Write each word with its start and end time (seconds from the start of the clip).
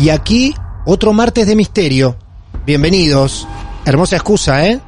Y 0.00 0.08
aquí, 0.08 0.54
otro 0.86 1.12
martes 1.12 1.46
de 1.46 1.54
misterio. 1.54 2.16
Bienvenidos. 2.64 3.46
Hermosa 3.84 4.16
excusa, 4.16 4.66
¿eh? 4.66 4.80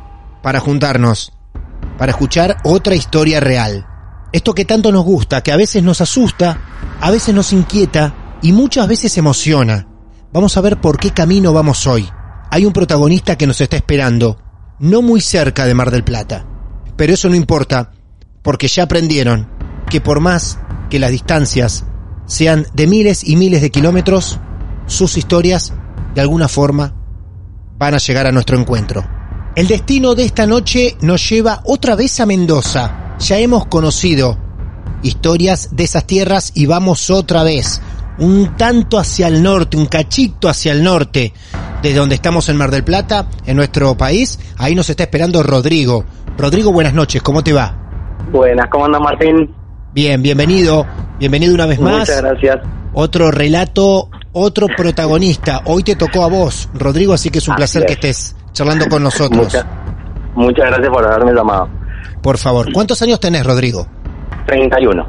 Para 0.43 0.59
juntarnos. 0.59 1.35
Para 1.99 2.13
escuchar 2.13 2.57
otra 2.65 2.95
historia 2.95 3.39
real. 3.39 3.87
Esto 4.33 4.55
que 4.55 4.65
tanto 4.65 4.91
nos 4.91 5.05
gusta, 5.05 5.43
que 5.43 5.53
a 5.53 5.59
veces 5.59 5.83
nos 5.83 6.01
asusta, 6.01 6.59
a 6.99 7.11
veces 7.11 7.35
nos 7.35 7.53
inquieta 7.53 8.39
y 8.41 8.53
muchas 8.53 8.89
veces 8.89 9.19
emociona. 9.19 9.87
Vamos 10.33 10.57
a 10.57 10.63
ver 10.63 10.81
por 10.81 10.97
qué 10.99 11.11
camino 11.11 11.53
vamos 11.53 11.87
hoy. 11.87 12.09
Hay 12.51 12.65
un 12.65 12.73
protagonista 12.73 13.37
que 13.37 13.47
nos 13.47 13.61
está 13.61 13.77
esperando, 13.77 14.39
no 14.79 15.03
muy 15.03 15.21
cerca 15.21 15.67
de 15.67 15.75
Mar 15.75 15.91
del 15.91 16.05
Plata. 16.05 16.47
Pero 16.97 17.13
eso 17.13 17.29
no 17.29 17.35
importa, 17.35 17.91
porque 18.41 18.67
ya 18.67 18.85
aprendieron 18.85 19.47
que 19.91 20.01
por 20.01 20.21
más 20.21 20.59
que 20.89 20.99
las 20.99 21.11
distancias 21.11 21.85
sean 22.25 22.67
de 22.73 22.87
miles 22.87 23.29
y 23.29 23.37
miles 23.37 23.61
de 23.61 23.71
kilómetros, 23.71 24.41
sus 24.93 25.17
historias, 25.17 25.73
de 26.15 26.21
alguna 26.21 26.49
forma, 26.49 26.95
van 27.79 27.95
a 27.95 27.99
llegar 27.99 28.27
a 28.27 28.33
nuestro 28.33 28.59
encuentro. 28.59 29.05
El 29.57 29.67
destino 29.67 30.15
de 30.15 30.25
esta 30.25 30.47
noche 30.47 30.97
nos 31.01 31.29
lleva 31.29 31.63
otra 31.65 31.97
vez 31.97 32.21
a 32.21 32.27
Mendoza. 32.27 33.17
Ya 33.19 33.39
hemos 33.39 33.67
conocido 33.67 34.39
historias 35.03 35.71
de 35.73 35.85
esas 35.85 36.07
tierras 36.07 36.53
y 36.55 36.67
vamos 36.67 37.11
otra 37.11 37.43
vez, 37.43 37.83
un 38.19 38.57
tanto 38.57 38.99
hacia 38.99 39.27
el 39.27 39.43
norte, 39.43 39.77
un 39.77 39.87
cachito 39.87 40.49
hacia 40.49 40.73
el 40.73 40.83
norte, 40.83 41.33
desde 41.83 41.99
donde 41.99 42.15
estamos 42.15 42.49
en 42.49 42.57
Mar 42.57 42.71
del 42.71 42.85
Plata, 42.85 43.27
en 43.45 43.57
nuestro 43.57 43.97
país. 43.97 44.39
Ahí 44.59 44.75
nos 44.75 44.89
está 44.89 45.03
esperando 45.03 45.43
Rodrigo. 45.43 46.05
Rodrigo, 46.39 46.73
buenas 46.73 46.95
noches, 46.95 47.21
¿cómo 47.23 47.43
te 47.43 47.53
va? 47.53 47.77
Buenas, 48.31 48.69
¿cómo 48.71 48.87
anda 48.87 49.01
Martín? 49.01 49.55
Bien, 49.93 50.23
bienvenido, 50.23 50.87
bienvenido 51.19 51.55
una 51.55 51.67
vez 51.67 51.81
más. 51.81 52.09
Muchas 52.09 52.23
gracias. 52.23 52.57
Otro 52.95 53.31
relato, 53.31 54.09
otro 54.33 54.67
protagonista. 54.77 55.63
Hoy 55.67 55.83
te 55.83 55.97
tocó 55.97 56.25
a 56.25 56.29
vos, 56.29 56.69
Rodrigo, 56.75 57.13
así 57.13 57.31
que 57.31 57.39
es 57.39 57.49
un 57.49 57.53
Así 57.55 57.59
placer 57.61 57.83
es. 57.83 57.87
que 57.87 57.93
estés 57.95 58.37
charlando 58.53 58.87
con 58.89 59.03
nosotros. 59.03 59.45
Muchas, 59.45 59.67
muchas 60.35 60.67
gracias 60.67 60.89
por 60.89 61.07
haberme 61.07 61.33
llamado. 61.33 61.69
Por 62.23 62.39
favor, 62.39 62.73
¿cuántos 62.73 63.01
años 63.03 63.19
tenés, 63.21 63.45
Rodrigo? 63.45 63.87
31. 64.47 65.07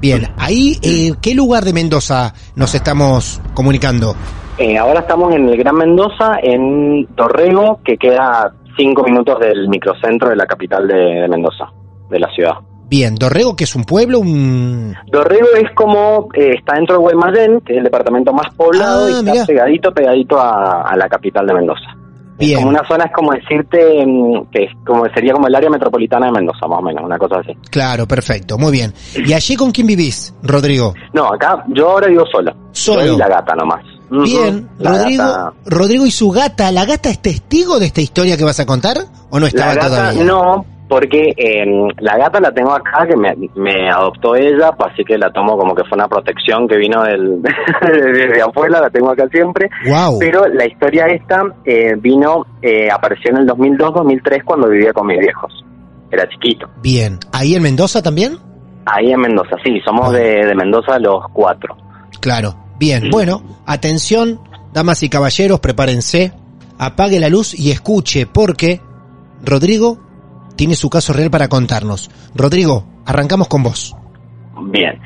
Bien, 0.00 0.28
ahí, 0.36 0.78
eh, 0.82 1.12
¿qué 1.20 1.34
lugar 1.34 1.64
de 1.64 1.72
Mendoza 1.72 2.34
nos 2.56 2.74
estamos 2.74 3.40
comunicando? 3.54 4.16
Eh, 4.58 4.76
ahora 4.76 5.00
estamos 5.00 5.32
en 5.34 5.48
el 5.48 5.56
Gran 5.56 5.76
Mendoza, 5.76 6.36
en 6.42 7.06
Dorrego, 7.14 7.80
que 7.84 7.96
queda 7.96 8.52
cinco 8.76 9.02
minutos 9.04 9.38
del 9.40 9.68
microcentro 9.68 10.28
de 10.28 10.36
la 10.36 10.46
capital 10.46 10.86
de, 10.88 10.94
de 10.94 11.28
Mendoza, 11.28 11.66
de 12.10 12.18
la 12.18 12.28
ciudad. 12.34 12.54
Bien, 12.92 13.14
Dorrego, 13.14 13.56
que 13.56 13.64
es 13.64 13.74
un 13.74 13.84
pueblo, 13.84 14.18
un... 14.18 14.94
Dorrego 15.10 15.46
es 15.56 15.70
como, 15.74 16.28
eh, 16.34 16.56
está 16.58 16.74
dentro 16.74 16.96
de 16.96 17.00
Guaymallén, 17.00 17.62
que 17.62 17.72
es 17.72 17.78
el 17.78 17.84
departamento 17.84 18.34
más 18.34 18.54
poblado, 18.54 19.06
Ah, 19.06 19.10
y 19.10 19.12
está 19.14 19.32
mirá. 19.32 19.46
pegadito, 19.46 19.92
pegadito 19.94 20.38
a, 20.38 20.82
a 20.82 20.94
la 20.98 21.08
capital 21.08 21.46
de 21.46 21.54
Mendoza. 21.54 21.86
Bien, 22.38 22.56
como 22.58 22.68
una 22.68 22.86
zona, 22.86 23.04
es 23.06 23.12
como 23.14 23.32
decirte, 23.32 24.04
mm, 24.06 24.50
que 24.52 24.64
es 24.64 24.70
como 24.86 25.06
sería 25.14 25.32
como 25.32 25.46
el 25.46 25.54
área 25.54 25.70
metropolitana 25.70 26.26
de 26.26 26.32
Mendoza, 26.32 26.66
más 26.68 26.80
o 26.80 26.82
menos, 26.82 27.02
una 27.02 27.16
cosa 27.16 27.36
así. 27.40 27.54
claro, 27.70 28.06
perfecto, 28.06 28.58
muy 28.58 28.72
bien. 28.72 28.92
¿Y 29.24 29.32
allí 29.32 29.56
con 29.56 29.70
quién 29.70 29.86
vivís, 29.86 30.34
Rodrigo? 30.42 30.92
No, 31.14 31.28
acá 31.32 31.64
yo 31.68 31.92
ahora 31.92 32.08
vivo 32.08 32.26
solo. 32.30 32.52
Solo. 32.72 33.06
Yo 33.06 33.14
y 33.14 33.16
la 33.16 33.28
gata 33.28 33.54
nomás. 33.54 33.82
Ujú. 34.10 34.22
Bien, 34.24 34.68
La 34.78 34.90
Rodrigo, 34.98 35.22
gata- 35.24 35.52
Rodrigo 35.64 36.04
y 36.04 36.10
su 36.10 36.30
gata, 36.30 36.70
¿la 36.70 36.84
gata 36.84 37.08
es 37.08 37.20
testigo 37.22 37.78
de 37.78 37.86
esta 37.86 38.02
historia 38.02 38.36
que 38.36 38.44
vas 38.44 38.60
a 38.60 38.66
contar 38.66 38.98
o 39.30 39.40
no 39.40 39.46
estaba 39.46 39.74
la 39.74 39.82
gata 39.82 39.88
todavía? 39.88 40.24
no, 40.24 40.66
porque 40.92 41.32
eh, 41.38 41.64
la 42.00 42.18
gata 42.18 42.38
la 42.38 42.52
tengo 42.52 42.70
acá, 42.70 43.06
que 43.08 43.16
me, 43.16 43.34
me 43.54 43.88
adoptó 43.88 44.36
ella, 44.36 44.72
pues 44.72 44.92
así 44.92 45.02
que 45.02 45.16
la 45.16 45.32
tomo 45.32 45.56
como 45.56 45.74
que 45.74 45.84
fue 45.84 45.96
una 45.96 46.06
protección 46.06 46.68
que 46.68 46.76
vino 46.76 47.02
del, 47.02 47.40
desde 47.80 48.42
afuera, 48.42 48.78
la 48.78 48.90
tengo 48.90 49.10
acá 49.10 49.26
siempre. 49.32 49.70
Wow. 49.88 50.18
Pero 50.18 50.46
la 50.48 50.66
historia 50.66 51.06
esta 51.06 51.44
eh, 51.64 51.94
vino, 51.96 52.44
eh, 52.60 52.90
apareció 52.92 53.30
en 53.30 53.38
el 53.38 53.46
2002-2003 53.46 54.44
cuando 54.44 54.68
vivía 54.68 54.92
con 54.92 55.06
mis 55.06 55.18
viejos. 55.18 55.64
Era 56.10 56.28
chiquito. 56.28 56.68
Bien, 56.82 57.18
¿ahí 57.32 57.54
en 57.54 57.62
Mendoza 57.62 58.02
también? 58.02 58.36
Ahí 58.84 59.12
en 59.12 59.20
Mendoza, 59.22 59.56
sí, 59.64 59.80
somos 59.82 60.12
de, 60.12 60.44
de 60.44 60.54
Mendoza 60.54 60.98
los 60.98 61.24
cuatro. 61.32 61.74
Claro, 62.20 62.54
bien. 62.78 63.08
Bueno, 63.10 63.42
atención, 63.64 64.40
damas 64.74 65.02
y 65.02 65.08
caballeros, 65.08 65.58
prepárense, 65.58 66.34
apague 66.76 67.18
la 67.18 67.30
luz 67.30 67.58
y 67.58 67.70
escuche, 67.70 68.26
porque 68.26 68.82
Rodrigo 69.42 70.11
tiene 70.56 70.74
su 70.74 70.88
caso 70.90 71.12
real 71.12 71.30
para 71.30 71.48
contarnos. 71.48 72.10
Rodrigo, 72.34 72.84
arrancamos 73.06 73.48
con 73.48 73.62
vos. 73.62 73.94
Bien. 74.70 74.98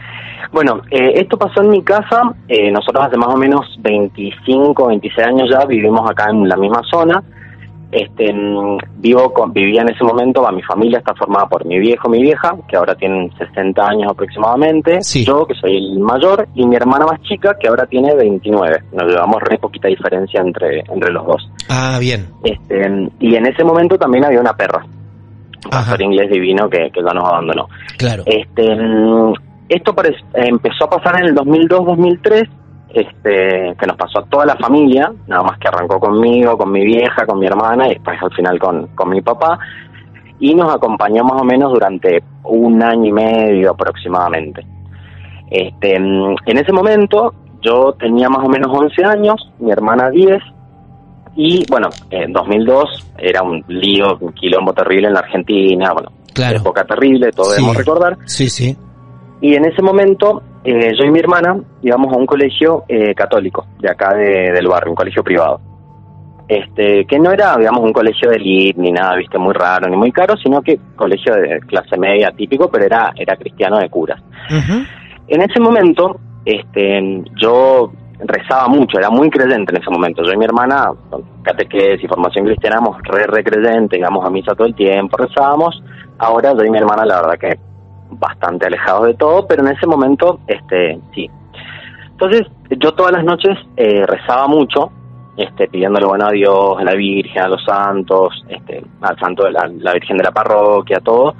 Bueno, 0.52 0.80
eh, 0.90 1.12
esto 1.16 1.36
pasó 1.36 1.62
en 1.62 1.70
mi 1.70 1.82
casa. 1.82 2.22
eh, 2.48 2.70
nosotros 2.70 3.04
hace 3.06 3.16
más 3.16 3.28
o 3.34 3.36
menos 3.36 3.66
25, 3.80 4.86
26 4.88 5.26
años 5.26 5.48
ya 5.50 5.64
vivimos 5.66 6.08
acá 6.08 6.26
en 6.30 6.48
la 6.48 6.56
misma 6.56 6.82
zona. 6.90 7.22
Este, 7.92 8.32
mm, 8.32 8.78
vivo 8.98 9.32
con, 9.32 9.52
vivía 9.52 9.82
en 9.82 9.88
ese 9.90 10.02
momento, 10.02 10.42
va, 10.42 10.50
mi 10.50 10.62
familia 10.62 10.98
está 10.98 11.14
formada 11.14 11.46
por 11.46 11.64
mi 11.64 11.78
viejo, 11.78 12.08
mi 12.08 12.20
vieja, 12.20 12.54
que 12.68 12.76
ahora 12.76 12.94
tienen 12.96 13.30
60 13.38 13.86
años 13.86 14.10
aproximadamente, 14.10 15.00
Sí. 15.02 15.24
yo, 15.24 15.46
que 15.46 15.54
soy 15.54 15.76
el 15.76 16.00
mayor, 16.00 16.48
y 16.54 16.66
mi 16.66 16.74
hermana 16.76 17.06
más 17.06 17.20
chica, 17.22 17.56
que 17.58 17.68
ahora 17.68 17.86
tiene 17.86 18.14
29. 18.14 18.82
Nos 18.92 19.06
llevamos 19.06 19.40
re 19.42 19.56
poquita 19.58 19.86
diferencia 19.88 20.40
entre, 20.40 20.80
entre 20.80 21.12
los 21.12 21.26
dos. 21.26 21.48
Ah, 21.68 21.98
bien. 22.00 22.26
Este, 22.42 23.08
y 23.20 23.34
en 23.36 23.46
ese 23.46 23.62
momento 23.62 23.96
también 23.96 24.24
había 24.24 24.40
una 24.40 24.54
perra, 24.56 24.84
pastor 25.70 26.02
inglés 26.02 26.30
divino 26.30 26.68
que, 26.68 26.90
que 26.90 27.02
ya 27.02 27.12
nos 27.12 27.24
abandonó. 27.24 27.68
Claro. 27.98 28.22
Este, 28.26 28.74
mm, 28.74 29.32
esto 29.68 29.94
empezó 30.34 30.84
a 30.84 30.90
pasar 30.90 31.20
en 31.20 31.28
el 31.28 31.34
2002-2003, 31.34 32.48
este, 32.90 33.74
que 33.78 33.86
nos 33.86 33.96
pasó 33.96 34.20
a 34.20 34.24
toda 34.26 34.46
la 34.46 34.56
familia, 34.56 35.12
nada 35.26 35.42
más 35.42 35.58
que 35.58 35.68
arrancó 35.68 35.98
conmigo, 35.98 36.56
con 36.56 36.70
mi 36.72 36.84
vieja, 36.84 37.26
con 37.26 37.38
mi 37.38 37.46
hermana 37.46 37.86
y 37.86 37.90
después 37.94 38.16
al 38.22 38.32
final 38.32 38.58
con, 38.58 38.86
con 38.94 39.10
mi 39.10 39.20
papá. 39.20 39.58
Y 40.38 40.54
nos 40.54 40.74
acompañó 40.74 41.24
más 41.24 41.40
o 41.40 41.44
menos 41.44 41.72
durante 41.72 42.22
un 42.44 42.82
año 42.82 43.06
y 43.06 43.12
medio 43.12 43.70
aproximadamente. 43.70 44.64
Este, 45.50 45.98
mm, 45.98 46.36
en 46.46 46.58
ese 46.58 46.72
momento 46.72 47.34
yo 47.60 47.92
tenía 47.98 48.28
más 48.28 48.44
o 48.44 48.48
menos 48.48 48.70
11 48.72 49.04
años, 49.04 49.52
mi 49.58 49.70
hermana 49.70 50.10
10, 50.10 50.40
y 51.36 51.64
bueno, 51.70 51.88
en 52.10 52.32
2002 52.32 53.12
era 53.18 53.42
un 53.42 53.62
lío, 53.68 54.16
un 54.20 54.32
quilombo 54.32 54.72
terrible 54.72 55.08
en 55.08 55.14
la 55.14 55.20
Argentina, 55.20 55.92
bueno, 55.92 56.10
Claro. 56.34 56.58
época 56.58 56.84
terrible, 56.84 57.30
todos 57.32 57.50
Sí. 57.54 57.56
debemos 57.62 57.76
recordar. 57.76 58.16
Sí, 58.26 58.48
sí. 58.48 58.76
Y 59.40 59.54
en 59.54 59.64
ese 59.66 59.82
momento 59.82 60.42
eh, 60.64 60.92
yo 60.98 61.06
y 61.06 61.10
mi 61.12 61.20
hermana 61.20 61.56
íbamos 61.82 62.12
a 62.12 62.16
un 62.16 62.26
colegio 62.26 62.82
eh, 62.88 63.14
católico 63.14 63.66
de 63.78 63.88
acá 63.90 64.14
de- 64.14 64.50
del 64.52 64.66
barrio, 64.66 64.90
un 64.90 64.96
colegio 64.96 65.22
privado. 65.22 65.60
Este, 66.48 67.04
que 67.06 67.18
no 67.18 67.30
era, 67.32 67.56
digamos, 67.56 67.82
un 67.84 67.92
colegio 67.92 68.30
de 68.30 68.36
elite 68.36 68.80
ni 68.80 68.92
nada, 68.92 69.16
viste, 69.16 69.36
muy 69.38 69.52
raro 69.52 69.88
ni 69.88 69.96
muy 69.96 70.12
caro, 70.12 70.36
sino 70.36 70.62
que 70.62 70.78
colegio 70.96 71.34
de 71.34 71.58
clase 71.66 71.96
media 71.98 72.30
típico, 72.30 72.68
pero 72.70 72.84
era, 72.84 73.12
era 73.16 73.36
cristiano 73.36 73.78
de 73.78 73.88
curas. 73.88 74.20
En 75.28 75.42
ese 75.42 75.58
momento, 75.60 76.20
este, 76.44 77.22
yo 77.40 77.92
rezaba 78.18 78.68
mucho, 78.68 78.98
era 78.98 79.10
muy 79.10 79.30
creyente 79.30 79.74
en 79.74 79.82
ese 79.82 79.90
momento. 79.90 80.22
Yo 80.22 80.32
y 80.32 80.36
mi 80.36 80.44
hermana, 80.44 80.90
con 81.10 81.22
catequesis 81.42 82.04
y 82.04 82.08
formación 82.08 82.46
cristiana, 82.46 82.76
éramos 82.76 82.98
re, 83.02 83.26
re 83.26 83.44
creyentes, 83.44 83.98
íbamos 83.98 84.24
a 84.24 84.30
misa 84.30 84.54
todo 84.54 84.66
el 84.66 84.74
tiempo, 84.74 85.16
rezábamos. 85.16 85.82
Ahora 86.18 86.52
yo 86.54 86.64
y 86.64 86.70
mi 86.70 86.78
hermana, 86.78 87.04
la 87.04 87.22
verdad 87.22 87.38
que 87.38 87.58
bastante 88.10 88.66
alejados 88.66 89.06
de 89.06 89.14
todo, 89.14 89.46
pero 89.46 89.62
en 89.66 89.76
ese 89.76 89.86
momento, 89.86 90.40
este, 90.46 90.98
sí. 91.14 91.30
Entonces, 92.10 92.46
yo 92.70 92.92
todas 92.94 93.12
las 93.12 93.24
noches 93.24 93.58
eh, 93.76 94.04
rezaba 94.06 94.48
mucho, 94.48 94.90
este, 95.36 95.68
pidiéndole 95.68 96.06
bueno 96.06 96.26
a 96.26 96.30
Dios, 96.30 96.78
a 96.78 96.84
la 96.84 96.94
Virgen, 96.94 97.42
a 97.42 97.48
los 97.48 97.62
santos, 97.64 98.42
este, 98.48 98.82
al 99.02 99.18
santo 99.18 99.44
de 99.44 99.52
la, 99.52 99.70
la 99.80 99.92
Virgen 99.92 100.16
de 100.16 100.24
la 100.24 100.32
parroquia, 100.32 101.00
todo, 101.00 101.34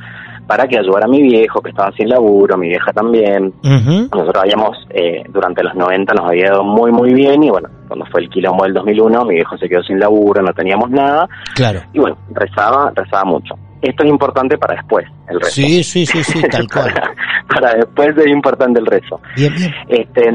para 0.46 0.69
que 0.69 0.78
ayudara 0.78 1.06
a 1.06 1.08
mi 1.08 1.22
viejo 1.22 1.60
que 1.60 1.70
estaba 1.70 1.93
sin 1.93 2.08
laburo, 2.08 2.56
mi 2.56 2.69
vieja 2.69 2.93
también. 2.93 3.52
Nosotros 3.62 4.43
habíamos, 4.43 4.76
eh, 4.90 5.25
durante 5.28 5.62
los 5.62 5.75
90 5.75 6.14
nos 6.14 6.26
había 6.26 6.46
ido 6.46 6.64
muy, 6.64 6.93
muy 6.93 7.12
bien 7.12 7.43
y 7.43 7.50
bueno, 7.50 7.69
cuando 7.86 8.06
fue 8.06 8.22
el 8.22 8.28
quilombo 8.30 8.64
del 8.64 8.74
2001, 8.74 9.24
mi 9.24 9.34
viejo 9.36 9.56
se 9.58 9.68
quedó 9.68 9.82
sin 9.82 9.98
laburo, 9.98 10.42
no 10.42 10.52
teníamos 10.52 10.90
nada 10.90 11.28
Claro. 11.54 11.80
y 11.92 11.98
bueno, 11.98 12.16
rezaba, 12.30 12.92
rezaba 12.94 13.24
mucho. 13.24 13.54
Esto 13.82 14.04
es 14.04 14.10
importante 14.10 14.56
para 14.56 14.74
después, 14.74 15.06
el 15.28 15.38
rezo. 15.38 15.52
Sí, 15.52 15.84
sí, 15.84 16.06
sí, 16.06 16.24
sí, 16.24 16.40
tal 16.50 16.66
cual. 16.66 16.92
para, 16.94 17.12
para 17.48 17.74
después 17.74 18.16
es 18.16 18.26
importante 18.28 18.80
el 18.80 18.86
rezo. 18.86 19.20
Bien, 19.36 19.54
bien. 19.54 19.70
Este, 19.88 20.30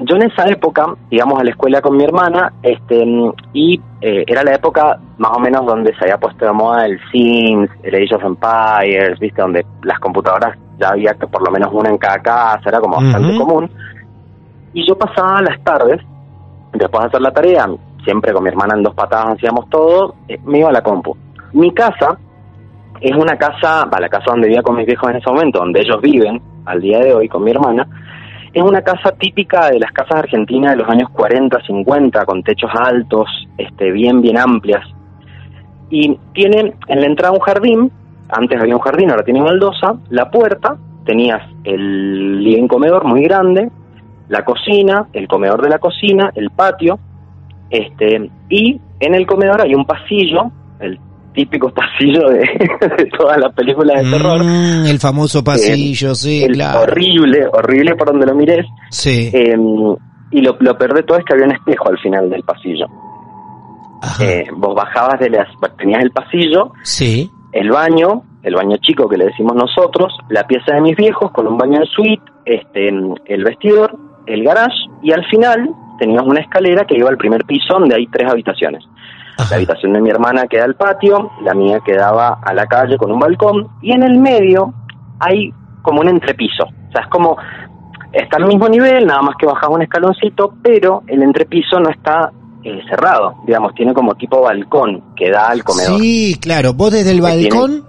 yo 0.00 0.16
en 0.16 0.22
esa 0.22 0.48
época 0.48 0.86
íbamos 1.10 1.40
a 1.40 1.44
la 1.44 1.50
escuela 1.50 1.80
con 1.82 1.96
mi 1.96 2.04
hermana 2.04 2.52
este, 2.62 3.04
y 3.52 3.80
eh, 4.00 4.24
era 4.26 4.44
la 4.44 4.54
época 4.54 4.98
más 5.18 5.32
o 5.36 5.40
menos 5.40 5.66
donde 5.66 5.92
se 5.96 6.04
había 6.04 6.18
puesto 6.18 6.46
de 6.46 6.52
moda 6.52 6.86
el 6.86 6.98
Sims, 7.10 7.68
el 7.82 7.94
Age 7.96 8.14
of 8.14 8.24
Empires, 8.24 9.18
¿viste? 9.18 9.42
donde 9.42 9.66
las 9.82 9.98
computadoras 9.98 10.56
ya 10.78 10.88
había 10.90 11.14
por 11.14 11.44
lo 11.44 11.50
menos 11.50 11.70
una 11.72 11.90
en 11.90 11.98
cada 11.98 12.18
casa, 12.20 12.62
era 12.68 12.80
como 12.80 12.96
bastante 13.00 13.36
común. 13.36 13.70
Y 14.72 14.86
yo 14.86 14.96
pasaba 14.96 15.40
las 15.42 15.62
tardes, 15.62 16.00
después 16.74 17.02
de 17.02 17.08
hacer 17.08 17.20
la 17.20 17.32
tarea, 17.32 17.68
siempre 18.04 18.32
con 18.32 18.42
mi 18.42 18.50
hermana 18.50 18.74
en 18.74 18.82
dos 18.82 18.94
patadas 18.94 19.36
hacíamos 19.36 19.68
todo, 19.70 20.14
eh, 20.28 20.38
me 20.44 20.58
iba 20.58 20.68
a 20.68 20.72
la 20.72 20.82
compu. 20.82 21.16
Mi 21.52 21.72
casa 21.72 22.18
es 23.00 23.16
una 23.16 23.36
casa, 23.36 23.84
va, 23.86 24.00
la 24.00 24.08
casa 24.08 24.26
donde 24.28 24.48
vivía 24.48 24.62
con 24.62 24.76
mis 24.76 24.86
viejos 24.86 25.10
en 25.10 25.16
ese 25.16 25.30
momento, 25.30 25.58
donde 25.58 25.80
ellos 25.80 26.00
viven 26.00 26.40
al 26.64 26.80
día 26.80 26.98
de 27.00 27.14
hoy 27.14 27.28
con 27.28 27.44
mi 27.44 27.50
hermana, 27.50 27.86
es 28.52 28.62
una 28.62 28.82
casa 28.82 29.12
típica 29.12 29.70
de 29.70 29.80
las 29.80 29.90
casas 29.90 30.16
argentinas 30.16 30.72
de 30.72 30.78
los 30.78 30.88
años 30.88 31.10
40, 31.10 31.60
50, 31.66 32.24
con 32.24 32.42
techos 32.42 32.70
altos, 32.74 33.28
este, 33.58 33.90
bien, 33.90 34.20
bien 34.20 34.38
amplias. 34.38 34.86
Y 35.90 36.16
tiene 36.32 36.74
en 36.86 37.00
la 37.00 37.06
entrada 37.06 37.34
un 37.34 37.40
jardín, 37.40 37.90
antes 38.28 38.60
había 38.60 38.76
un 38.76 38.80
jardín, 38.80 39.10
ahora 39.10 39.24
tiene 39.24 39.42
baldosa, 39.42 39.96
la 40.10 40.30
puerta, 40.30 40.76
tenías 41.04 41.42
el 41.64 42.42
living 42.42 42.68
comedor 42.68 43.04
muy 43.04 43.22
grande, 43.22 43.70
la 44.28 44.44
cocina, 44.44 45.06
el 45.12 45.28
comedor 45.28 45.62
de 45.62 45.68
la 45.68 45.78
cocina, 45.78 46.30
el 46.34 46.50
patio, 46.50 46.98
este, 47.70 48.30
y 48.48 48.80
en 49.00 49.14
el 49.14 49.26
comedor 49.26 49.60
hay 49.62 49.74
un 49.74 49.84
pasillo, 49.84 50.50
el 50.80 50.98
típico 51.34 51.70
pasillo 51.74 52.28
de, 52.30 52.38
de 52.98 53.06
todas 53.18 53.38
las 53.38 53.52
películas 53.54 54.02
de 54.02 54.10
terror. 54.10 54.44
Mm, 54.44 54.86
el 54.86 54.98
famoso 54.98 55.42
pasillo, 55.42 56.14
sí, 56.14 56.44
el 56.44 56.52
claro. 56.52 56.82
horrible, 56.82 57.46
horrible 57.52 57.94
por 57.96 58.08
donde 58.08 58.26
lo 58.26 58.34
mires. 58.34 58.66
Sí. 58.90 59.30
Eh, 59.32 59.56
y 60.30 60.40
lo, 60.40 60.56
lo 60.60 60.76
peor 60.78 60.94
de 60.94 61.02
todo 61.02 61.18
es 61.18 61.24
que 61.24 61.32
había 61.34 61.46
un 61.46 61.52
espejo 61.52 61.88
al 61.88 61.98
final 61.98 62.30
del 62.30 62.42
pasillo. 62.42 62.86
Ajá. 64.02 64.24
Eh, 64.24 64.46
vos 64.56 64.74
bajabas 64.74 65.18
de 65.20 65.30
las... 65.30 65.46
Tenías 65.78 66.02
el 66.02 66.10
pasillo, 66.10 66.72
Sí. 66.82 67.30
el 67.52 67.70
baño, 67.70 68.22
el 68.42 68.54
baño 68.54 68.76
chico 68.78 69.08
que 69.08 69.16
le 69.16 69.26
decimos 69.26 69.54
nosotros, 69.54 70.12
la 70.28 70.46
pieza 70.46 70.74
de 70.74 70.80
mis 70.80 70.96
viejos 70.96 71.30
con 71.32 71.46
un 71.46 71.56
baño 71.56 71.80
de 71.80 71.86
suite, 71.86 72.22
este, 72.44 72.88
el 73.26 73.44
vestidor, 73.44 73.96
el 74.26 74.44
garage 74.44 74.74
y 75.02 75.12
al 75.12 75.24
final 75.26 75.70
tenías 75.98 76.22
una 76.24 76.40
escalera 76.40 76.84
que 76.86 76.96
iba 76.96 77.08
al 77.08 77.16
primer 77.16 77.44
piso 77.44 77.74
donde 77.78 77.94
hay 77.96 78.06
tres 78.08 78.30
habitaciones. 78.30 78.84
La 79.50 79.56
habitación 79.56 79.92
de 79.92 80.00
mi 80.00 80.10
hermana 80.10 80.46
queda 80.46 80.64
al 80.64 80.76
patio, 80.76 81.30
la 81.42 81.54
mía 81.54 81.80
quedaba 81.84 82.38
a 82.42 82.54
la 82.54 82.66
calle 82.66 82.96
con 82.96 83.10
un 83.10 83.18
balcón 83.18 83.68
y 83.82 83.92
en 83.92 84.02
el 84.04 84.18
medio 84.18 84.72
hay 85.18 85.52
como 85.82 86.00
un 86.00 86.08
entrepiso. 86.08 86.64
O 86.64 86.92
sea, 86.92 87.02
es 87.02 87.08
como, 87.08 87.36
está 88.12 88.36
al 88.36 88.46
mismo 88.46 88.68
nivel, 88.68 89.06
nada 89.06 89.22
más 89.22 89.34
que 89.36 89.46
bajas 89.46 89.68
un 89.70 89.82
escaloncito, 89.82 90.54
pero 90.62 91.02
el 91.08 91.22
entrepiso 91.22 91.80
no 91.80 91.90
está 91.90 92.30
eh, 92.62 92.80
cerrado, 92.88 93.34
digamos, 93.46 93.74
tiene 93.74 93.92
como 93.92 94.14
tipo 94.14 94.40
balcón 94.40 95.02
que 95.16 95.30
da 95.30 95.48
al 95.48 95.64
comedor. 95.64 96.00
Sí, 96.00 96.38
claro. 96.40 96.72
Vos 96.72 96.92
desde 96.92 97.10
el 97.10 97.20
tiene- 97.20 97.48
balcón 97.48 97.84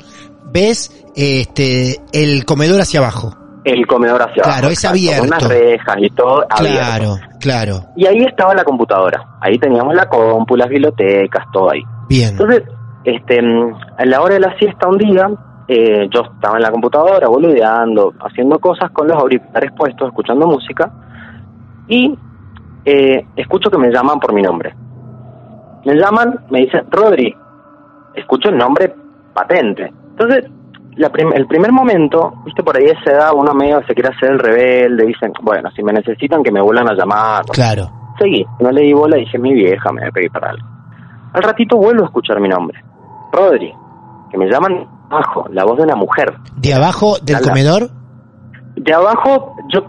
ves 0.51 1.05
este 1.15 2.01
el 2.11 2.43
comedor 2.45 2.81
hacia 2.81 2.99
abajo. 3.01 3.33
El 3.65 3.85
comedor 3.87 4.21
hacia 4.21 4.43
Claro, 4.43 4.67
abajo. 4.67 4.67
es 4.71 4.83
exacto, 4.83 4.97
con 4.97 5.07
abierto. 5.09 5.27
unas 5.27 5.47
rejas 5.49 5.95
y 5.99 6.09
todo 6.11 6.45
abierto. 6.49 6.79
Claro, 6.79 7.15
claro. 7.39 7.85
Y 7.95 8.05
ahí 8.05 8.23
estaba 8.23 8.53
la 8.53 8.63
computadora. 8.63 9.25
Ahí 9.41 9.57
teníamos 9.57 9.93
la 9.95 10.07
compu, 10.07 10.55
las 10.55 10.69
bibliotecas, 10.69 11.45
todo 11.51 11.71
ahí. 11.71 11.81
Bien. 12.07 12.29
Entonces, 12.29 12.63
este, 13.03 13.41
mm, 13.41 13.73
a 13.97 14.05
la 14.05 14.21
hora 14.21 14.35
de 14.35 14.39
la 14.41 14.55
siesta 14.59 14.87
un 14.87 14.97
día, 14.99 15.27
eh, 15.67 16.07
yo 16.13 16.21
estaba 16.35 16.57
en 16.57 16.61
la 16.61 16.69
computadora, 16.71 17.27
boludeando, 17.27 18.13
haciendo 18.21 18.59
cosas 18.59 18.91
con 18.91 19.07
los 19.07 19.17
auriculares 19.17 19.71
puestos, 19.75 20.07
escuchando 20.09 20.45
música, 20.45 20.91
y 21.87 22.15
eh, 22.85 23.25
escucho 23.35 23.71
que 23.71 23.77
me 23.79 23.89
llaman 23.91 24.19
por 24.19 24.31
mi 24.31 24.43
nombre. 24.43 24.75
Me 25.85 25.95
llaman, 25.95 26.39
me 26.51 26.59
dicen, 26.61 26.85
Rodri, 26.91 27.35
escucho 28.13 28.49
el 28.49 28.57
nombre 28.57 28.93
patente. 29.33 29.91
Entonces, 30.11 30.45
la 30.97 31.09
prim- 31.09 31.33
el 31.33 31.45
primer 31.47 31.71
momento, 31.71 32.33
viste, 32.45 32.63
por 32.63 32.77
ahí 32.77 32.85
a 32.87 32.93
esa 32.99 33.11
edad 33.11 33.31
uno 33.35 33.53
medio 33.53 33.81
se 33.85 33.93
quiere 33.93 34.09
hacer 34.15 34.31
el 34.31 34.39
rebelde, 34.39 35.05
dicen, 35.05 35.33
bueno, 35.41 35.69
si 35.75 35.83
me 35.83 35.91
necesitan 35.93 36.41
que 36.43 36.51
me 36.51 36.61
vuelvan 36.61 36.89
a 36.89 36.93
llamar, 36.93 37.43
Claro. 37.51 37.89
Seguí, 38.17 38.45
no 38.61 38.71
le 38.71 38.81
di 38.81 38.93
bola, 38.93 39.17
dije, 39.17 39.37
mi 39.37 39.53
vieja 39.53 39.91
me 39.91 40.01
va 40.03 40.07
a 40.07 40.11
pedir 40.11 40.31
para 40.31 40.51
algo. 40.51 40.65
Al 41.33 41.43
ratito 41.43 41.75
vuelvo 41.75 42.03
a 42.03 42.05
escuchar 42.05 42.39
mi 42.39 42.47
nombre. 42.47 42.81
Rodri, 43.33 43.73
que 44.31 44.37
me 44.37 44.45
llaman 44.49 44.87
abajo, 45.09 45.45
la 45.51 45.65
voz 45.65 45.75
de 45.77 45.83
una 45.83 45.95
mujer. 45.95 46.33
De 46.55 46.73
abajo 46.73 47.17
del 47.21 47.41
comedor. 47.41 47.89
De 48.77 48.93
abajo, 48.93 49.57
yo 49.73 49.81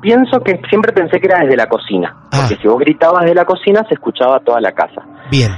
pienso 0.00 0.40
que 0.40 0.60
siempre 0.70 0.92
pensé 0.92 1.18
que 1.18 1.26
era 1.26 1.40
desde 1.40 1.56
la 1.56 1.66
cocina. 1.68 2.14
Ah. 2.30 2.42
Porque 2.48 2.62
si 2.62 2.68
vos 2.68 2.78
gritabas 2.78 3.24
de 3.24 3.34
la 3.34 3.44
cocina, 3.44 3.84
se 3.88 3.94
escuchaba 3.94 4.38
toda 4.40 4.60
la 4.60 4.70
casa. 4.70 5.02
Bien. 5.30 5.50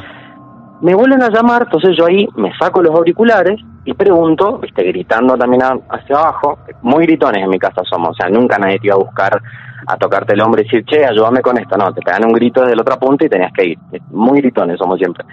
Me 0.81 0.95
vuelven 0.95 1.23
a 1.23 1.29
llamar, 1.29 1.65
entonces 1.65 1.91
yo 1.97 2.07
ahí 2.07 2.27
me 2.37 2.51
saco 2.59 2.81
los 2.83 2.95
auriculares 2.95 3.61
y 3.85 3.93
pregunto, 3.95 4.59
viste, 4.59 4.83
gritando 4.83 5.37
también 5.37 5.63
hacia 5.63 6.17
abajo. 6.17 6.59
Muy 6.83 7.05
gritones 7.05 7.43
en 7.43 7.51
mi 7.51 7.59
casa 7.59 7.83
somos, 7.85 8.11
o 8.11 8.15
sea, 8.15 8.29
nunca 8.29 8.59
nadie 8.59 8.79
te 8.79 8.87
iba 8.87 8.97
a 8.97 8.99
buscar 8.99 9.41
a 9.87 9.97
tocarte 9.97 10.33
el 10.35 10.41
hombro 10.41 10.61
y 10.61 10.65
decir, 10.65 10.85
che, 10.87 11.05
ayúdame 11.05 11.43
con 11.43 11.59
esto. 11.59 11.77
No, 11.77 11.93
te 11.93 12.01
pegan 12.01 12.25
un 12.25 12.33
grito 12.33 12.63
desde 12.63 12.77
la 12.77 12.83
otra 12.83 12.99
punta 12.99 13.25
y 13.25 13.29
tenías 13.29 13.53
que 13.53 13.65
ir. 13.67 13.79
Muy 14.11 14.41
gritones 14.41 14.79
somos 14.79 14.99
siempre. 14.99 15.25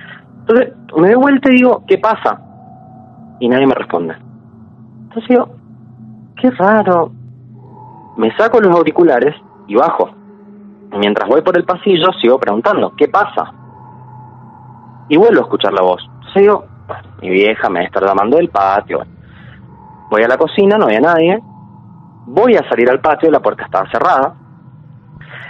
Entonces, 0.42 0.74
me 0.98 1.08
doy 1.08 1.16
vuelta 1.16 1.50
y 1.50 1.56
digo, 1.56 1.84
¿qué 1.88 1.98
pasa? 1.98 2.40
Y 3.40 3.48
nadie 3.48 3.68
me 3.68 3.76
responde. 3.76 4.16
Entonces 5.04 5.30
digo, 5.30 5.50
qué 6.42 6.52
raro. 6.52 7.12
Me 8.18 8.36
saco 8.36 8.60
los 8.60 8.76
auriculares 8.76 9.36
y 9.68 9.76
bajo. 9.76 10.10
Y 10.94 10.98
mientras 10.98 11.30
voy 11.30 11.42
por 11.42 11.58
el 11.58 11.64
pasillo, 11.64 12.12
sigo 12.22 12.38
preguntando, 12.38 12.94
¿qué 12.98 13.08
pasa? 13.08 13.54
y 15.12 15.18
vuelvo 15.18 15.42
a 15.42 15.44
escuchar 15.44 15.74
la 15.74 15.82
voz. 15.82 16.02
Entonces 16.08 16.42
digo, 16.42 16.66
mi 17.22 17.30
vieja 17.30 17.70
me 17.70 17.86
estar 17.86 18.04
llamando 18.04 18.38
del 18.38 18.50
patio. 18.50 19.02
Voy 20.10 20.24
a 20.24 20.28
la 20.28 20.38
cocina, 20.38 20.78
no 20.78 20.86
había 20.86 21.00
nadie. 21.00 21.40
Voy 22.26 22.56
a 22.56 22.68
salir 22.68 22.90
al 22.90 23.00
patio, 23.00 23.30
la 23.32 23.40
puerta 23.40 23.64
estaba 23.64 23.90
cerrada. 23.90 24.36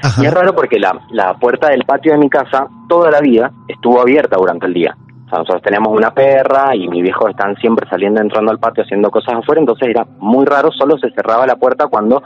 Ajá. 0.04 0.24
Y 0.24 0.26
es 0.26 0.34
raro 0.34 0.54
porque 0.54 0.80
la, 0.80 1.00
la 1.12 1.34
puerta 1.36 1.70
del 1.70 1.84
patio 1.86 2.14
de 2.14 2.18
mi 2.18 2.30
casa 2.30 2.68
toda 2.88 3.12
la 3.12 3.20
vida 3.20 3.52
estuvo 3.68 4.02
abierta 4.02 4.38
durante 4.38 4.66
el 4.66 4.74
día. 4.74 4.96
O 5.26 5.30
sea, 5.30 5.40
nosotros 5.40 5.62
teníamos 5.62 5.96
una 5.96 6.12
perra 6.12 6.76
y 6.76 6.88
mis 6.88 7.04
viejos 7.04 7.30
están 7.30 7.56
siempre 7.56 7.88
saliendo, 7.90 8.20
entrando 8.20 8.52
al 8.52 8.60
patio, 8.60 8.84
haciendo 8.84 9.10
cosas 9.10 9.36
afuera, 9.36 9.62
entonces 9.62 9.88
era 9.90 10.06
muy 10.20 10.46
raro, 10.46 10.72
solo 10.72 10.98
se 10.98 11.10
cerraba 11.12 11.48
la 11.48 11.56
puerta 11.56 11.88
cuando 11.88 12.22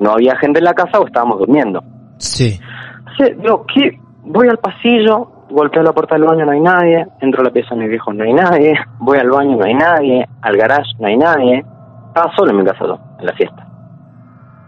no 0.00 0.12
había 0.12 0.36
gente 0.36 0.60
en 0.60 0.64
la 0.64 0.72
casa 0.72 0.98
o 0.98 1.06
estábamos 1.06 1.38
durmiendo. 1.38 1.82
Sí. 2.18 2.58
Entonces, 2.98 3.38
digo, 3.42 3.66
¿qué? 3.74 3.98
Voy 4.24 4.48
al 4.48 4.58
pasillo, 4.58 5.35
golpeo 5.50 5.82
la 5.82 5.92
puerta 5.92 6.14
del 6.14 6.24
baño, 6.24 6.44
no 6.44 6.52
hay 6.52 6.60
nadie. 6.60 7.06
Entro 7.20 7.40
a 7.40 7.44
la 7.44 7.50
pieza 7.50 7.74
de 7.74 7.80
mis 7.82 7.90
viejos, 7.90 8.14
no 8.14 8.24
hay 8.24 8.32
nadie. 8.32 8.74
Voy 8.98 9.18
al 9.18 9.30
baño, 9.30 9.56
no 9.56 9.64
hay 9.64 9.74
nadie. 9.74 10.28
Al 10.42 10.56
garage, 10.56 10.90
no 10.98 11.06
hay 11.06 11.16
nadie. 11.16 11.64
Estaba 12.08 12.34
solo 12.34 12.50
en 12.50 12.56
mi 12.56 12.64
casa 12.64 12.84
en 13.18 13.26
la 13.26 13.32
fiesta. 13.34 13.66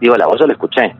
Digo, 0.00 0.16
la 0.16 0.26
voz 0.26 0.38
yo 0.38 0.46
la 0.46 0.52
escuché. 0.52 0.94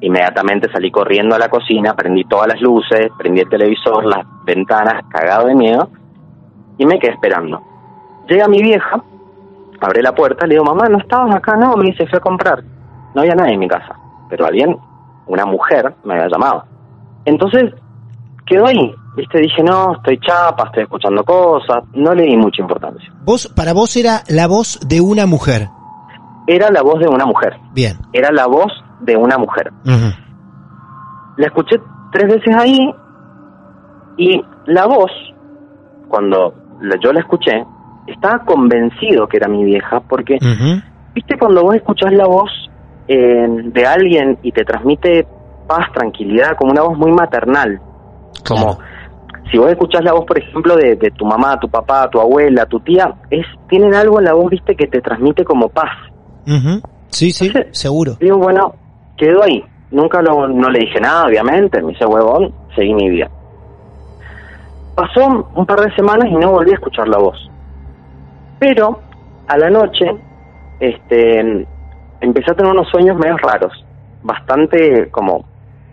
Inmediatamente 0.00 0.70
salí 0.70 0.90
corriendo 0.90 1.34
a 1.34 1.38
la 1.38 1.48
cocina, 1.48 1.94
prendí 1.94 2.24
todas 2.24 2.48
las 2.48 2.60
luces, 2.60 3.08
prendí 3.16 3.40
el 3.40 3.48
televisor, 3.48 4.04
las 4.04 4.26
ventanas, 4.44 5.02
cagado 5.08 5.46
de 5.46 5.54
miedo, 5.54 5.88
y 6.76 6.84
me 6.84 6.98
quedé 6.98 7.12
esperando. 7.12 7.62
Llega 8.28 8.46
mi 8.48 8.60
vieja, 8.60 9.02
abre 9.80 10.02
la 10.02 10.14
puerta, 10.14 10.46
le 10.46 10.54
digo, 10.54 10.64
mamá, 10.64 10.88
¿no 10.88 10.98
estabas 10.98 11.34
acá? 11.34 11.56
No, 11.56 11.76
me 11.76 11.84
dice, 11.84 12.06
fui 12.06 12.18
a 12.18 12.20
comprar. 12.20 12.62
No 13.14 13.22
había 13.22 13.34
nadie 13.34 13.54
en 13.54 13.60
mi 13.60 13.68
casa. 13.68 13.96
pero 14.28 14.46
alguien, 14.46 14.76
una 15.26 15.46
mujer, 15.46 15.94
me 16.04 16.14
había 16.14 16.28
llamado. 16.28 16.64
Entonces, 17.24 17.72
quedó 18.46 18.66
ahí, 18.66 18.94
viste, 19.16 19.38
dije, 19.38 19.62
no, 19.62 19.94
estoy 19.94 20.18
chapa, 20.18 20.64
estoy 20.66 20.84
escuchando 20.84 21.24
cosas, 21.24 21.84
no 21.94 22.14
le 22.14 22.24
di 22.24 22.36
mucha 22.36 22.62
importancia. 22.62 23.12
Vos, 23.24 23.48
para 23.54 23.72
vos 23.72 23.96
era 23.96 24.22
la 24.28 24.46
voz 24.46 24.80
de 24.86 25.00
una 25.00 25.26
mujer. 25.26 25.68
Era 26.46 26.70
la 26.70 26.82
voz 26.82 27.00
de 27.00 27.08
una 27.08 27.24
mujer, 27.24 27.56
Bien. 27.72 27.96
era 28.12 28.30
la 28.30 28.46
voz 28.46 28.72
de 29.00 29.16
una 29.16 29.38
mujer. 29.38 29.72
Ujú. 29.84 30.12
La 31.38 31.46
escuché 31.46 31.80
tres 32.12 32.34
veces 32.34 32.54
ahí 32.54 32.94
y 34.18 34.42
la 34.66 34.86
voz, 34.86 35.10
cuando 36.08 36.54
yo 37.02 37.12
la 37.12 37.20
escuché, 37.20 37.64
estaba 38.06 38.44
convencido 38.44 39.26
que 39.26 39.38
era 39.38 39.48
mi 39.48 39.64
vieja 39.64 40.00
porque, 40.00 40.38
viste, 41.14 41.38
cuando 41.38 41.62
vos 41.62 41.74
escuchás 41.74 42.12
la 42.12 42.26
voz 42.26 42.50
eh, 43.08 43.46
de 43.48 43.86
alguien 43.86 44.38
y 44.42 44.52
te 44.52 44.64
transmite 44.64 45.26
paz, 45.66 45.90
tranquilidad, 45.92 46.56
como 46.56 46.72
una 46.72 46.82
voz 46.82 46.98
muy 46.98 47.12
maternal, 47.12 47.80
como 48.46 48.78
si 49.50 49.58
vos 49.58 49.70
escuchás 49.70 50.02
la 50.02 50.12
voz, 50.12 50.24
por 50.26 50.38
ejemplo, 50.38 50.74
de, 50.76 50.96
de 50.96 51.10
tu 51.10 51.24
mamá, 51.26 51.58
tu 51.60 51.68
papá, 51.68 52.08
tu 52.10 52.20
abuela, 52.20 52.66
tu 52.66 52.80
tía, 52.80 53.14
es 53.30 53.46
tienen 53.68 53.94
algo 53.94 54.18
en 54.18 54.24
la 54.24 54.32
voz, 54.32 54.50
viste, 54.50 54.74
que 54.74 54.86
te 54.86 55.00
transmite 55.00 55.44
como 55.44 55.68
paz. 55.68 55.90
Sí, 57.10 57.30
sí, 57.30 57.46
Entonces, 57.46 57.78
seguro. 57.78 58.16
Digo, 58.20 58.38
bueno, 58.38 58.74
quedó 59.16 59.42
ahí. 59.44 59.62
Nunca 59.90 60.20
lo- 60.22 60.48
no 60.48 60.68
le 60.70 60.80
dije 60.80 61.00
nada, 61.00 61.26
obviamente, 61.26 61.80
me 61.82 61.92
hice 61.92 62.04
huevón, 62.04 62.52
seguí 62.74 62.92
mi 62.94 63.08
vida. 63.10 63.30
Pasó 64.94 65.46
un 65.54 65.66
par 65.66 65.80
de 65.80 65.94
semanas 65.94 66.26
y 66.30 66.34
no 66.34 66.50
volví 66.52 66.70
a 66.70 66.74
escuchar 66.74 67.08
la 67.08 67.18
voz. 67.18 67.36
Pero 68.58 69.00
a 69.46 69.58
la 69.58 69.70
noche, 69.70 70.06
este, 70.80 71.66
empecé 72.20 72.50
a 72.50 72.54
tener 72.54 72.72
unos 72.72 72.88
sueños 72.88 73.16
medio 73.18 73.36
raros, 73.36 73.72
bastante 74.22 75.10
como 75.10 75.44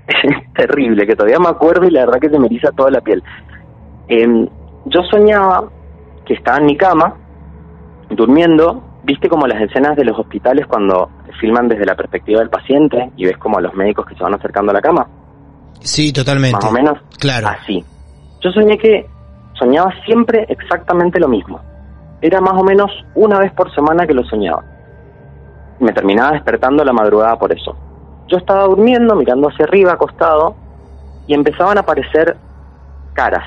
terrible, 0.55 1.05
que 1.05 1.15
todavía 1.15 1.39
me 1.39 1.50
acuerdo 1.50 1.86
y 1.88 1.91
la 1.91 2.05
verdad 2.05 2.20
que 2.20 2.29
se 2.29 2.39
me 2.39 2.48
eriza 2.48 2.72
toda 2.72 2.91
la 2.91 3.01
piel. 3.01 3.24
Em, 4.08 4.48
yo 4.86 5.01
soñaba 5.10 5.70
que 6.25 6.34
estaba 6.34 6.58
en 6.58 6.65
mi 6.65 6.77
cama, 6.77 7.15
durmiendo, 8.10 8.84
viste 9.03 9.29
como 9.29 9.48
las 9.48 9.62
escenas 9.62 9.96
de 9.96 10.05
los 10.05 10.17
hospitales 10.20 10.65
cuando 10.67 11.10
filman 11.39 11.67
desde 11.67 11.86
la 11.86 11.96
perspectiva 11.96 12.39
del 12.39 12.50
paciente 12.50 13.12
y 13.15 13.25
ves 13.25 13.38
como 13.38 13.58
a 13.58 13.62
los 13.62 13.74
médicos 13.74 14.05
que 14.05 14.15
se 14.15 14.24
van 14.24 14.34
acercando 14.34 14.72
a 14.72 14.74
la 14.75 14.81
cama, 14.81 15.08
Sí, 15.79 16.13
totalmente. 16.13 16.58
más 16.58 16.65
o 16.65 16.72
menos 16.72 16.98
Claro. 17.20 17.48
así. 17.48 17.84
Yo 18.41 18.51
soñé 18.51 18.77
que 18.77 19.08
soñaba 19.53 19.91
siempre 20.05 20.46
exactamente 20.50 21.20
lo 21.20 21.27
mismo. 21.27 21.60
Era 22.22 22.39
más 22.41 22.53
o 22.53 22.63
menos 22.63 22.91
una 23.15 23.39
vez 23.39 23.51
por 23.53 23.74
semana 23.74 24.05
que 24.05 24.13
lo 24.13 24.24
soñaba. 24.25 24.63
Me 25.79 25.91
terminaba 25.91 26.34
despertando 26.34 26.84
a 26.84 26.86
la 26.86 26.93
madrugada 26.93 27.36
por 27.39 27.51
eso. 27.51 27.75
Yo 28.31 28.38
estaba 28.38 28.63
durmiendo, 28.63 29.15
mirando 29.15 29.50
hacia 29.50 29.65
arriba, 29.65 29.93
acostado, 29.93 30.55
y 31.27 31.33
empezaban 31.33 31.77
a 31.77 31.81
aparecer 31.81 32.38
caras 33.13 33.43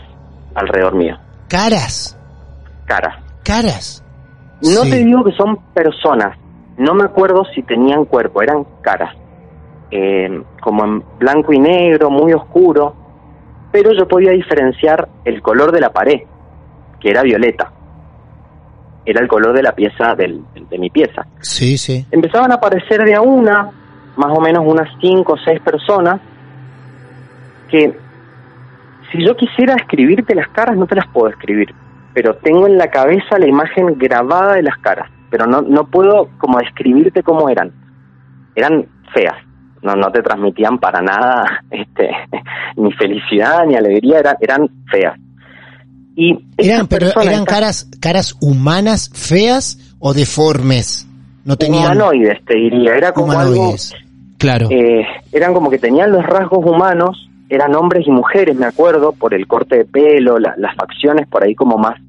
alrededor 0.55 0.95
mío. 0.95 1.17
Caras. 1.49 2.19
Caras. 2.87 3.15
Caras. 3.43 4.05
No 4.61 4.83
Sí. 4.83 4.91
te 4.91 4.97
digo 4.99 5.25
que 5.25 5.33
son 5.33 5.57
personas, 5.75 6.37
no 6.77 6.95
me 6.95 7.05
acuerdo 7.05 7.45
si 7.55 7.63
tenían 7.63 8.05
cuerpo, 8.05 8.43
eran 8.43 8.65
caras, 8.83 9.15
Eh, 9.91 10.43
como 10.61 10.85
en 10.85 11.05
blanco 11.21 11.53
y 11.53 11.59
negro, 11.61 12.11
muy 12.11 12.33
oscuro, 12.33 12.97
pero 13.71 13.93
yo 13.97 14.09
podía 14.09 14.33
diferenciar 14.33 15.09
el 15.25 15.41
color 15.41 15.71
de 15.71 15.81
la 15.81 15.91
pared, 15.93 16.21
que 16.99 17.11
era 17.11 17.23
violeta, 17.23 17.71
era 19.05 19.21
el 19.21 19.29
color 19.29 19.55
de 19.55 19.63
la 19.63 19.73
pieza 19.73 20.15
del- 20.17 20.43
de 20.69 20.79
mi 20.79 20.91
pieza. 20.91 21.25
Sí, 21.41 21.77
sí. 21.79 22.05
Empezaban 22.11 22.51
a 22.51 22.55
aparecer 22.57 23.05
de 23.05 23.15
a 23.15 23.21
una, 23.21 23.71
más 24.17 24.37
o 24.37 24.41
menos 24.41 24.65
unas 24.67 24.89
cinco 25.01 25.35
o 25.35 25.39
seis 25.39 25.61
personas, 25.61 26.21
que 27.69 27.97
si 29.11 29.25
yo 29.25 29.37
quisiera 29.37 29.75
escribirte 29.75 30.35
las 30.35 30.49
caras 30.49 30.77
no 30.77 30.87
te 30.87 30.97
las 30.97 31.07
puedo 31.09 31.29
escribir, 31.29 31.75
pero 32.13 32.35
tengo 32.37 32.67
en 32.67 32.79
la 32.79 32.91
cabeza 32.91 33.39
la 33.39 33.47
imagen 33.47 33.99
grabada 33.99 34.55
de 34.55 34.63
las 34.63 34.79
caras, 34.79 35.11
pero 35.31 35.47
no, 35.47 35.63
no 35.63 35.87
puedo 35.87 36.29
como 36.39 36.59
describirte 36.59 37.23
cómo 37.23 37.49
eran. 37.49 37.73
Eran 38.55 38.87
feas, 39.13 39.35
no, 39.83 39.95
no 39.95 40.11
te 40.11 40.23
transmitían 40.23 40.79
para 40.79 41.01
nada 41.03 41.63
este, 41.71 42.11
ni 42.77 42.93
felicidad 42.93 43.65
ni 43.67 43.77
alegría, 43.77 44.19
eran, 44.21 44.37
eran 44.41 44.69
feas. 44.91 45.19
Y 46.17 46.39
Eran, 46.57 46.87
pero 46.87 47.09
eran 47.21 47.45
caras, 47.45 47.91
caras 48.01 48.37
humanas, 48.41 49.11
feas 49.13 49.97
o 49.99 50.15
deformes. 50.15 51.09
No 51.45 51.57
tenían 51.57 51.87
humanoides, 51.87 52.45
te 52.45 52.57
diría, 52.57 52.95
era 52.95 53.13
como 53.13 53.33
algo. 53.33 53.75
Eh, 54.71 55.07
eran 55.33 55.55
como 55.55 55.71
que 55.71 55.79
tenían 55.79 56.13
los 56.13 56.25
rasgos 56.25 56.65
humanos, 56.65 57.29
eran 57.49 57.75
hombres 57.75 58.07
y 58.07 58.11
mujeres, 58.11 58.57
me 58.57 58.67
acuerdo, 58.67 59.13
por 59.13 59.35
el 59.35 59.47
corte 59.47 59.79
de 59.79 59.85
pelo, 59.85 60.39
la- 60.39 60.55
las 60.57 60.75
facciones 60.77 61.27
por 61.29 61.45
ahí 61.45 61.55
como 61.55 61.77
más, 61.79 62.01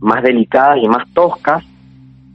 más 0.00 0.22
delicadas 0.22 0.78
y 0.82 0.88
más 0.88 1.06
toscas. 1.14 1.64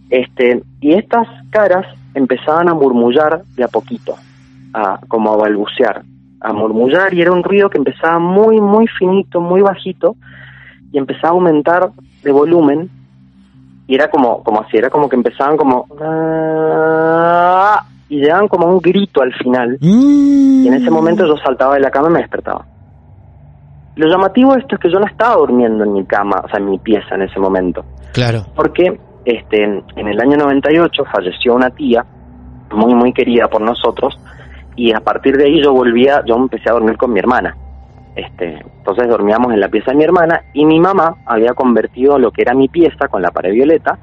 Este, 0.10 0.62
y 0.82 0.94
estas 0.94 1.28
caras 1.52 1.86
empezaban 2.14 2.68
a 2.70 2.74
murmullar 2.74 3.44
de 3.56 3.64
a 3.64 3.68
poquito, 3.68 4.16
a, 4.74 5.00
como 5.08 5.32
a 5.34 5.38
balbucear, 5.38 6.02
a 6.42 6.54
murmullar, 6.54 7.14
y 7.14 7.22
era 7.22 7.32
un 7.32 7.44
ruido 7.44 7.70
que 7.70 7.78
empezaba 7.78 8.20
muy, 8.20 8.60
muy 8.60 8.88
finito, 8.88 9.40
muy 9.40 9.62
bajito, 9.62 10.16
y 10.92 10.98
empezaba 10.98 11.30
a 11.30 11.34
aumentar 11.34 11.92
de 12.24 12.32
volumen, 12.32 12.90
y 13.88 13.96
era 13.96 14.10
como, 14.10 14.44
como 14.44 14.62
así, 14.62 14.78
era 14.78 14.90
como 14.90 15.08
que 15.08 15.16
empezaban 15.16 15.56
como 15.58 15.86
y 18.12 18.20
llegaban 18.20 18.50
como 18.50 18.68
un 18.68 18.80
grito 18.80 19.22
al 19.22 19.34
final 19.36 19.78
Mm. 19.80 20.64
y 20.66 20.68
en 20.68 20.74
ese 20.74 20.92
momento 20.92 21.26
yo 21.26 21.38
saltaba 21.38 21.76
de 21.76 21.80
la 21.80 21.90
cama 21.90 22.10
y 22.10 22.12
me 22.14 22.20
despertaba. 22.20 22.66
Lo 23.96 24.08
llamativo 24.10 24.54
de 24.54 24.60
esto 24.60 24.76
es 24.76 24.82
que 24.82 24.92
yo 24.92 25.00
no 25.00 25.06
estaba 25.06 25.36
durmiendo 25.36 25.84
en 25.86 25.94
mi 25.94 26.04
cama, 26.06 26.42
o 26.44 26.48
sea, 26.50 26.60
en 26.60 26.70
mi 26.70 26.78
pieza 26.80 27.16
en 27.16 27.22
ese 27.24 27.40
momento, 27.40 27.86
Claro. 28.14 28.44
porque 28.56 29.00
este, 29.24 29.64
en, 29.64 29.84
en 29.96 30.08
el 30.10 30.20
año 30.20 30.36
98 30.38 31.04
falleció 31.12 31.56
una 31.56 31.70
tía 31.70 32.06
muy, 32.74 32.94
muy 32.96 33.14
querida 33.14 33.48
por 33.48 33.62
nosotros 33.62 34.18
y 34.76 34.94
a 34.94 35.00
partir 35.00 35.38
de 35.38 35.46
ahí 35.46 35.62
yo 35.64 35.72
volvía, 35.74 36.22
yo 36.26 36.36
empecé 36.36 36.70
a 36.70 36.74
dormir 36.74 36.98
con 36.98 37.14
mi 37.14 37.20
hermana. 37.20 37.56
Este, 38.16 38.60
entonces 38.78 39.08
dormíamos 39.08 39.54
en 39.54 39.60
la 39.62 39.70
pieza 39.70 39.92
de 39.92 39.98
mi 39.98 40.04
hermana 40.04 40.42
y 40.54 40.66
mi 40.66 40.80
mamá 40.82 41.16
había 41.26 41.54
convertido 41.54 42.20
lo 42.20 42.32
que 42.32 42.42
era 42.42 42.54
mi 42.54 42.68
pieza 42.68 43.08
con 43.10 43.22
la 43.22 43.32
pared 43.32 43.54
violeta 43.54 43.98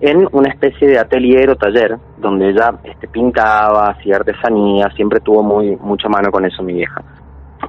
en 0.00 0.26
una 0.32 0.48
especie 0.48 0.88
de 0.88 0.98
atelier 0.98 1.50
o 1.50 1.56
taller 1.56 1.96
donde 2.18 2.50
ella 2.50 2.74
este, 2.84 3.06
pintaba, 3.08 3.90
hacía 3.90 4.16
artesanía, 4.16 4.90
siempre 4.96 5.20
tuvo 5.20 5.42
muy 5.42 5.76
mucha 5.76 6.08
mano 6.08 6.30
con 6.30 6.44
eso 6.44 6.62
mi 6.62 6.72
vieja. 6.72 7.02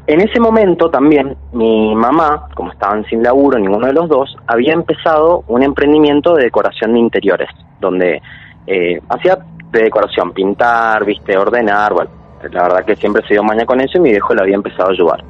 En 0.07 0.21
ese 0.21 0.39
momento 0.39 0.89
también 0.89 1.35
mi 1.51 1.93
mamá, 1.93 2.47
como 2.55 2.71
estaban 2.71 3.03
sin 3.05 3.21
laburo 3.21 3.59
ninguno 3.59 3.87
de 3.87 3.93
los 3.93 4.07
dos, 4.07 4.35
había 4.47 4.73
empezado 4.73 5.43
un 5.47 5.63
emprendimiento 5.63 6.35
de 6.35 6.45
decoración 6.45 6.93
de 6.93 6.99
interiores, 6.99 7.49
donde 7.79 8.21
eh, 8.65 9.01
hacía 9.09 9.37
de 9.71 9.83
decoración, 9.83 10.31
pintar, 10.31 11.05
viste, 11.05 11.37
ordenar, 11.37 11.93
bueno, 11.93 12.09
la 12.51 12.63
verdad 12.63 12.85
que 12.85 12.95
siempre 12.95 13.21
se 13.27 13.33
dio 13.33 13.43
maña 13.43 13.65
con 13.65 13.79
eso 13.81 13.97
y 13.97 14.01
mi 14.01 14.09
viejo 14.11 14.33
le 14.33 14.41
había 14.41 14.55
empezado 14.55 14.89
a 14.89 14.93
ayudar. 14.93 15.23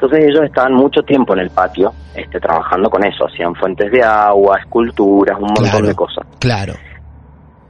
Entonces 0.00 0.30
ellos 0.30 0.44
estaban 0.44 0.72
mucho 0.72 1.02
tiempo 1.02 1.34
en 1.34 1.40
el 1.40 1.50
patio 1.50 1.92
este, 2.14 2.40
trabajando 2.40 2.88
con 2.88 3.04
eso, 3.04 3.26
hacían 3.26 3.54
fuentes 3.54 3.92
de 3.92 4.02
agua, 4.02 4.58
esculturas, 4.58 5.36
un 5.36 5.48
montón 5.48 5.64
Claro. 5.66 5.86
de 5.86 5.94
cosas. 5.94 6.26
Claro. 6.38 6.72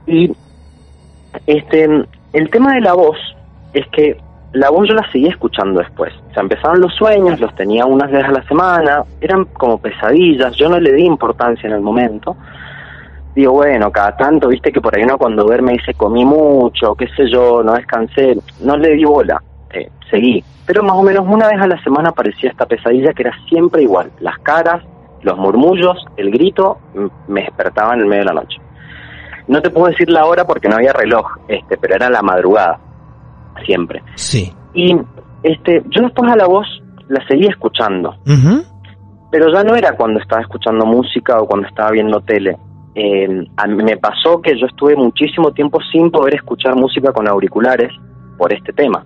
Y 0.07 0.31
este 1.45 1.87
el 2.31 2.49
tema 2.49 2.73
de 2.75 2.81
la 2.81 2.93
voz 2.93 3.17
es 3.73 3.85
que 3.89 4.17
la 4.53 4.69
voz 4.69 4.87
yo 4.87 4.93
la 4.95 5.09
seguía 5.11 5.29
escuchando 5.29 5.79
después. 5.81 6.13
O 6.29 6.33
sea, 6.33 6.43
empezaron 6.43 6.79
los 6.79 6.93
sueños, 6.95 7.39
los 7.41 7.53
tenía 7.55 7.85
unas 7.85 8.09
veces 8.09 8.29
a 8.29 8.31
la 8.31 8.43
semana, 8.47 9.03
eran 9.19 9.43
como 9.45 9.77
pesadillas, 9.77 10.55
yo 10.55 10.69
no 10.69 10.79
le 10.79 10.93
di 10.93 11.03
importancia 11.03 11.67
en 11.67 11.73
el 11.75 11.81
momento. 11.81 12.37
Digo, 13.35 13.53
bueno, 13.53 13.91
cada 13.91 14.15
tanto, 14.15 14.47
viste 14.47 14.71
que 14.71 14.79
por 14.81 14.95
ahí 14.95 15.03
uno 15.03 15.17
cuando 15.17 15.43
duerme 15.43 15.73
dice 15.73 15.93
comí 15.93 16.23
mucho, 16.25 16.95
qué 16.95 17.07
sé 17.15 17.29
yo, 17.29 17.61
no 17.63 17.73
descansé, 17.73 18.37
no 18.61 18.75
le 18.77 18.89
di 18.95 19.03
bola, 19.05 19.41
eh, 19.73 19.89
seguí. 20.09 20.43
Pero 20.65 20.83
más 20.83 20.95
o 20.95 21.03
menos 21.03 21.25
una 21.27 21.47
vez 21.47 21.61
a 21.61 21.67
la 21.67 21.81
semana 21.83 22.09
aparecía 22.09 22.49
esta 22.49 22.65
pesadilla 22.65 23.13
que 23.13 23.23
era 23.23 23.33
siempre 23.49 23.83
igual, 23.83 24.11
las 24.19 24.37
caras, 24.39 24.83
los 25.23 25.37
murmullos, 25.37 25.97
el 26.17 26.31
grito, 26.31 26.79
me 27.27 27.41
despertaban 27.41 27.95
en 27.95 28.01
el 28.01 28.07
medio 28.07 28.21
de 28.23 28.33
la 28.33 28.41
noche. 28.41 28.57
No 29.47 29.61
te 29.61 29.69
puedo 29.69 29.87
decir 29.87 30.09
la 30.09 30.25
hora 30.25 30.45
porque 30.45 30.69
no 30.69 30.75
había 30.75 30.93
reloj, 30.93 31.25
este, 31.47 31.77
pero 31.77 31.95
era 31.95 32.09
la 32.09 32.21
madrugada, 32.21 32.79
siempre. 33.65 34.01
Sí. 34.15 34.53
Y 34.73 34.95
este, 35.43 35.83
yo 35.89 36.03
después 36.03 36.31
a 36.31 36.35
la 36.35 36.47
voz 36.47 36.67
la 37.07 37.25
seguía 37.27 37.49
escuchando, 37.49 38.15
pero 39.31 39.51
ya 39.51 39.63
no 39.63 39.75
era 39.75 39.95
cuando 39.95 40.19
estaba 40.19 40.41
escuchando 40.41 40.85
música 40.85 41.41
o 41.41 41.47
cuando 41.47 41.67
estaba 41.67 41.91
viendo 41.91 42.21
tele. 42.21 42.57
Eh, 42.93 43.45
a 43.57 43.67
mí 43.67 43.83
me 43.83 43.97
pasó 43.97 44.41
que 44.41 44.57
yo 44.59 44.67
estuve 44.67 44.95
muchísimo 44.95 45.51
tiempo 45.51 45.79
sin 45.91 46.11
poder 46.11 46.35
escuchar 46.35 46.75
música 46.75 47.13
con 47.13 47.27
auriculares 47.27 47.91
por 48.37 48.53
este 48.53 48.73
tema, 48.73 49.05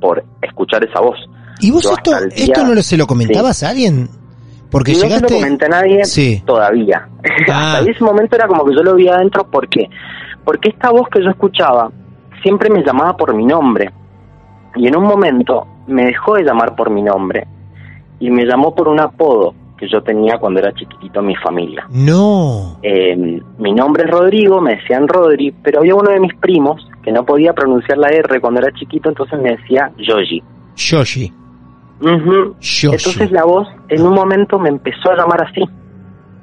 por 0.00 0.24
escuchar 0.42 0.84
esa 0.84 1.00
voz. 1.00 1.18
¿Y 1.60 1.70
vos 1.70 1.82
Yo 1.82 1.90
esto, 1.92 2.10
día- 2.10 2.28
esto 2.36 2.64
no 2.64 2.80
se 2.82 2.96
lo 2.96 3.06
comentabas 3.06 3.62
a 3.62 3.70
alguien? 3.70 4.08
Porque 4.70 4.92
no 4.92 4.98
llegaste... 5.02 5.28
se 5.28 5.34
lo 5.34 5.40
comenté 5.40 5.64
a 5.66 5.68
nadie 5.68 6.04
Sí. 6.04 6.42
todavía. 6.46 7.08
Ah. 7.50 7.78
Hasta 7.78 7.90
ese 7.90 8.04
momento 8.04 8.36
era 8.36 8.46
como 8.46 8.64
que 8.64 8.74
yo 8.74 8.82
lo 8.82 8.94
vi 8.94 9.08
adentro 9.08 9.46
porque 9.50 9.88
porque 10.44 10.70
esta 10.70 10.90
voz 10.90 11.08
que 11.10 11.22
yo 11.22 11.30
escuchaba 11.30 11.90
siempre 12.42 12.70
me 12.70 12.82
llamaba 12.82 13.16
por 13.16 13.34
mi 13.34 13.44
nombre. 13.46 13.90
Y 14.76 14.86
en 14.86 14.96
un 14.96 15.04
momento 15.04 15.66
me 15.86 16.04
dejó 16.06 16.34
de 16.34 16.42
llamar 16.44 16.74
por 16.76 16.90
mi 16.90 17.02
nombre 17.02 17.46
y 18.20 18.30
me 18.30 18.44
llamó 18.44 18.74
por 18.74 18.88
un 18.88 19.00
apodo 19.00 19.54
que 19.78 19.88
yo 19.88 20.02
tenía 20.02 20.38
cuando 20.38 20.60
era 20.60 20.72
chiquitito 20.74 21.20
en 21.20 21.26
mi 21.26 21.36
familia. 21.36 21.86
No. 21.90 22.78
Eh, 22.82 23.40
mi 23.58 23.72
nombre 23.72 24.04
es 24.04 24.10
Rodrigo, 24.10 24.60
me 24.60 24.76
decían 24.76 25.06
Rodri, 25.08 25.52
pero 25.62 25.80
había 25.80 25.94
uno 25.94 26.10
de 26.10 26.20
mis 26.20 26.34
primos 26.34 26.86
que 27.02 27.12
no 27.12 27.24
podía 27.24 27.52
pronunciar 27.52 27.96
la 27.98 28.08
R 28.08 28.40
cuando 28.40 28.60
era 28.60 28.72
chiquito, 28.72 29.08
entonces 29.08 29.40
me 29.40 29.50
decía 29.56 29.90
Yoji. 29.98 30.42
Yoshi. 30.76 31.32
Ujú. 32.00 32.54
Yoshi. 32.60 32.86
Entonces 32.86 33.30
la 33.32 33.44
voz 33.44 33.66
en 33.88 34.02
un 34.06 34.14
momento 34.14 34.58
me 34.58 34.68
empezó 34.68 35.10
a 35.10 35.16
llamar 35.16 35.42
así. 35.48 35.62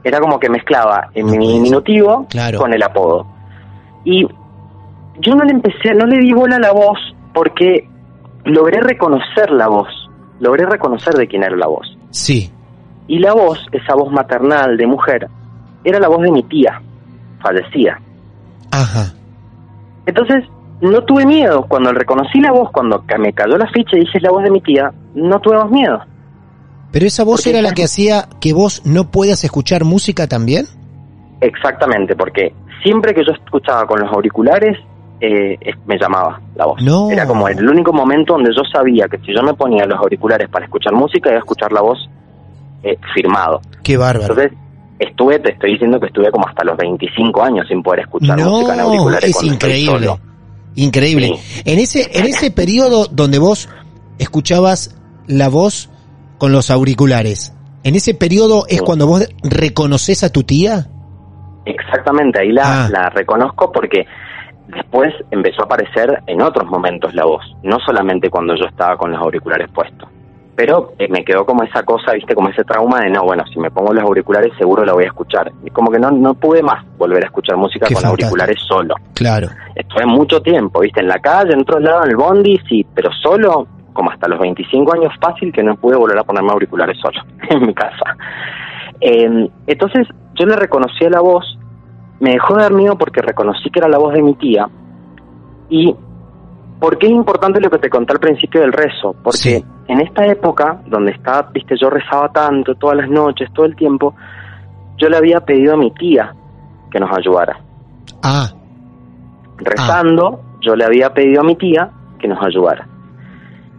Era 0.04 0.20
como 0.20 0.40
que 0.40 0.50
mezclaba 0.50 1.10
en 1.14 1.28
No 1.28 1.34
mi 1.36 1.48
diminutivo 1.54 2.28
Claro. 2.30 2.60
con 2.60 2.74
el 2.74 2.84
apodo. 2.84 3.26
Y 4.04 4.24
yo 5.20 5.36
no 5.36 5.44
le 5.44 5.52
empecé, 5.54 5.94
no 5.96 6.06
le 6.06 6.20
di 6.20 6.32
bola 6.34 6.58
a 6.58 6.60
la 6.60 6.72
voz 6.72 7.00
porque 7.34 7.88
logré 8.44 8.82
reconocer 8.82 9.50
la 9.52 9.68
voz, 9.68 9.88
logré 10.40 10.66
reconocer 10.66 11.14
de 11.16 11.28
quién 11.28 11.44
era 11.44 11.56
la 11.56 11.68
voz. 11.68 11.88
Sí. 12.12 12.52
Y 13.08 13.20
la 13.20 13.34
voz, 13.34 13.60
esa 13.72 13.96
voz 13.96 14.12
maternal 14.12 14.78
de 14.78 14.88
mujer, 14.88 15.28
era 15.84 16.00
la 16.00 16.08
voz 16.08 16.22
de 16.22 16.32
mi 16.32 16.44
tía, 16.44 16.82
fallecida. 17.42 18.00
Ajá. 18.72 19.14
Entonces, 20.06 20.44
no 20.82 21.04
tuve 21.04 21.26
miedo. 21.26 21.66
Cuando 21.68 21.92
reconocí 21.92 22.40
la 22.40 22.52
voz, 22.52 22.72
cuando 22.72 23.04
me 23.20 23.34
cayó 23.34 23.58
la 23.58 23.68
ficha 23.68 23.96
y 23.96 24.02
dije 24.02 24.18
es 24.18 24.24
la 24.24 24.32
voz 24.32 24.44
de 24.44 24.52
mi 24.52 24.62
tía, 24.62 24.92
no 25.14 25.40
tuve 25.40 25.58
más 25.58 25.70
miedo. 25.70 26.00
Pero 26.92 27.06
esa 27.06 27.24
voz 27.24 27.42
Porque 27.42 27.50
era 27.52 27.62
la 27.62 27.74
que 27.74 27.84
hacía 27.84 28.28
que 28.40 28.54
vos 28.54 28.82
no 28.86 29.12
puedas 29.12 29.44
escuchar 29.44 29.84
música 29.84 30.28
también. 30.28 30.66
Exactamente, 31.42 32.16
porque 32.16 32.54
siempre 32.84 33.14
que 33.14 33.22
yo 33.26 33.34
escuchaba 33.34 33.86
con 33.86 34.00
los 34.00 34.12
auriculares, 34.12 34.78
eh, 35.20 35.58
me 35.86 35.98
llamaba 36.00 36.40
la 36.56 36.66
voz. 36.66 36.82
No. 36.82 37.10
Era 37.12 37.28
como 37.28 37.48
el 37.48 37.68
único 37.68 37.92
momento 37.92 38.34
donde 38.34 38.52
yo 38.56 38.64
sabía 38.72 39.08
que 39.08 39.18
si 39.20 39.34
yo 39.36 39.44
me 39.44 39.54
ponía 39.54 39.86
los 39.86 40.00
auriculares 40.00 40.50
para 40.50 40.66
escuchar 40.66 40.94
música, 40.94 41.30
iba 41.30 41.38
a 41.38 41.40
escuchar 41.40 41.72
la 41.72 41.82
voz 41.82 42.10
eh, 42.84 42.98
firmado. 43.14 43.62
Qué 43.84 43.98
bárbaro. 43.98 44.34
Entonces, 44.34 44.58
estuve, 45.00 45.40
te 45.40 45.52
estoy 45.54 45.72
diciendo 45.74 46.00
que 46.00 46.08
estuve 46.08 46.30
como 46.32 46.48
hasta 46.48 46.64
los 46.64 46.78
25 46.78 47.44
años 47.44 47.68
sin 47.68 47.82
poder 47.84 48.02
escuchar 48.02 48.38
música 48.40 48.72
en 48.74 48.78
No, 48.80 48.84
auriculares. 48.86 49.30
es 49.30 49.44
increíble. 49.44 50.10
Increíble. 50.76 51.32
En 51.64 51.80
ese, 51.80 52.10
en 52.18 52.26
ese 52.26 52.52
periodo 52.52 53.06
donde 53.08 53.40
vos 53.40 53.70
escuchabas 54.20 54.96
la 55.28 55.50
voz 55.50 55.90
con 56.38 56.52
los 56.52 56.70
auriculares, 56.70 57.54
en 57.84 57.96
ese 57.96 58.14
periodo 58.14 58.66
es 58.68 58.80
Sí. 58.80 58.84
cuando 58.86 59.08
vos 59.08 59.28
reconoces 59.44 60.24
a 60.24 60.32
tu 60.32 60.44
tía. 60.44 60.88
Exactamente, 61.66 62.42
ahí 62.42 62.52
la, 62.52 62.86
Ah. 62.86 62.90
la 62.92 63.10
reconozco 63.10 63.72
porque 63.72 64.06
después 64.68 65.14
empezó 65.32 65.62
a 65.62 65.66
aparecer 65.66 66.22
en 66.28 66.42
otros 66.42 66.70
momentos 66.70 67.14
la 67.14 67.26
voz, 67.26 67.44
no 67.64 67.78
solamente 67.86 68.30
cuando 68.30 68.54
yo 68.56 68.66
estaba 68.66 68.98
con 68.98 69.12
los 69.12 69.22
auriculares 69.22 69.70
puestos. 69.74 70.10
Pero 70.56 70.94
eh, 70.98 71.08
me 71.10 71.26
quedó 71.26 71.46
como 71.46 71.64
esa 71.64 71.84
cosa, 71.84 72.14
viste, 72.14 72.34
como 72.34 72.50
ese 72.50 72.64
trauma 72.64 73.02
de 73.02 73.10
no, 73.10 73.24
bueno, 73.24 73.44
si 73.52 73.60
me 73.60 73.70
pongo 73.70 73.94
los 73.94 74.04
auriculares 74.04 74.54
seguro 74.58 74.86
la 74.86 74.94
voy 74.94 75.04
a 75.04 75.08
escuchar. 75.08 75.52
Y 75.66 75.70
como 75.70 75.92
que 75.92 76.00
no, 76.00 76.12
no 76.12 76.34
pude 76.34 76.64
más 76.64 76.86
volver 76.98 77.24
a 77.24 77.28
escuchar 77.28 77.58
música 77.58 77.88
Qué 77.88 77.94
con 77.94 78.04
fantástico. 78.04 78.28
auriculares 78.28 78.58
solo. 78.68 78.96
Claro. 79.14 79.48
Estuve 79.76 80.06
mucho 80.06 80.42
tiempo, 80.42 80.80
viste, 80.80 81.02
en 81.02 81.10
la 81.10 81.20
calle, 81.20 81.54
en 81.54 81.62
otro 81.62 81.80
lado, 81.80 82.06
en 82.06 82.12
el 82.12 82.16
bondi, 82.16 82.58
sí, 82.70 82.86
pero 82.96 83.10
solo, 83.22 83.68
como 83.92 84.12
hasta 84.12 84.30
los 84.30 84.40
25 84.40 84.94
años 84.94 85.14
fácil 85.20 85.52
que 85.52 85.62
no 85.62 85.76
pude 85.76 85.98
volver 85.98 86.18
a 86.20 86.24
ponerme 86.24 86.52
auriculares 86.54 86.98
solo 87.02 87.20
en 87.50 87.68
mi 87.68 87.74
casa. 87.74 88.16
Eh, 89.02 89.50
entonces 89.68 90.08
yo 90.36 90.46
le 90.46 90.56
reconocí 90.56 91.04
a 91.04 91.10
la 91.10 91.20
voz, 91.20 91.58
me 92.22 92.32
dejó 92.32 92.56
de 92.56 92.64
dar 92.64 92.74
miedo 92.74 92.98
porque 92.98 93.22
reconocí 93.22 93.70
que 93.70 93.80
era 93.80 93.90
la 93.90 93.98
voz 93.98 94.14
de 94.14 94.22
mi 94.22 94.36
tía 94.36 94.70
y 95.70 95.94
porque 96.80 97.08
es 97.08 97.14
importante 97.14 97.60
lo 97.62 97.70
que 97.70 97.80
te 97.80 97.90
conté 97.90 98.14
al 98.14 98.20
principio 98.20 98.62
del 98.62 98.74
rezo, 98.74 99.16
porque 99.24 99.38
Sí. 99.38 99.66
en 99.88 100.02
esta 100.02 100.26
época 100.26 100.82
donde 100.88 101.12
estaba, 101.12 101.50
viste, 101.54 101.76
yo 101.80 101.90
rezaba 101.90 102.30
tanto, 102.32 102.76
todas 102.76 102.98
las 102.98 103.10
noches, 103.10 103.50
todo 103.54 103.66
el 103.66 103.76
tiempo, 103.76 104.14
yo 104.98 105.10
le 105.10 105.18
había 105.18 105.40
pedido 105.42 105.74
a 105.74 105.78
mi 105.78 105.92
tía 105.92 106.34
que 106.92 107.00
nos 107.00 107.10
ayudara 107.18 107.60
Ah, 108.24 108.48
rezando, 109.58 110.40
yo 110.62 110.76
le 110.76 110.86
había 110.86 111.14
pedido 111.14 111.42
a 111.42 111.44
mi 111.44 111.56
tía 111.56 111.90
que 112.20 112.28
nos 112.28 112.44
ayudara. 112.44 112.88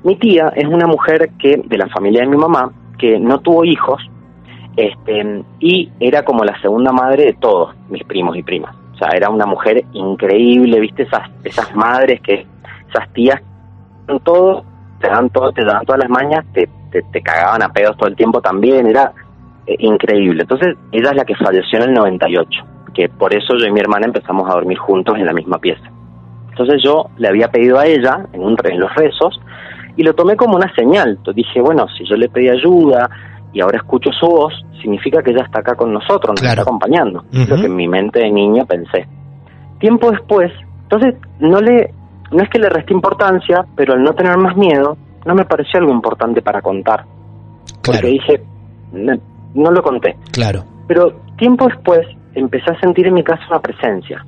Mi 0.04 0.16
tía 0.16 0.52
es 0.54 0.66
una 0.66 0.86
mujer 0.86 1.30
que 1.38 1.62
de 1.64 1.78
la 1.78 1.88
familia 1.88 2.20
de 2.22 2.28
mi 2.28 2.36
mamá 2.36 2.70
que 2.98 3.18
no 3.18 3.38
tuvo 3.40 3.64
hijos 3.64 4.00
este 4.76 5.42
y 5.58 5.90
era 6.00 6.22
como 6.24 6.44
la 6.44 6.58
segunda 6.60 6.92
madre 6.92 7.24
de 7.26 7.32
todos 7.34 7.74
mis 7.88 8.04
primos 8.04 8.36
y 8.36 8.42
primas. 8.42 8.74
O 8.94 8.98
sea, 8.98 9.08
era 9.14 9.28
una 9.30 9.46
mujer 9.46 9.84
increíble, 9.92 10.80
¿viste? 10.80 11.02
Esas 11.02 11.28
esas 11.44 11.74
madres 11.74 12.20
que 12.20 12.46
esas 12.96 13.12
tías 13.12 13.40
dan 14.06 14.20
todo, 14.20 14.64
te 15.00 15.08
dan 15.08 15.28
todo, 15.30 15.52
te 15.52 15.64
dan 15.64 15.84
todas 15.84 16.00
las 16.00 16.10
mañas, 16.10 16.44
te, 16.52 16.68
te, 16.90 17.02
te 17.12 17.20
cagaban 17.22 17.62
a 17.62 17.68
pedos 17.70 17.96
todo 17.96 18.08
el 18.08 18.16
tiempo 18.16 18.40
también, 18.40 18.86
era 18.86 19.12
eh, 19.66 19.74
increíble. 19.80 20.42
Entonces, 20.42 20.76
ella 20.92 21.10
es 21.10 21.16
la 21.16 21.24
que 21.24 21.34
falleció 21.34 21.78
en 21.80 21.90
el 21.90 21.94
98, 21.94 22.64
que 22.94 23.08
por 23.08 23.34
eso 23.34 23.54
yo 23.58 23.66
y 23.66 23.72
mi 23.72 23.80
hermana 23.80 24.06
empezamos 24.06 24.48
a 24.48 24.54
dormir 24.54 24.78
juntos 24.78 25.16
en 25.18 25.26
la 25.26 25.32
misma 25.32 25.58
pieza. 25.58 25.82
Entonces 26.50 26.82
yo 26.82 27.10
le 27.18 27.28
había 27.28 27.48
pedido 27.48 27.78
a 27.78 27.84
ella 27.86 28.26
en, 28.32 28.42
un, 28.42 28.56
en 28.64 28.80
los 28.80 28.94
rezos 28.94 29.38
y 29.96 30.02
lo 30.02 30.14
tomé 30.14 30.36
como 30.36 30.56
una 30.56 30.72
señal. 30.74 31.10
Entonces 31.10 31.34
dije, 31.36 31.60
bueno, 31.60 31.86
si 31.98 32.04
yo 32.08 32.16
le 32.16 32.28
pedí 32.30 32.48
ayuda 32.48 33.10
y 33.52 33.60
ahora 33.60 33.76
escucho 33.76 34.10
su 34.12 34.26
voz, 34.26 34.54
significa 34.80 35.22
que 35.22 35.32
ella 35.32 35.42
está 35.44 35.60
acá 35.60 35.74
con 35.74 35.92
nosotros, 35.92 36.30
nos 36.30 36.40
Claro. 36.40 36.52
está 36.52 36.62
acompañando. 36.62 37.24
Es 37.32 37.46
lo 37.48 37.54
Ujú. 37.56 37.60
que 37.62 37.66
en 37.68 37.76
mi 37.76 37.88
mente 37.88 38.20
de 38.20 38.30
niño 38.30 38.64
pensé. 38.64 39.06
Tiempo 39.80 40.10
después, 40.10 40.50
entonces 40.84 41.14
no 41.40 41.60
le, 41.60 41.92
no 42.32 42.42
es 42.42 42.48
que 42.50 42.58
le 42.58 42.68
resté 42.68 42.92
importancia, 42.92 43.64
pero 43.76 43.94
al 43.94 44.02
no 44.02 44.12
tener 44.14 44.36
más 44.38 44.56
miedo, 44.56 44.96
no 45.24 45.34
me 45.34 45.44
pareció 45.44 45.80
algo 45.80 45.92
importante 45.92 46.42
para 46.42 46.60
contar. 46.62 47.04
Porque 47.84 48.06
dije, 48.08 48.42
no, 48.92 49.14
no 49.54 49.70
lo 49.70 49.82
conté. 49.82 50.16
claro. 50.32 50.64
Pero 50.88 51.12
tiempo 51.36 51.66
después 51.66 52.06
empecé 52.34 52.70
a 52.70 52.78
sentir 52.78 53.08
en 53.08 53.14
mi 53.14 53.24
casa 53.24 53.42
una 53.50 53.58
presencia. 53.58 54.24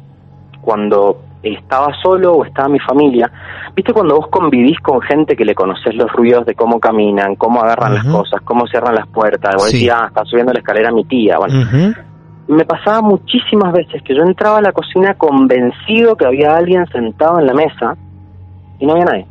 Cuando 0.60 1.20
estaba 1.42 1.92
solo 2.02 2.32
o 2.32 2.44
estaba 2.44 2.68
mi 2.68 2.80
familia, 2.80 3.30
viste 3.76 3.92
cuando 3.92 4.16
vos 4.16 4.26
convivís 4.28 4.78
con 4.80 5.00
gente 5.02 5.36
que 5.36 5.44
le 5.44 5.54
conoces 5.54 5.94
los 5.94 6.10
ruidos 6.12 6.44
de 6.46 6.54
cómo 6.56 6.80
caminan, 6.80 7.36
cómo 7.36 7.60
agarran 7.62 7.94
las 7.94 8.04
cosas, 8.04 8.40
cómo 8.42 8.66
cierran 8.66 8.96
las 8.96 9.06
puertas, 9.06 9.54
vos 9.54 9.70
Sí. 9.70 9.76
decís, 9.78 9.90
ah, 9.94 10.06
está 10.08 10.24
subiendo 10.24 10.52
la 10.52 10.58
escalera 10.58 10.90
mi 10.90 11.04
tía. 11.04 11.38
Bueno. 11.38 11.94
Me 12.48 12.64
pasaba 12.64 13.02
muchísimas 13.02 13.72
veces 13.72 14.02
que 14.02 14.14
yo 14.14 14.22
entraba 14.22 14.58
a 14.58 14.62
la 14.62 14.72
cocina 14.72 15.14
convencido 15.14 16.16
que 16.16 16.26
había 16.26 16.56
alguien 16.56 16.86
sentado 16.86 17.38
en 17.38 17.46
la 17.46 17.52
mesa 17.52 17.96
y 18.78 18.86
no 18.86 18.92
había 18.92 19.04
nadie. 19.04 19.26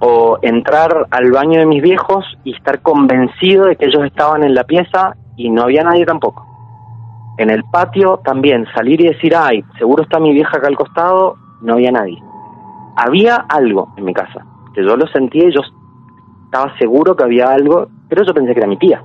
O 0.00 0.38
entrar 0.42 1.06
al 1.10 1.30
baño 1.30 1.60
de 1.60 1.66
mis 1.66 1.80
viejos 1.80 2.24
y 2.42 2.54
estar 2.54 2.82
convencido 2.82 3.66
de 3.66 3.76
que 3.76 3.86
ellos 3.86 4.04
estaban 4.04 4.42
en 4.42 4.54
la 4.54 4.64
pieza 4.64 5.16
y 5.36 5.48
no 5.48 5.62
había 5.62 5.84
nadie 5.84 6.04
tampoco. 6.04 6.44
En 7.38 7.50
el 7.50 7.62
patio 7.64 8.20
también, 8.24 8.66
salir 8.74 9.00
y 9.00 9.08
decir, 9.08 9.34
ay, 9.36 9.64
seguro 9.78 10.02
está 10.02 10.18
mi 10.18 10.32
vieja 10.32 10.56
acá 10.56 10.66
al 10.66 10.76
costado, 10.76 11.36
no 11.62 11.74
había 11.74 11.92
nadie. 11.92 12.20
Había 12.96 13.36
algo 13.48 13.92
en 13.96 14.04
mi 14.04 14.12
casa, 14.12 14.44
que 14.74 14.84
yo 14.84 14.96
lo 14.96 15.06
sentía 15.08 15.48
y 15.48 15.54
yo 15.54 15.60
estaba 16.46 16.76
seguro 16.78 17.14
que 17.14 17.24
había 17.24 17.52
algo, 17.52 17.86
pero 18.08 18.24
yo 18.24 18.34
pensé 18.34 18.54
que 18.54 18.60
era 18.60 18.68
mi 18.68 18.76
tía. 18.76 19.02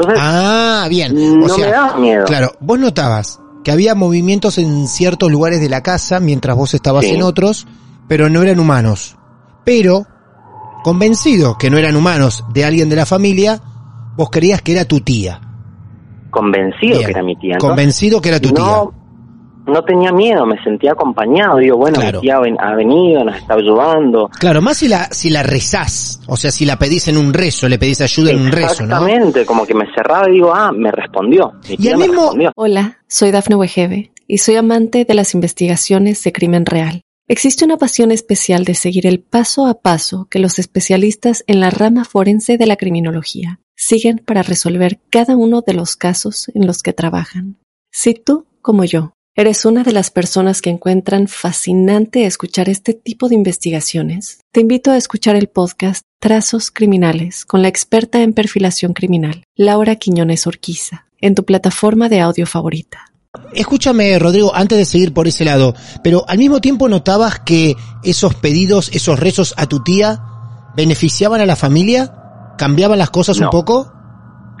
Entonces, 0.00 0.18
Ah, 0.24 0.86
bien. 0.88 1.38
no 1.38 1.46
o 1.46 1.48
sea, 1.48 1.92
me 1.94 2.00
miedo. 2.00 2.24
Claro, 2.24 2.52
vos 2.60 2.78
notabas 2.78 3.40
que 3.64 3.70
había 3.70 3.94
movimientos 3.94 4.58
en 4.58 4.88
ciertos 4.88 5.30
lugares 5.30 5.60
de 5.60 5.68
la 5.68 5.82
casa 5.82 6.18
mientras 6.20 6.56
vos 6.56 6.72
estabas 6.74 7.04
Sí. 7.04 7.10
en 7.12 7.22
otros, 7.22 7.66
pero 8.08 8.28
no 8.30 8.42
eran 8.42 8.58
humanos. 8.58 9.16
Pero, 9.64 10.06
convencido 10.82 11.56
que 11.58 11.70
no 11.70 11.76
eran 11.78 11.96
humanos 11.96 12.44
de 12.52 12.64
alguien 12.64 12.88
de 12.88 12.96
la 12.96 13.06
familia, 13.06 13.60
vos 14.16 14.30
creías 14.30 14.62
que 14.62 14.72
era 14.72 14.84
tu 14.84 15.00
tía. 15.00 15.40
convencido 16.30 16.94
Bien. 16.98 17.04
que 17.06 17.10
era 17.10 17.22
mi 17.24 17.34
tía. 17.36 17.54
¿no? 17.54 17.58
Convencido 17.58 18.20
que 18.20 18.28
era 18.28 18.38
tu 18.38 18.52
no, 18.54 18.94
no 19.66 19.82
tenía 19.84 20.12
miedo, 20.12 20.46
me 20.46 20.62
sentía 20.62 20.92
acompañado. 20.92 21.58
Digo, 21.58 21.76
bueno, 21.76 21.98
Claro. 22.00 22.20
mi 22.20 22.26
tía 22.26 22.36
ha 22.58 22.74
venido, 22.74 23.24
nos 23.24 23.36
está 23.36 23.54
ayudando. 23.54 24.28
Claro, 24.38 24.60
más 24.62 24.78
si 24.78 24.88
la, 24.88 25.04
si 25.12 25.30
la 25.30 25.42
rezás, 25.42 26.20
o 26.26 26.36
sea, 26.36 26.50
si 26.50 26.64
la 26.64 26.78
pedís 26.78 27.08
en 27.08 27.16
un 27.16 27.32
rezo, 27.32 27.68
le 27.68 27.78
pedís 27.78 28.00
ayuda 28.00 28.30
en 28.32 28.40
un 28.40 28.52
rezo, 28.52 28.84
¿no? 28.86 28.96
Exactamente, 28.96 29.46
como 29.46 29.66
que 29.66 29.74
me 29.74 29.86
cerraba 29.94 30.28
y 30.28 30.34
digo, 30.34 30.52
ah, 30.54 30.72
me 30.72 30.90
respondió. 30.90 31.52
Mi 31.68 31.74
Y 31.78 31.88
me 31.90 31.96
mismo- 32.06 32.22
respondió. 32.22 32.52
Hola, 32.56 32.98
soy 33.08 33.30
Dafne 33.30 33.56
Wegebe 33.56 34.12
y 34.26 34.38
soy 34.38 34.56
amante 34.56 35.04
de 35.04 35.14
las 35.14 35.34
investigaciones 35.34 36.22
de 36.24 36.32
crimen 36.32 36.66
real. 36.66 37.02
Existe 37.28 37.64
una 37.64 37.76
pasión 37.76 38.10
especial 38.10 38.64
de 38.64 38.74
seguir 38.74 39.06
el 39.06 39.20
paso 39.20 39.66
a 39.66 39.74
paso 39.80 40.26
que 40.28 40.40
los 40.40 40.58
especialistas 40.58 41.44
en 41.46 41.60
la 41.60 41.70
rama 41.70 42.04
forense 42.04 42.58
de 42.58 42.66
la 42.66 42.76
criminología 42.76 43.60
siguen 43.76 44.20
para 44.24 44.42
resolver 44.42 44.98
cada 45.10 45.36
uno 45.36 45.62
de 45.64 45.74
los 45.74 45.94
casos 45.96 46.50
en 46.54 46.66
los 46.66 46.82
que 46.82 46.92
trabajan. 46.92 47.56
Si 47.92 48.14
tú, 48.14 48.46
como 48.62 48.84
yo, 48.84 49.12
eres 49.36 49.64
una 49.64 49.82
de 49.84 49.92
las 49.92 50.10
personas 50.10 50.60
que 50.60 50.70
encuentran 50.70 51.28
fascinante 51.28 52.26
escuchar 52.26 52.68
este 52.68 52.94
tipo 52.94 53.28
de 53.28 53.34
investigaciones, 53.36 54.40
te 54.52 54.60
invito 54.60 54.90
a 54.90 54.96
escuchar 54.96 55.36
el 55.36 55.48
podcast 55.48 56.02
Trazos 56.18 56.70
Criminales 56.70 57.44
con 57.46 57.62
la 57.62 57.68
experta 57.68 58.22
en 58.22 58.32
perfilación 58.34 58.92
criminal, 58.92 59.44
Laura 59.56 59.96
Quiñones 59.96 60.46
Orquiza, 60.46 61.06
en 61.20 61.34
tu 61.34 61.44
plataforma 61.44 62.08
de 62.08 62.20
audio 62.20 62.46
favorita. 62.46 63.06
Escúchame, 63.54 64.18
Rodrigo, 64.18 64.52
antes 64.54 64.76
de 64.76 64.84
seguir 64.84 65.14
por 65.14 65.28
ese 65.28 65.44
lado, 65.44 65.74
pero 66.02 66.24
al 66.28 66.38
mismo 66.38 66.60
tiempo 66.60 66.88
notabas 66.88 67.38
que 67.40 67.76
esos 68.02 68.34
pedidos, 68.34 68.90
esos 68.92 69.20
rezos 69.20 69.54
a 69.56 69.66
tu 69.66 69.82
tía, 69.84 70.20
beneficiaban 70.76 71.40
a 71.40 71.46
la 71.46 71.54
familia, 71.56 72.12
cambiaban 72.58 72.98
las 72.98 73.10
cosas 73.10 73.38
un 73.38 73.44
No. 73.44 73.50
poco. 73.50 73.92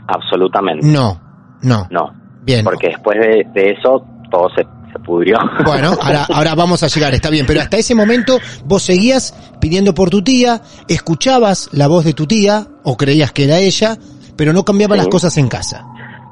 Absolutamente. 0.06 0.86
No, 0.86 1.20
no. 1.62 1.88
No. 1.90 2.14
Bien. 2.42 2.64
Porque 2.64 2.88
después 2.88 3.18
de, 3.18 3.44
de 3.52 3.70
eso 3.72 4.04
todo 4.30 4.48
se, 4.50 4.62
se 4.92 4.98
pudrió. 5.00 5.36
Bueno, 5.64 5.92
ahora, 6.00 6.26
ahora 6.32 6.54
vamos 6.54 6.82
a 6.82 6.86
llegar, 6.86 7.12
está 7.14 7.28
bien, 7.30 7.44
pero 7.46 7.60
hasta 7.60 7.76
ese 7.76 7.94
momento 7.94 8.38
vos 8.64 8.82
seguías 8.82 9.34
pidiendo 9.60 9.92
por 9.94 10.08
tu 10.10 10.22
tía, 10.22 10.60
escuchabas 10.88 11.68
la 11.72 11.86
voz 11.88 12.04
de 12.04 12.12
tu 12.14 12.26
tía, 12.26 12.66
o 12.84 12.96
creías 12.96 13.32
que 13.32 13.44
era 13.44 13.58
ella, 13.58 13.96
pero 14.36 14.52
no 14.52 14.64
cambiaban 14.64 14.96
Sí. 14.98 15.04
las 15.04 15.08
cosas 15.08 15.36
en 15.38 15.48
casa. 15.48 15.84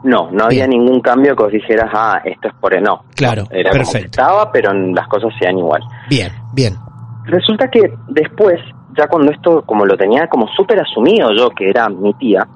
No, 0.04 0.30
no 0.30 0.44
había 0.44 0.66
Bien. 0.66 0.80
ningún 0.80 1.00
cambio 1.00 1.34
que 1.34 1.42
os 1.44 1.52
dijeras, 1.52 1.90
ah, 1.92 2.20
esto 2.24 2.48
es 2.48 2.54
por 2.60 2.72
el 2.72 2.82
no. 2.84 3.04
Claro, 3.16 3.44
Era 3.50 3.70
como 3.70 3.82
perfecto. 3.82 4.06
estaba, 4.20 4.50
pero 4.52 4.72
las 4.72 5.08
cosas 5.08 5.30
se 5.38 5.44
dan 5.46 5.58
igual. 5.58 5.82
Bien, 6.08 6.32
bien. 6.54 6.76
Resulta 7.24 7.68
que 7.68 7.80
después, 8.08 8.60
ya 8.96 9.08
cuando 9.08 9.32
esto, 9.32 9.62
como 9.66 9.84
lo 9.84 9.96
tenía 9.96 10.28
como 10.28 10.46
súper 10.56 10.80
asumido 10.80 11.30
yo, 11.36 11.50
que 11.50 11.68
era 11.68 11.88
mi 11.88 12.14
tía, 12.14 12.46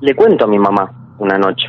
le 0.00 0.14
cuento 0.14 0.44
a 0.44 0.48
mi 0.48 0.58
mamá 0.58 0.90
una 1.18 1.36
noche. 1.36 1.66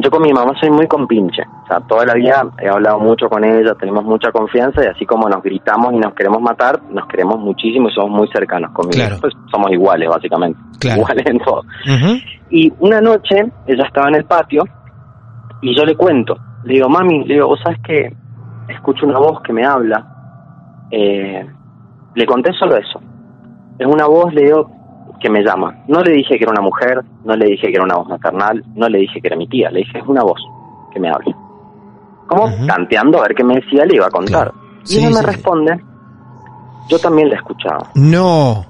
Yo 0.00 0.10
con 0.10 0.22
mi 0.22 0.32
mamá 0.32 0.52
soy 0.60 0.70
muy 0.70 0.86
compinche, 0.86 1.42
o 1.64 1.66
sea, 1.66 1.80
toda 1.80 2.06
la 2.06 2.14
vida 2.14 2.46
he 2.62 2.68
hablado 2.68 3.00
mucho 3.00 3.28
con 3.28 3.42
ella, 3.44 3.74
tenemos 3.74 4.04
mucha 4.04 4.30
confianza 4.30 4.84
y 4.84 4.86
así 4.86 5.04
como 5.04 5.28
nos 5.28 5.42
gritamos 5.42 5.92
y 5.92 5.96
nos 5.96 6.14
queremos 6.14 6.40
matar, 6.40 6.80
nos 6.90 7.06
queremos 7.08 7.40
muchísimo 7.40 7.88
y 7.88 7.92
somos 7.92 8.10
muy 8.10 8.28
cercanos 8.28 8.70
conmigo. 8.70 8.94
Claro. 8.94 9.16
Pues 9.20 9.34
somos 9.50 9.72
iguales, 9.72 10.08
básicamente. 10.08 10.60
Claro. 10.78 11.00
Iguales 11.00 11.26
en 11.26 11.38
todo. 11.40 11.62
Y 12.50 12.72
una 12.78 13.00
noche 13.00 13.50
ella 13.66 13.84
estaba 13.84 14.08
en 14.08 14.14
el 14.14 14.24
patio 14.24 14.62
y 15.62 15.76
yo 15.76 15.84
le 15.84 15.96
cuento, 15.96 16.36
le 16.64 16.74
digo, 16.74 16.88
mami, 16.88 17.24
le 17.24 17.34
digo, 17.34 17.48
vos 17.48 17.60
sabes 17.62 17.80
que 17.82 18.12
escucho 18.68 19.04
una 19.04 19.18
voz 19.18 19.40
que 19.42 19.52
me 19.52 19.64
habla. 19.66 20.06
Eh, 20.90 21.44
le 22.14 22.26
conté 22.26 22.52
solo 22.52 22.76
eso. 22.76 23.00
Es 23.78 23.86
una 23.86 24.06
voz, 24.06 24.32
le 24.32 24.44
digo, 24.44 24.70
que 25.20 25.30
me 25.30 25.42
llama. 25.42 25.74
No 25.88 26.00
le 26.02 26.12
dije 26.12 26.36
que 26.38 26.44
era 26.44 26.52
una 26.52 26.60
mujer, 26.62 27.02
no 27.24 27.36
le 27.36 27.46
dije 27.46 27.68
que 27.68 27.74
era 27.74 27.84
una 27.84 27.96
voz 27.96 28.08
maternal, 28.08 28.64
no 28.74 28.88
le 28.88 28.98
dije 28.98 29.20
que 29.20 29.26
era 29.28 29.36
mi 29.36 29.48
tía, 29.48 29.70
le 29.70 29.80
dije, 29.80 29.98
es 29.98 30.04
una 30.06 30.22
voz 30.22 30.40
que 30.92 31.00
me 31.00 31.08
habla. 31.10 31.34
Como 32.26 32.44
Ujú. 32.44 32.66
tanteando 32.66 33.18
a 33.18 33.22
ver 33.22 33.34
qué 33.34 33.42
me 33.44 33.56
decía, 33.56 33.84
le 33.84 33.96
iba 33.96 34.06
a 34.06 34.10
contar. 34.10 34.52
Claro. 34.52 34.54
Y 34.84 34.86
Sí, 34.86 34.98
ella 34.98 35.08
me 35.10 35.16
sí. 35.16 35.24
responde, 35.26 35.80
yo 36.88 36.98
también 36.98 37.28
la 37.30 37.36
escuchaba. 37.36 37.90
No. 37.94 38.64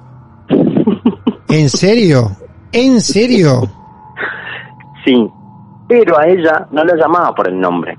¿En 1.48 1.68
serio? 1.68 2.30
¿En 2.72 3.00
serio? 3.00 3.62
Sí, 5.04 5.26
pero 5.88 6.18
a 6.18 6.26
ella 6.26 6.66
no 6.70 6.84
la 6.84 6.94
llamaba 6.94 7.34
por 7.34 7.48
el 7.48 7.58
nombre. 7.58 7.96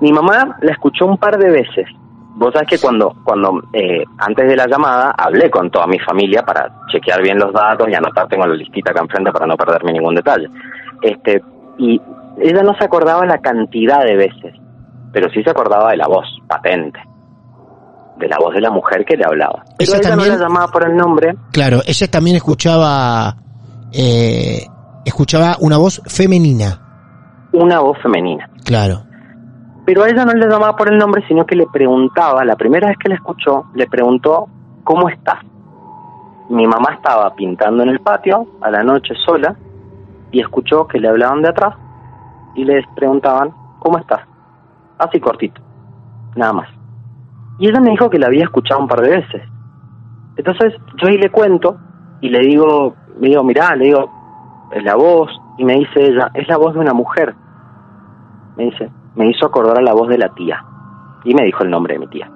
Mi 0.00 0.12
mamá 0.12 0.56
la 0.62 0.72
escuchó 0.72 1.04
un 1.04 1.18
par 1.18 1.36
de 1.36 1.50
veces. 1.50 1.86
Vos 2.40 2.54
sabés 2.54 2.68
que 2.70 2.78
cuando, 2.78 3.14
cuando 3.22 3.60
eh, 3.74 4.02
antes 4.16 4.48
de 4.48 4.56
la 4.56 4.66
llamada 4.66 5.14
hablé 5.16 5.50
con 5.50 5.70
toda 5.70 5.86
mi 5.86 5.98
familia 5.98 6.42
para 6.42 6.72
chequear 6.90 7.20
bien 7.22 7.38
los 7.38 7.52
datos 7.52 7.86
y 7.88 7.94
anotar, 7.94 8.26
tengo 8.28 8.46
la 8.46 8.54
listita 8.54 8.92
acá 8.92 9.02
enfrente 9.02 9.30
para 9.30 9.46
no 9.46 9.56
perderme 9.56 9.92
ningún 9.92 10.14
detalle. 10.14 10.48
Este, 11.02 11.42
y 11.76 12.00
ella 12.38 12.62
no 12.62 12.74
se 12.78 12.84
acordaba 12.84 13.26
la 13.26 13.38
cantidad 13.38 14.02
de 14.04 14.16
veces, 14.16 14.54
pero 15.12 15.28
sí 15.30 15.42
se 15.42 15.50
acordaba 15.50 15.90
de 15.90 15.98
la 15.98 16.06
voz 16.08 16.24
patente, 16.48 16.98
de 18.16 18.26
la 18.28 18.38
voz 18.38 18.54
de 18.54 18.62
la 18.62 18.70
mujer 18.70 19.04
que 19.04 19.18
le 19.18 19.24
hablaba. 19.26 19.62
Pero 19.76 19.90
Ella 19.92 19.98
ella 20.00 20.08
también- 20.08 20.28
no 20.32 20.36
la 20.38 20.42
llamaba 20.42 20.68
por 20.72 20.88
el 20.88 20.96
nombre, 20.96 21.34
Claro, 21.52 21.80
ella 21.86 22.06
también 22.10 22.36
escuchaba, 22.36 23.36
eh, 23.92 24.66
escuchaba 25.04 25.56
una 25.60 25.76
voz 25.76 26.00
femenina. 26.06 26.80
una 27.52 27.80
voz 27.80 27.98
femenina. 28.00 28.48
Claro. 28.64 29.02
Pero 29.84 30.02
a 30.02 30.08
ella 30.08 30.24
no 30.24 30.32
le 30.32 30.46
llamaba 30.46 30.76
por 30.76 30.92
el 30.92 30.98
nombre, 30.98 31.24
sino 31.26 31.46
que 31.46 31.56
le 31.56 31.66
preguntaba, 31.66 32.44
la 32.44 32.56
primera 32.56 32.88
vez 32.88 32.98
que 32.98 33.08
la 33.08 33.14
escuchó, 33.14 33.66
le 33.74 33.86
preguntó, 33.86 34.48
¿cómo 34.84 35.08
estás? 35.08 35.38
Mi 36.48 36.66
mamá 36.66 36.94
estaba 36.94 37.34
pintando 37.34 37.82
en 37.82 37.90
el 37.90 38.00
patio 38.00 38.46
a 38.60 38.70
la 38.70 38.82
noche 38.82 39.14
sola 39.24 39.56
y 40.32 40.40
escuchó 40.40 40.86
que 40.86 40.98
le 40.98 41.08
hablaban 41.08 41.42
de 41.42 41.48
atrás 41.48 41.74
y 42.54 42.64
les 42.64 42.86
preguntaban, 42.94 43.52
¿cómo 43.78 43.98
estás? 43.98 44.20
Así 44.98 45.20
cortito, 45.20 45.60
nada 46.36 46.52
más. 46.52 46.68
Y 47.58 47.68
ella 47.68 47.80
me 47.80 47.90
dijo 47.90 48.10
que 48.10 48.18
la 48.18 48.26
había 48.26 48.44
escuchado 48.44 48.80
un 48.80 48.88
par 48.88 49.00
de 49.00 49.10
veces. 49.10 49.42
Entonces 50.36 50.74
yo 50.96 51.08
ahí 51.08 51.18
le 51.18 51.30
cuento 51.30 51.76
y 52.20 52.28
le 52.28 52.40
digo, 52.40 52.94
le 53.20 53.28
digo, 53.28 53.44
mirá, 53.44 53.74
le 53.76 53.86
digo, 53.86 54.10
es 54.72 54.82
la 54.84 54.94
voz, 54.94 55.30
y 55.58 55.64
me 55.64 55.74
dice 55.74 56.00
ella, 56.02 56.30
es 56.34 56.48
la 56.48 56.56
voz 56.56 56.74
de 56.74 56.80
una 56.80 56.94
mujer. 56.94 57.34
Me 58.56 58.64
dice, 58.64 58.90
me 59.20 59.30
hizo 59.30 59.46
acordar 59.46 59.78
a 59.78 59.82
la 59.82 59.92
voz 59.92 60.08
de 60.08 60.18
la 60.18 60.30
tía. 60.30 60.64
Y 61.24 61.34
me 61.34 61.44
dijo 61.44 61.62
el 61.62 61.70
nombre 61.70 61.94
de 61.94 62.00
mi 62.00 62.06
tía. 62.08 62.30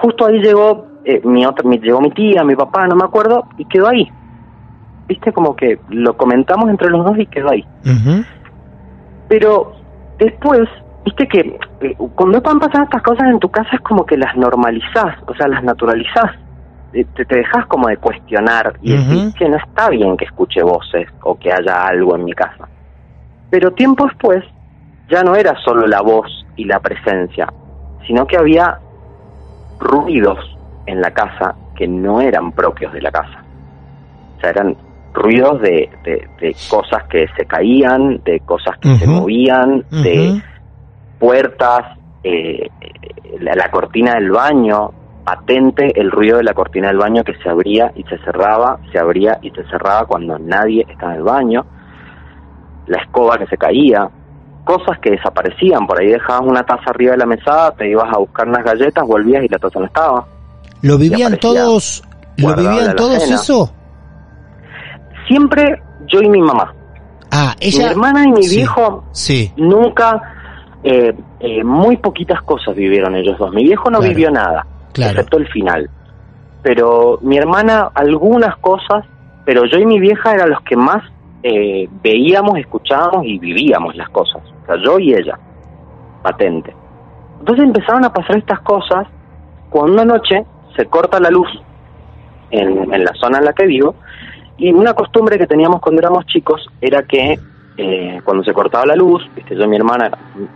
Justo 0.00 0.26
ahí 0.26 0.40
llegó 0.40 0.86
eh, 1.04 1.20
mi 1.24 1.44
otra, 1.44 1.68
mi, 1.68 1.78
llegó 1.78 2.00
mi 2.00 2.10
tía, 2.10 2.44
mi 2.44 2.54
papá, 2.54 2.86
no 2.86 2.94
me 2.94 3.04
acuerdo, 3.04 3.44
y 3.58 3.64
quedó 3.64 3.88
ahí. 3.88 4.08
Viste, 5.08 5.32
como 5.32 5.54
que 5.56 5.80
lo 5.88 6.16
comentamos 6.16 6.70
entre 6.70 6.88
los 6.90 7.04
dos 7.04 7.18
y 7.18 7.26
quedó 7.26 7.50
ahí. 7.50 7.66
Pero 9.26 9.72
después, 10.18 10.68
viste 11.04 11.26
que 11.26 11.58
eh, 11.80 11.96
cuando 12.14 12.38
están 12.38 12.60
pasando 12.60 12.84
estas 12.84 13.02
cosas 13.02 13.28
en 13.28 13.40
tu 13.40 13.50
casa 13.50 13.70
es 13.72 13.80
como 13.80 14.06
que 14.06 14.16
las 14.16 14.36
normalizás, 14.36 15.16
o 15.26 15.34
sea, 15.34 15.48
las 15.48 15.64
naturalizás. 15.64 16.30
Eh, 16.92 17.04
Te, 17.12 17.24
te 17.24 17.36
dejas 17.38 17.66
como 17.66 17.88
de 17.88 17.96
cuestionar 17.96 18.76
y 18.80 18.94
Ujú. 18.94 19.02
decir, 19.02 19.32
que 19.34 19.48
no 19.48 19.56
está 19.56 19.90
bien 19.90 20.16
que 20.16 20.26
escuche 20.26 20.62
voces 20.62 21.08
o 21.24 21.36
que 21.36 21.52
haya 21.52 21.84
algo 21.84 22.14
en 22.14 22.24
mi 22.24 22.32
casa. 22.32 22.68
Pero 23.50 23.72
tiempo 23.72 24.06
después 24.06 24.44
ya 25.08 25.22
no 25.22 25.34
era 25.34 25.54
solo 25.64 25.86
la 25.86 26.00
voz 26.00 26.26
y 26.56 26.64
la 26.64 26.80
presencia, 26.80 27.46
sino 28.06 28.26
que 28.26 28.36
había 28.36 28.78
ruidos 29.78 30.38
en 30.86 31.00
la 31.00 31.10
casa 31.10 31.54
que 31.76 31.86
no 31.86 32.20
eran 32.20 32.52
propios 32.52 32.92
de 32.92 33.02
la 33.02 33.10
casa. 33.10 33.42
O 34.36 34.40
sea, 34.40 34.50
eran 34.50 34.76
ruidos 35.12 35.60
de, 35.60 35.90
de, 36.04 36.28
de 36.40 36.56
cosas 36.68 37.04
que 37.08 37.26
se 37.36 37.44
caían, 37.46 38.22
de 38.24 38.40
cosas 38.40 38.78
que 38.78 38.96
se 38.96 39.06
movían, 39.06 39.84
de 39.90 40.42
puertas, 41.18 41.98
eh, 42.22 42.68
la, 43.40 43.54
la 43.54 43.70
cortina 43.70 44.14
del 44.14 44.30
baño, 44.30 44.90
patente 45.24 45.98
el 45.98 46.10
ruido 46.10 46.38
de 46.38 46.44
la 46.44 46.54
cortina 46.54 46.88
del 46.88 46.98
baño 46.98 47.24
que 47.24 47.34
se 47.36 47.48
abría 47.48 47.92
y 47.94 48.02
se 48.04 48.18
cerraba, 48.18 48.78
se 48.92 48.98
abría 48.98 49.38
y 49.40 49.50
se 49.50 49.64
cerraba 49.64 50.06
cuando 50.06 50.38
nadie 50.38 50.84
estaba 50.88 51.12
en 51.12 51.18
el 51.18 51.24
baño, 51.24 51.66
la 52.86 53.02
escoba 53.02 53.38
que 53.38 53.46
se 53.46 53.56
caía, 53.56 54.08
cosas 54.64 54.98
que 55.00 55.10
desaparecían, 55.10 55.86
por 55.86 56.00
ahí 56.00 56.08
dejabas 56.08 56.42
una 56.46 56.62
taza 56.64 56.90
arriba 56.90 57.12
de 57.12 57.18
la 57.18 57.26
mesada, 57.26 57.70
te 57.72 57.88
ibas 57.90 58.12
a 58.12 58.18
buscar 58.18 58.48
unas 58.48 58.64
galletas, 58.64 59.04
volvías 59.06 59.44
y 59.44 59.48
la 59.48 59.58
taza 59.58 59.78
no 59.78 59.86
estaba. 59.86 60.26
¿Lo 60.82 60.98
vivían 60.98 61.38
todos? 61.38 62.02
¿Lo 62.36 62.54
vivían 62.54 62.96
todos 62.96 63.22
eso? 63.30 63.72
Siempre 65.28 65.82
yo 66.06 66.20
y 66.20 66.28
mi 66.28 66.40
mamá. 66.42 66.74
Ah, 67.30 67.54
ella. 67.60 67.84
Mi 67.86 67.90
hermana 67.90 68.24
y 68.24 68.32
mi 68.32 68.42
Sí, 68.42 68.56
viejo 68.56 69.04
Sí. 69.12 69.52
nunca, 69.56 70.20
eh, 70.82 71.12
eh, 71.40 71.64
muy 71.64 71.96
poquitas 71.96 72.40
cosas 72.42 72.74
vivieron 72.74 73.14
ellos 73.16 73.36
dos. 73.38 73.52
Mi 73.52 73.64
viejo 73.64 73.90
no 73.90 73.98
Claro. 73.98 74.14
vivió 74.14 74.30
nada, 74.30 74.66
Claro. 74.92 75.12
excepto 75.12 75.38
el 75.38 75.48
final. 75.48 75.88
Pero 76.62 77.18
mi 77.22 77.36
hermana 77.38 77.90
algunas 77.94 78.56
cosas, 78.58 79.04
pero 79.44 79.64
yo 79.66 79.78
y 79.78 79.86
mi 79.86 79.98
vieja 79.98 80.32
eran 80.34 80.50
los 80.50 80.60
que 80.62 80.76
más 80.76 81.02
eh, 81.46 81.88
veíamos, 82.02 82.56
escuchábamos 82.58 83.26
y 83.26 83.38
vivíamos 83.38 83.94
las 83.96 84.08
cosas. 84.08 84.40
Yo 84.84 84.98
y 84.98 85.14
ella, 85.14 85.38
patente. 86.22 86.74
Entonces 87.38 87.64
empezaron 87.64 88.04
a 88.04 88.12
pasar 88.12 88.36
estas 88.36 88.60
cosas 88.60 89.06
cuando 89.70 89.92
una 89.92 90.04
noche 90.04 90.44
se 90.76 90.86
corta 90.86 91.20
la 91.20 91.30
luz 91.30 91.48
en, 92.50 92.88
la 92.90 93.12
zona 93.14 93.38
en 93.38 93.44
la 93.44 93.52
que 93.52 93.66
vivo 93.66 93.94
y 94.56 94.72
una 94.72 94.94
costumbre 94.94 95.38
que 95.38 95.46
teníamos 95.46 95.80
cuando 95.80 96.00
éramos 96.00 96.26
chicos 96.26 96.66
era 96.80 97.02
que 97.02 97.38
eh, 97.76 98.20
cuando 98.24 98.44
se 98.44 98.52
cortaba 98.52 98.86
la 98.86 98.94
luz, 98.94 99.28
viste, 99.34 99.56
yo 99.56 99.64
y 99.64 99.68
mi 99.68 99.76
hermana 99.76 100.10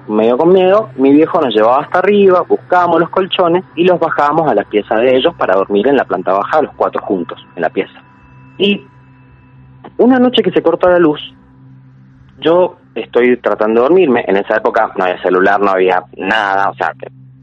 medio 0.06 0.38
con 0.38 0.52
miedo, 0.52 0.90
mi 0.96 1.12
viejo 1.12 1.40
nos 1.40 1.52
llevaba 1.52 1.82
hasta 1.82 1.98
arriba, 1.98 2.42
buscábamos 2.48 3.00
los 3.00 3.10
colchones 3.10 3.64
y 3.74 3.84
los 3.84 3.98
bajábamos 3.98 4.48
a 4.48 4.54
la 4.54 4.62
pieza 4.62 4.94
de 4.96 5.16
ellos 5.16 5.34
para 5.36 5.56
dormir 5.56 5.88
en 5.88 5.96
la 5.96 6.04
planta 6.04 6.32
baja, 6.32 6.62
los 6.62 6.74
cuatro 6.74 7.02
juntos, 7.02 7.44
en 7.56 7.62
la 7.62 7.70
pieza. 7.70 8.00
Y 8.56 8.86
una 9.96 10.18
noche 10.20 10.42
que 10.42 10.52
se 10.52 10.62
corta 10.62 10.88
la 10.88 11.00
luz, 11.00 11.20
yo 12.40 12.78
estoy 12.94 13.36
tratando 13.38 13.80
de 13.80 13.88
dormirme, 13.88 14.24
en 14.26 14.36
esa 14.36 14.56
época 14.56 14.92
no 14.96 15.04
había 15.04 15.20
celular, 15.22 15.60
no 15.60 15.70
había 15.70 16.02
nada, 16.16 16.70
o 16.70 16.74
sea, 16.74 16.92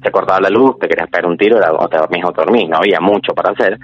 se 0.02 0.12
cortaba 0.12 0.40
la 0.40 0.50
luz, 0.50 0.78
te 0.80 0.88
querías 0.88 1.10
pegar 1.10 1.26
un 1.26 1.38
tiro, 1.38 1.58
era 1.58 1.74
o 1.74 1.88
te 1.88 1.98
dormís 1.98 2.24
o 2.26 2.32
te 2.32 2.42
dormís, 2.42 2.70
no 2.70 2.78
había 2.78 3.00
mucho 3.00 3.34
para 3.34 3.52
hacer. 3.52 3.80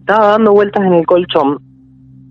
Estaba 0.00 0.28
dando 0.28 0.52
vueltas 0.52 0.84
en 0.84 0.94
el 0.94 1.06
colchón 1.06 1.58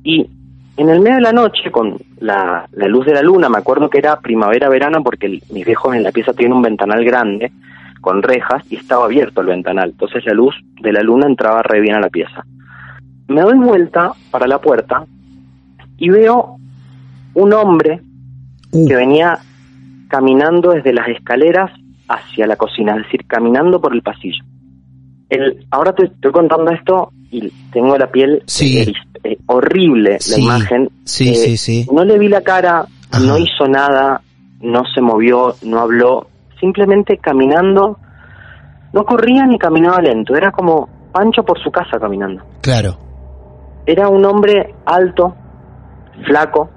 y 0.04 0.30
en 0.78 0.90
el 0.90 1.00
medio 1.00 1.18
de 1.18 1.22
la 1.22 1.34
noche, 1.34 1.72
con 1.72 1.98
la, 2.20 2.68
luz 2.72 3.06
de 3.06 3.14
la 3.14 3.22
luna, 3.22 3.50
me 3.50 3.58
acuerdo 3.58 3.90
que 3.90 3.98
era 3.98 4.20
primavera-verano 4.20 5.04
porque 5.04 5.28
mis 5.28 5.66
viejos 5.66 5.96
en 5.96 6.04
la 6.04 6.12
pieza 6.12 6.34
tienen 6.34 6.58
un 6.58 6.62
ventanal 6.62 7.04
grande 7.04 7.52
con 8.00 8.24
rejas 8.24 8.64
y 8.70 8.78
estaba 8.78 9.06
abierto 9.06 9.42
el 9.42 9.48
ventanal, 9.48 9.92
entonces 9.92 10.26
la 10.26 10.34
luz 10.34 10.56
de 10.82 10.92
la 10.92 11.02
luna 11.02 11.28
entraba 11.28 11.62
re 11.62 11.82
bien 11.82 11.96
a 11.96 12.00
la 12.00 12.10
pieza. 12.10 12.44
Me 13.28 13.42
doy 13.42 13.58
vuelta 13.58 14.14
para 14.32 14.48
la 14.48 14.60
puerta 14.60 15.06
y 15.98 16.10
veo 16.10 16.58
un 17.34 17.54
hombre 17.54 18.02
Uh, 18.72 18.88
que 18.88 18.96
venía 18.96 19.38
caminando 20.08 20.72
desde 20.72 20.94
las 20.94 21.08
escaleras 21.08 21.72
hacia 22.08 22.46
la 22.48 22.56
cocina, 22.56 22.96
es 22.98 23.04
decir, 23.04 23.26
caminando 23.28 23.80
por 23.82 23.94
el 23.94 24.02
pasillo. 24.02 24.44
El, 25.30 25.66
ahora 25.72 25.94
te 25.94 26.06
estoy 26.06 26.32
contando 26.32 26.72
esto 26.72 27.12
y 27.32 27.50
tengo 27.72 27.98
la 27.98 28.08
piel 28.12 28.44
Sí. 28.48 28.80
eh, 28.80 28.94
eh, 29.24 29.38
horrible, 29.46 30.20
Sí, 30.20 30.32
la 30.42 30.46
imagen. 30.56 30.90
sí, 31.06 31.30
Eh, 31.30 31.36
sí, 31.36 31.58
sí. 31.58 31.88
No 31.94 32.04
le 32.04 32.18
vi 32.20 32.28
la 32.28 32.42
cara, 32.42 32.86
Ajá. 33.12 33.24
no 33.24 33.38
hizo 33.38 33.66
nada, 33.70 34.22
no 34.60 34.84
se 34.94 35.00
movió, 35.02 35.56
no 35.64 35.80
habló, 35.80 36.28
simplemente 36.60 37.18
caminando, 37.18 37.98
no 38.94 39.06
corría 39.06 39.46
ni 39.46 39.58
caminaba 39.58 40.02
lento, 40.02 40.36
era 40.36 40.52
como 40.52 40.90
Pancho 41.14 41.44
por 41.44 41.60
su 41.62 41.72
casa 41.72 41.98
caminando. 42.00 42.42
Claro. 42.62 42.98
Era 43.86 44.10
un 44.10 44.24
hombre 44.26 44.76
alto, 44.86 45.36
flaco, 46.26 46.70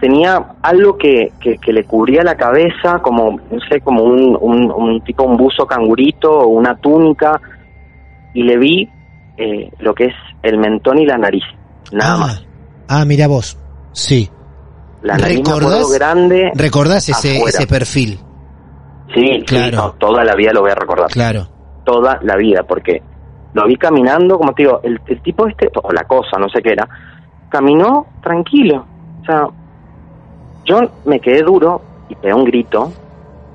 tenía 0.00 0.54
algo 0.62 0.96
que, 0.96 1.32
que, 1.40 1.58
que 1.58 1.72
le 1.72 1.84
cubría 1.84 2.22
la 2.22 2.34
cabeza, 2.36 2.98
como, 3.02 3.38
no 3.50 3.58
sé, 3.70 3.80
como 3.80 4.02
un, 4.02 4.36
un, 4.40 4.70
un 4.70 5.00
tipo, 5.02 5.24
un 5.24 5.36
buzo 5.36 5.66
cangurito 5.66 6.30
o 6.30 6.48
una 6.48 6.76
túnica, 6.76 7.40
y 8.34 8.42
le 8.42 8.58
vi 8.58 8.88
eh, 9.36 9.70
lo 9.78 9.94
que 9.94 10.06
es 10.06 10.14
el 10.42 10.58
mentón 10.58 10.98
y 10.98 11.06
la 11.06 11.16
nariz, 11.16 11.42
nada 11.92 12.14
ah, 12.14 12.18
más. 12.18 12.46
ah, 12.88 13.04
mira 13.04 13.26
vos. 13.28 13.58
Sí. 13.92 14.28
La 15.02 15.16
nariz 15.16 15.38
me 15.46 15.54
¿Recordás? 15.54 15.92
grande. 15.98 16.52
¿Recordás 16.54 17.08
ese, 17.08 17.36
afuera. 17.38 17.58
ese 17.58 17.66
perfil? 17.66 18.18
Sí, 19.14 19.42
Claro. 19.46 19.70
sí, 19.70 19.76
no, 19.76 19.92
toda 19.92 20.24
la 20.24 20.34
vida 20.34 20.50
lo 20.52 20.62
voy 20.62 20.70
a 20.70 20.74
recordar. 20.74 21.08
Claro. 21.10 21.46
Toda 21.84 22.18
la 22.22 22.36
vida, 22.36 22.62
porque 22.66 23.02
lo 23.52 23.66
vi 23.66 23.76
caminando, 23.76 24.36
como 24.38 24.52
te 24.54 24.62
digo, 24.64 24.80
el, 24.82 24.98
el 25.06 25.22
tipo 25.22 25.46
este, 25.46 25.68
o 25.82 25.92
la 25.92 26.04
cosa, 26.04 26.38
no 26.40 26.48
sé 26.48 26.60
qué 26.62 26.72
era, 26.72 26.88
caminó 27.50 28.06
tranquilo. 28.22 28.84
O 29.22 29.24
sea, 29.24 29.46
yo 30.64 30.80
me 31.04 31.20
quedé 31.20 31.42
duro 31.42 31.82
y 32.08 32.14
pegué 32.14 32.34
un 32.34 32.44
grito 32.44 32.92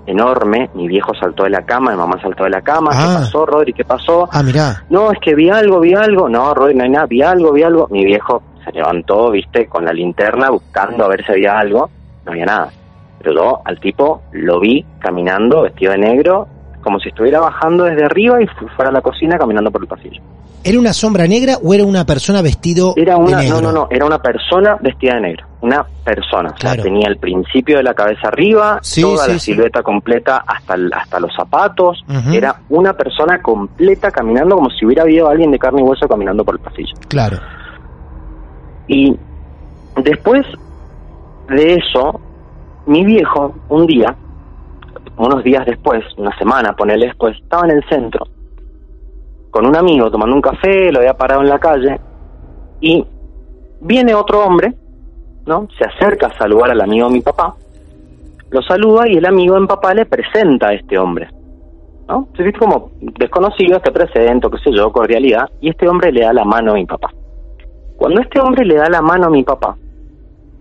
enorme. 0.05 0.69
Mi 0.73 0.87
viejo 0.87 1.13
saltó 1.13 1.43
de 1.43 1.49
la 1.51 1.61
cama, 1.63 1.91
mi 1.91 1.97
mamá 1.97 2.19
saltó 2.21 2.43
de 2.43 2.49
la 2.49 2.61
cama. 2.61 2.91
Ah. 2.93 2.97
¿Qué 2.97 3.13
pasó, 3.25 3.45
Rodri? 3.45 3.73
¿Qué 3.73 3.83
pasó? 3.85 4.27
Ah, 4.31 4.43
mirá. 4.43 4.83
No, 4.89 5.11
es 5.11 5.19
que 5.19 5.35
vi 5.35 5.49
algo, 5.49 5.79
vi 5.79 5.93
algo. 5.93 6.29
No, 6.29 6.53
Rodri, 6.53 6.75
no 6.75 6.83
hay 6.83 6.89
nada, 6.89 7.05
vi 7.05 7.21
algo, 7.21 7.51
vi 7.51 7.63
algo. 7.63 7.87
Mi 7.91 8.05
viejo 8.05 8.43
se 8.63 8.71
levantó, 8.71 9.31
viste, 9.31 9.67
con 9.67 9.85
la 9.85 9.93
linterna 9.93 10.49
buscando 10.49 11.05
a 11.05 11.07
ver 11.07 11.25
si 11.25 11.31
había 11.33 11.57
algo. 11.59 11.89
No 12.25 12.31
había 12.31 12.45
nada. 12.45 12.71
Pero 13.19 13.33
yo 13.33 13.61
al 13.65 13.79
tipo 13.79 14.23
lo 14.31 14.59
vi 14.59 14.85
caminando, 14.99 15.63
vestido 15.63 15.91
de 15.91 15.97
negro, 15.99 16.47
como 16.81 16.99
si 16.99 17.09
estuviera 17.09 17.39
bajando 17.41 17.83
desde 17.83 18.05
arriba 18.05 18.41
y 18.41 18.47
fu- 18.47 18.67
fuera 18.69 18.89
a 18.89 18.93
la 18.93 19.01
cocina 19.01 19.37
caminando 19.37 19.69
por 19.71 19.81
el 19.81 19.87
pasillo. 19.87 20.21
¿Era 20.63 20.77
una 20.77 20.91
sombra 20.93 21.25
negra 21.25 21.55
o 21.63 21.73
era 21.73 21.85
una 21.85 22.05
persona 22.05 22.41
vestido 22.41 22.93
Era 22.97 23.15
de 23.15 23.21
una, 23.21 23.37
negro? 23.39 23.61
no, 23.61 23.61
no, 23.61 23.71
no, 23.71 23.87
era 23.89 24.05
una 24.05 24.19
persona 24.21 24.77
vestida 24.81 25.15
de 25.15 25.21
negro. 25.21 25.45
Una 25.61 25.85
persona. 26.03 26.49
O 26.49 26.57
sea, 26.57 26.71
Claro. 26.73 26.83
tenía 26.83 27.07
el 27.07 27.17
principio 27.17 27.77
de 27.77 27.83
la 27.83 27.93
cabeza 27.93 28.27
arriba, 28.27 28.79
Sí, 28.81 29.01
toda 29.01 29.25
sí, 29.25 29.31
la 29.31 29.39
sí. 29.39 29.51
silueta 29.53 29.81
completa 29.83 30.43
hasta, 30.45 30.75
el- 30.75 30.91
hasta 30.93 31.19
los 31.19 31.33
zapatos. 31.35 32.03
Era 32.31 32.55
una 32.69 32.93
persona 32.93 33.41
completa 33.41 34.11
caminando 34.11 34.55
como 34.55 34.69
si 34.69 34.85
hubiera 34.85 35.03
habido 35.03 35.27
alguien 35.29 35.51
de 35.51 35.59
carne 35.59 35.81
y 35.81 35.83
hueso 35.83 36.07
caminando 36.07 36.43
por 36.43 36.55
el 36.55 36.61
pasillo. 36.61 36.93
Claro. 37.07 37.37
Y 38.87 39.15
después 39.97 40.45
de 41.49 41.75
eso, 41.75 42.19
mi 42.85 43.03
viejo, 43.05 43.55
un 43.69 43.85
día, 43.87 44.15
unos 45.17 45.43
días 45.43 45.65
después, 45.65 46.03
una 46.17 46.35
semana, 46.37 46.73
ponele 46.73 47.07
después, 47.07 47.35
estaba 47.41 47.65
en 47.65 47.71
el 47.77 47.83
centro 47.89 48.25
con 49.51 49.65
un 49.65 49.75
amigo 49.75 50.11
tomando 50.11 50.35
un 50.35 50.41
café, 50.41 50.91
lo 50.91 50.99
había 50.99 51.15
parado 51.15 51.41
en 51.41 51.49
la 51.49 51.59
calle, 51.59 51.99
y 52.81 53.05
viene 53.81 54.13
otro 54.13 54.43
hombre, 54.45 54.73
¿no? 55.45 55.67
Se 55.77 55.85
acerca 55.85 56.27
a 56.27 56.37
saludar 56.37 56.71
al 56.71 56.81
amigo 56.81 57.07
de 57.07 57.13
mi 57.13 57.21
papá, 57.21 57.55
lo 58.49 58.61
saluda 58.63 59.07
y 59.07 59.17
el 59.17 59.25
amigo 59.25 59.59
mi 59.59 59.67
papá 59.67 59.93
le 59.93 60.05
presenta 60.05 60.69
a 60.69 60.73
este 60.73 60.97
hombre, 60.97 61.29
¿no? 62.07 62.27
Se 62.35 62.43
viste 62.43 62.59
como 62.59 62.91
desconocido, 62.99 63.79
te 63.79 63.91
presento, 63.91 64.49
qué 64.49 64.57
sé 64.59 64.71
yo, 64.71 64.91
cordialidad, 64.91 65.49
y 65.61 65.69
este 65.69 65.87
hombre 65.87 66.11
le 66.11 66.21
da 66.21 66.33
la 66.33 66.45
mano 66.45 66.71
a 66.71 66.75
mi 66.75 66.85
papá. 66.85 67.11
Cuando 67.97 68.21
este 68.21 68.39
hombre 68.39 68.65
le 68.65 68.75
da 68.75 68.89
la 68.89 69.01
mano 69.01 69.27
a 69.27 69.29
mi 69.29 69.43
papá, 69.43 69.75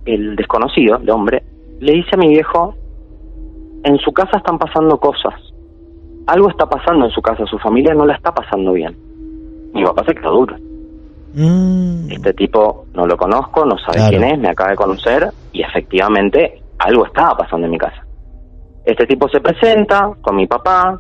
el 0.05 0.37
desconocido, 0.37 0.97
el 0.97 1.11
hombre, 1.11 1.43
le 1.81 1.93
dice 1.93 2.11
a 2.15 2.17
mi 2.19 2.29
viejo, 2.29 2.75
en 3.85 3.97
su 3.99 4.13
casa 4.13 4.39
están 4.39 4.59
pasando 4.59 4.99
cosas. 4.99 5.35
Algo 6.29 6.49
está 6.51 6.67
pasando 6.67 7.07
en 7.07 7.11
su 7.11 7.21
casa, 7.21 7.45
su 7.47 7.59
familia 7.59 7.95
no 7.95 8.05
la 8.07 8.15
está 8.15 8.33
pasando 8.33 8.73
bien. 8.73 8.97
Mi 9.75 9.83
papá 9.85 10.05
se 10.05 10.15
quedó 10.15 10.33
duro. 10.33 10.57
Mm, 11.35 12.11
Este 12.11 12.33
tipo 12.35 12.87
no 12.95 13.07
lo 13.07 13.17
conozco, 13.17 13.65
no 13.65 13.77
sabe 13.79 13.97
Claro. 13.99 14.11
quién 14.11 14.25
es, 14.25 14.39
me 14.39 14.49
acaba 14.49 14.71
de 14.71 14.77
conocer 14.77 15.29
y 15.53 15.63
efectivamente 15.63 16.61
algo 16.79 17.07
estaba 17.07 17.37
pasando 17.37 17.67
en 17.67 17.73
mi 17.73 17.79
casa. 17.79 18.03
Este 18.85 19.07
tipo 19.07 19.29
se 19.29 19.41
presenta 19.41 20.11
con 20.23 20.37
mi 20.37 20.47
papá, 20.47 20.99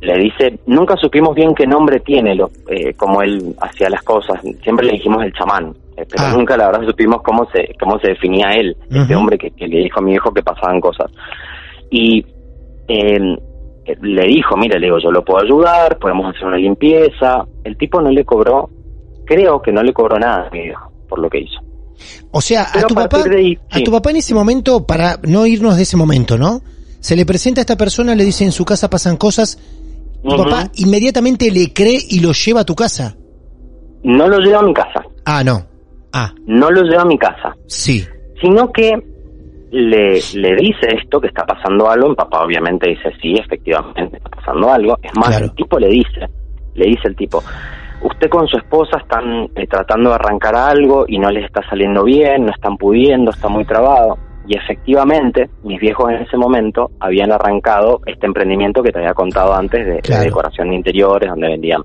le 0.00 0.14
dice, 0.18 0.58
nunca 0.66 0.96
supimos 0.96 1.34
bien 1.34 1.54
qué 1.54 1.66
nombre 1.66 2.00
tiene, 2.00 2.34
lo, 2.34 2.50
eh, 2.68 2.94
como 2.94 3.20
él 3.22 3.54
hacía 3.60 3.90
las 3.90 4.02
cosas, 4.02 4.40
siempre 4.62 4.86
le 4.86 4.92
dijimos 4.92 5.22
el 5.24 5.32
chamán, 5.34 5.74
eh, 5.96 6.06
pero 6.10 6.24
Ah. 6.24 6.32
nunca 6.34 6.56
la 6.56 6.66
verdad 6.68 6.86
supimos 6.86 7.20
cómo 7.22 7.44
se 7.52 7.74
cómo 7.78 7.98
se 7.98 8.08
definía 8.08 8.50
él, 8.54 8.74
este 8.90 9.14
hombre 9.14 9.36
que, 9.36 9.50
que 9.50 9.68
le 9.68 9.80
dijo 9.84 10.00
a 10.00 10.02
mi 10.02 10.14
hijo 10.14 10.32
que 10.32 10.42
pasaban 10.42 10.80
cosas. 10.80 11.10
Y 11.90 12.24
eh, 12.88 13.36
le 14.00 14.26
dijo, 14.26 14.56
mire, 14.56 14.78
le 14.78 14.86
digo, 14.86 14.98
yo 15.02 15.10
lo 15.10 15.24
puedo 15.24 15.44
ayudar, 15.44 15.98
podemos 15.98 16.34
hacer 16.34 16.46
una 16.46 16.56
limpieza. 16.56 17.44
El 17.64 17.76
tipo 17.76 18.00
no 18.00 18.10
le 18.10 18.24
cobró, 18.24 18.68
creo 19.24 19.60
que 19.62 19.72
no 19.72 19.82
le 19.82 19.92
cobró 19.92 20.18
nada 20.18 20.46
a 20.48 20.50
mi 20.50 20.62
viejo 20.62 20.90
por 21.08 21.18
lo 21.18 21.28
que 21.28 21.40
hizo. 21.40 21.60
O 22.30 22.40
sea, 22.40 22.62
a 22.62 22.72
Pero 22.74 22.86
tu 22.88 22.98
a 22.98 23.08
papá, 23.08 23.24
ahí, 23.36 23.58
a 23.70 23.76
sí. 23.78 23.84
tu 23.84 23.90
papá 23.92 24.10
en 24.10 24.16
ese 24.16 24.34
momento, 24.34 24.86
para 24.86 25.18
no 25.26 25.46
irnos 25.46 25.76
de 25.76 25.82
ese 25.82 25.96
momento, 25.96 26.38
¿no? 26.38 26.62
Se 27.00 27.16
le 27.16 27.26
presenta 27.26 27.60
a 27.60 27.62
esta 27.62 27.76
persona, 27.76 28.14
le 28.14 28.24
dice 28.24 28.44
en 28.44 28.52
su 28.52 28.64
casa 28.64 28.88
pasan 28.90 29.16
cosas, 29.16 29.58
tu 30.22 30.36
papá 30.36 30.70
inmediatamente 30.76 31.50
le 31.50 31.72
cree 31.72 31.98
y 32.08 32.20
lo 32.20 32.32
lleva 32.32 32.60
a 32.60 32.64
tu 32.64 32.74
casa. 32.74 33.16
No 34.02 34.28
lo 34.28 34.38
lleva 34.38 34.60
a 34.60 34.62
mi 34.62 34.72
casa, 34.74 35.02
Ah, 35.24 35.42
no. 35.44 35.66
Ah, 36.12 36.32
no 36.46 36.70
lo 36.70 36.82
lleva 36.82 37.02
a 37.02 37.06
mi 37.06 37.18
casa, 37.18 37.54
sí. 37.66 38.04
sino 38.40 38.70
que 38.72 38.92
le, 39.70 40.18
le 40.34 40.56
dice 40.56 40.88
esto, 41.00 41.20
que 41.20 41.28
está 41.28 41.44
pasando 41.44 41.88
algo, 41.90 42.08
mi 42.10 42.14
papá 42.14 42.44
obviamente 42.44 42.90
dice, 42.90 43.10
sí, 43.22 43.34
efectivamente 43.38 44.16
está 44.16 44.28
pasando 44.30 44.70
algo. 44.70 44.96
Es 45.02 45.12
más, 45.16 45.28
Claro. 45.28 45.44
el 45.46 45.52
tipo 45.54 45.78
le 45.78 45.88
dice, 45.88 46.26
le 46.74 46.86
dice 46.86 47.02
el 47.08 47.16
tipo, 47.16 47.42
usted 48.02 48.28
con 48.28 48.46
su 48.48 48.56
esposa 48.58 48.98
están 48.98 49.48
eh, 49.54 49.66
tratando 49.68 50.10
de 50.10 50.16
arrancar 50.16 50.54
algo 50.56 51.04
y 51.06 51.18
no 51.18 51.30
les 51.30 51.44
está 51.44 51.62
saliendo 51.68 52.02
bien, 52.04 52.44
no 52.46 52.50
están 52.52 52.76
pudiendo, 52.76 53.30
está 53.30 53.48
muy 53.48 53.64
trabado. 53.64 54.18
Y 54.48 54.56
efectivamente, 54.56 55.48
mis 55.62 55.78
viejos 55.78 56.10
en 56.10 56.22
ese 56.22 56.36
momento 56.36 56.90
habían 56.98 57.30
arrancado 57.30 58.00
este 58.06 58.26
emprendimiento 58.26 58.82
que 58.82 58.90
te 58.90 58.98
había 58.98 59.14
contado 59.14 59.54
antes 59.54 59.84
de, 59.86 59.92
de 59.92 60.00
Claro. 60.00 60.24
decoración 60.24 60.70
de 60.70 60.76
interiores, 60.76 61.30
donde 61.30 61.48
vendían. 61.48 61.82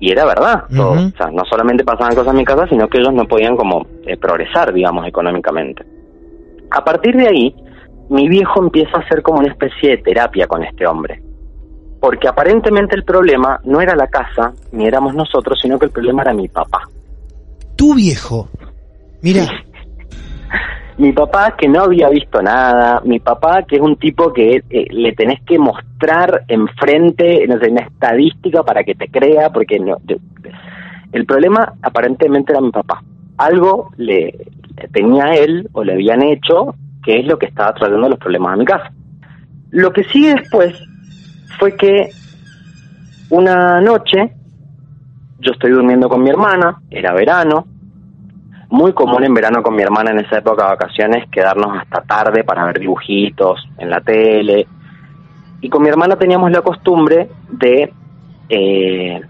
Y 0.00 0.10
era 0.10 0.24
verdad, 0.24 0.64
todo. 0.74 0.92
O 0.92 1.10
sea, 1.10 1.26
no 1.30 1.44
solamente 1.44 1.84
pasaban 1.84 2.14
cosas 2.14 2.32
en 2.32 2.38
mi 2.38 2.44
casa, 2.44 2.66
sino 2.68 2.88
que 2.88 2.98
ellos 2.98 3.12
no 3.12 3.24
podían 3.26 3.54
como 3.54 3.86
eh, 4.06 4.16
progresar, 4.16 4.72
digamos, 4.72 5.06
económicamente. 5.06 5.84
A 6.70 6.84
partir 6.84 7.16
de 7.16 7.28
ahí, 7.28 7.54
mi 8.08 8.28
viejo 8.28 8.62
empieza 8.62 8.96
a 8.96 9.00
hacer 9.00 9.22
como 9.22 9.38
una 9.40 9.50
especie 9.52 9.90
de 9.90 9.98
terapia 9.98 10.46
con 10.46 10.62
este 10.64 10.86
hombre. 10.86 11.22
Porque 12.00 12.28
aparentemente 12.28 12.96
el 12.96 13.04
problema 13.04 13.60
no 13.64 13.80
era 13.80 13.94
la 13.94 14.06
casa, 14.06 14.52
ni 14.72 14.86
éramos 14.86 15.14
nosotros, 15.14 15.58
sino 15.60 15.78
que 15.78 15.86
el 15.86 15.90
problema 15.92 16.22
era 16.22 16.32
mi 16.32 16.48
papá. 16.48 16.80
Tu 17.76 17.94
viejo. 17.94 18.48
Mira, 19.22 19.46
Mi 20.98 21.12
papá 21.12 21.56
que 21.56 21.66
no 21.66 21.80
había 21.84 22.10
visto 22.10 22.42
nada, 22.42 23.00
mi 23.06 23.20
papá 23.20 23.62
que 23.62 23.76
es 23.76 23.80
un 23.80 23.96
tipo 23.96 24.34
que 24.34 24.62
eh, 24.68 24.86
le 24.90 25.12
tenés 25.12 25.40
que 25.46 25.58
mostrar 25.58 26.44
enfrente, 26.46 27.46
no 27.48 27.58
sé, 27.58 27.70
una 27.70 27.80
estadística 27.80 28.62
para 28.62 28.84
que 28.84 28.94
te 28.94 29.08
crea, 29.08 29.48
porque 29.50 29.78
no, 29.78 29.96
de- 30.02 30.20
el 31.12 31.24
problema 31.24 31.72
aparentemente 31.80 32.52
era 32.52 32.60
mi 32.60 32.70
papá. 32.70 33.02
Algo 33.38 33.88
le 33.96 34.34
tenía 34.88 35.34
él 35.34 35.68
o 35.72 35.84
le 35.84 35.94
habían 35.94 36.22
hecho 36.22 36.74
que 37.02 37.20
es 37.20 37.26
lo 37.26 37.38
que 37.38 37.46
estaba 37.46 37.74
trayendo 37.74 38.08
los 38.08 38.18
problemas 38.18 38.54
a 38.54 38.56
mi 38.56 38.64
casa. 38.64 38.92
Lo 39.70 39.92
que 39.92 40.04
sigue 40.04 40.34
después 40.34 40.74
fue 41.58 41.76
que 41.76 42.10
una 43.30 43.80
noche 43.80 44.34
yo 45.40 45.52
estoy 45.52 45.70
durmiendo 45.70 46.08
con 46.08 46.22
mi 46.22 46.30
hermana, 46.30 46.80
era 46.90 47.12
verano, 47.12 47.66
muy 48.68 48.92
común 48.92 49.24
en 49.24 49.34
verano 49.34 49.62
con 49.62 49.74
mi 49.74 49.82
hermana 49.82 50.10
en 50.10 50.20
esa 50.20 50.38
época 50.38 50.64
de 50.64 50.70
vacaciones 50.70 51.28
quedarnos 51.30 51.76
hasta 51.78 52.02
tarde 52.02 52.44
para 52.44 52.64
ver 52.66 52.78
dibujitos 52.78 53.66
en 53.78 53.90
la 53.90 54.00
tele. 54.00 54.66
Y 55.60 55.68
con 55.68 55.82
mi 55.82 55.88
hermana 55.88 56.16
teníamos 56.16 56.50
la 56.50 56.62
costumbre 56.62 57.28
de 57.50 57.92
eh, 58.48 59.20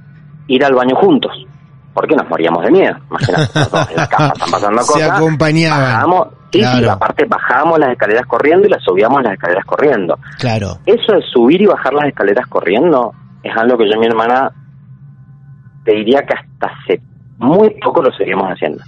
ir 0.47 0.65
al 0.65 0.75
baño 0.75 0.97
juntos, 0.97 1.47
porque 1.95 2.15
nos 2.17 2.29
moríamos 2.29 2.65
de 2.65 2.71
miedo. 2.71 2.97
Imagínate, 3.11 3.59
en 3.91 3.97
la 3.97 4.07
casa 4.09 4.33
están 4.35 4.51
pasando 4.51 4.83
Se 4.83 4.93
cosas. 4.93 5.11
acompañaban. 5.11 5.81
Bajábamos, 5.81 6.29
sí, 6.53 6.59
sí, 6.59 6.61
Claro. 6.61 6.91
aparte 6.93 7.25
bajábamos 7.27 7.79
las 7.79 7.91
escaleras 7.93 8.27
corriendo 8.27 8.67
y 8.67 8.71
las 8.71 8.83
subíamos 8.83 9.23
las 9.23 9.33
escaleras 9.35 9.65
corriendo. 9.65 10.19
claro. 10.39 10.79
Eso 10.87 11.13
de 11.13 11.23
subir 11.33 11.63
y 11.63 11.67
bajar 11.67 11.93
las 11.95 12.07
escaleras 12.07 12.47
corriendo 12.49 13.13
es 13.43 13.57
algo 13.57 13.77
que 13.79 13.85
yo 13.89 13.97
y 13.97 13.99
mi 13.99 14.07
hermana 14.07 14.51
te 15.85 15.93
diría 15.95 16.21
que 16.23 16.35
hasta 16.35 16.67
hace 16.83 17.01
muy 17.39 17.71
poco 17.83 18.03
lo 18.03 18.13
seguimos 18.13 18.45
haciendo. 18.49 18.83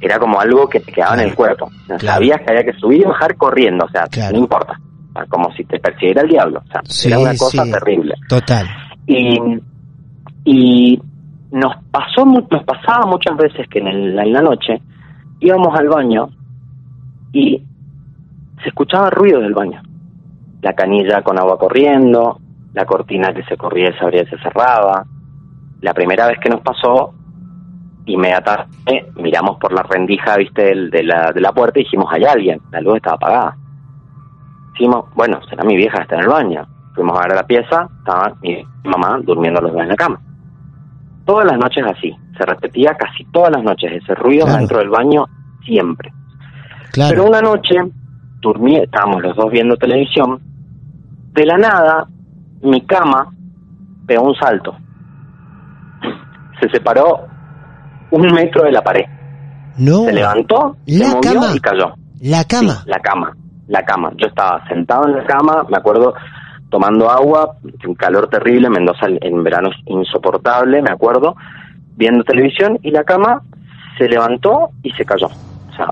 era 0.00 0.18
como 0.18 0.40
algo 0.40 0.68
que 0.68 0.80
te 0.80 0.90
quedaba 0.92 1.14
en 1.14 1.28
el 1.28 1.34
cuerpo. 1.34 1.70
Claro. 1.86 2.00
Sabías 2.06 2.40
que 2.40 2.50
había 2.50 2.64
que 2.64 2.72
subir 2.78 3.02
y 3.02 3.04
bajar 3.04 3.36
corriendo, 3.36 3.84
o 3.84 3.88
sea, 3.90 4.06
no 4.32 4.38
importa. 4.38 4.74
Como 5.28 5.52
si 5.52 5.64
te 5.64 5.78
persiguiera 5.78 6.22
el 6.22 6.28
diablo. 6.28 6.62
O 6.66 6.72
sea, 6.72 6.80
Sí, 6.84 7.08
era 7.08 7.18
una 7.18 7.36
cosa 7.36 7.64
sí. 7.64 7.70
terrible. 7.70 8.14
Total. 8.28 8.66
Y, 9.06 9.38
y 10.44 11.02
nos 11.52 11.76
pasó, 11.90 12.24
nos 12.24 12.64
pasaba 12.64 13.06
muchas 13.06 13.36
veces 13.36 13.68
que 13.68 13.78
en, 13.80 14.14
la 14.16 14.42
noche 14.42 14.80
íbamos 15.40 15.76
al 15.78 15.88
baño 15.88 16.28
y 17.32 17.62
se 18.62 18.68
escuchaba 18.68 19.10
ruido 19.10 19.40
del 19.40 19.54
baño. 19.54 19.82
La 20.62 20.74
canilla 20.74 21.22
con 21.22 21.38
agua 21.38 21.58
corriendo, 21.58 22.38
la 22.74 22.84
cortina 22.84 23.32
que 23.32 23.42
se 23.44 23.56
corría 23.56 23.90
y 23.90 23.92
se 23.94 24.04
abría 24.04 24.22
y 24.22 24.26
se 24.26 24.38
cerraba. 24.38 25.04
La 25.80 25.94
primera 25.94 26.26
vez 26.26 26.38
que 26.38 26.50
nos 26.50 26.60
pasó, 26.60 27.14
inmediatamente 28.04 29.10
miramos 29.16 29.56
por 29.58 29.72
la 29.72 29.82
rendija, 29.82 30.36
viste, 30.36 30.62
del- 30.64 30.90
de 30.90 31.02
la, 31.02 31.32
de 31.32 31.40
la 31.40 31.52
puerta 31.52 31.78
y 31.80 31.84
dijimos, 31.84 32.06
hay 32.12 32.24
alguien, 32.24 32.60
la 32.70 32.80
luz 32.80 32.96
estaba 32.96 33.16
apagada. 33.16 33.56
Dijimos, 34.72 35.06
bueno, 35.14 35.40
será 35.48 35.64
mi 35.64 35.76
vieja 35.76 36.02
está 36.02 36.16
en 36.16 36.22
el 36.22 36.28
baño. 36.28 36.66
Fuimos 36.94 37.16
a 37.18 37.22
ver 37.26 37.36
la 37.36 37.46
pieza, 37.46 37.88
estaba 37.98 38.34
mi 38.42 38.62
mamá 38.84 39.18
durmiendo 39.22 39.60
los 39.60 39.72
dos 39.72 39.82
en 39.82 39.88
la 39.88 39.96
cama. 39.96 40.20
Todas 41.30 41.46
las 41.46 41.58
noches 41.58 41.84
así, 41.86 42.16
se 42.36 42.44
repetía 42.44 42.90
casi 42.98 43.24
todas 43.26 43.52
las 43.52 43.62
noches 43.62 43.92
ese 43.92 44.16
ruido 44.16 44.46
Claro. 44.46 44.58
dentro 44.58 44.78
del 44.78 44.88
baño, 44.88 45.26
siempre. 45.64 46.12
Claro. 46.90 47.10
Pero 47.10 47.24
una 47.28 47.40
noche, 47.40 47.76
dormí, 48.40 48.74
estábamos 48.78 49.22
los 49.22 49.36
dos 49.36 49.48
viendo 49.52 49.76
televisión, 49.76 50.40
de 51.32 51.46
la 51.46 51.56
nada, 51.56 52.08
mi 52.62 52.80
cama 52.84 53.28
pegó 54.08 54.24
un 54.24 54.34
salto. 54.34 54.76
Se 56.60 56.68
separó 56.70 57.26
un 58.10 58.22
metro 58.34 58.64
de 58.64 58.72
la 58.72 58.82
pared. 58.82 59.04
no. 59.78 60.04
Se 60.06 60.12
levantó, 60.12 60.76
se 60.84 60.98
La 60.98 61.08
movió 61.14 61.20
cama. 61.32 61.46
y 61.54 61.60
cayó. 61.60 61.94
La 62.22 62.44
cama. 62.44 62.72
Sí, 62.72 62.90
la 62.90 62.98
cama, 62.98 63.36
la 63.68 63.82
cama. 63.84 64.10
Yo 64.16 64.26
estaba 64.26 64.66
sentado 64.66 65.06
en 65.06 65.16
la 65.16 65.24
cama, 65.26 65.64
me 65.70 65.76
acuerdo 65.76 66.12
tomando 66.70 67.10
agua, 67.10 67.56
un 67.86 67.94
calor 67.94 68.28
terrible, 68.28 68.70
Mendoza 68.70 69.06
en 69.08 69.42
verano 69.44 69.68
es 69.70 69.76
insoportable, 69.86 70.80
me 70.82 70.90
acuerdo, 70.90 71.34
viendo 71.96 72.24
televisión 72.24 72.78
y 72.82 72.90
la 72.90 73.04
cama 73.04 73.42
se 73.98 74.08
levantó 74.08 74.70
y 74.82 74.90
se 74.92 75.04
cayó. 75.04 75.26
O 75.26 75.76
sea, 75.76 75.88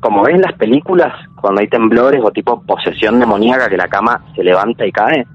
como 0.00 0.22
ves 0.24 0.34
en 0.34 0.42
las 0.42 0.52
películas, 0.54 1.12
cuando 1.40 1.60
hay 1.62 1.68
temblores 1.68 2.20
o 2.22 2.30
tipo 2.30 2.60
posesión 2.62 3.18
demoníaca 3.18 3.68
que 3.68 3.76
la 3.76 3.88
cama 3.88 4.20
se 4.34 4.42
levanta 4.42 4.84
y 4.86 4.92
cae, 4.92 5.26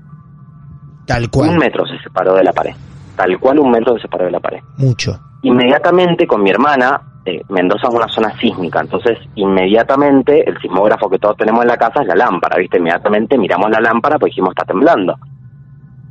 Tal 1.08 1.30
cual. 1.32 1.50
un 1.50 1.58
metro 1.58 1.86
se 1.88 1.98
separó 2.04 2.36
de 2.36 2.44
la 2.44 2.54
pared. 2.54 2.74
Tal 3.16 3.40
cual 3.40 3.60
un 3.60 3.72
metro 3.72 3.96
se 3.96 4.04
separó 4.04 4.26
de 4.26 4.32
la 4.32 4.40
pared 4.40 4.60
Mucho. 4.78 5.20
inmediatamente 5.42 6.28
con 6.28 6.44
mi 6.44 6.52
hermana, 6.52 7.02
eh, 7.30 7.42
Mendoza 7.50 7.88
es 7.88 7.94
una 7.94 8.08
zona 8.08 8.38
sísmica, 8.40 8.82
entonces 8.82 9.18
inmediatamente 9.36 10.48
el 10.48 10.60
sismógrafo 10.60 11.10
que 11.10 11.20
todos 11.20 11.38
tenemos 11.38 11.62
en 11.62 11.68
la 11.68 11.78
casa 11.78 12.02
es 12.02 12.08
la 12.08 12.16
lámpara, 12.16 12.58
¿viste? 12.58 12.78
Inmediatamente 12.78 13.38
miramos 13.38 13.70
la 13.70 13.80
lámpara 13.80 14.18
pues 14.18 14.32
dijimos 14.32 14.52
está 14.52 14.66
temblando. 14.66 15.16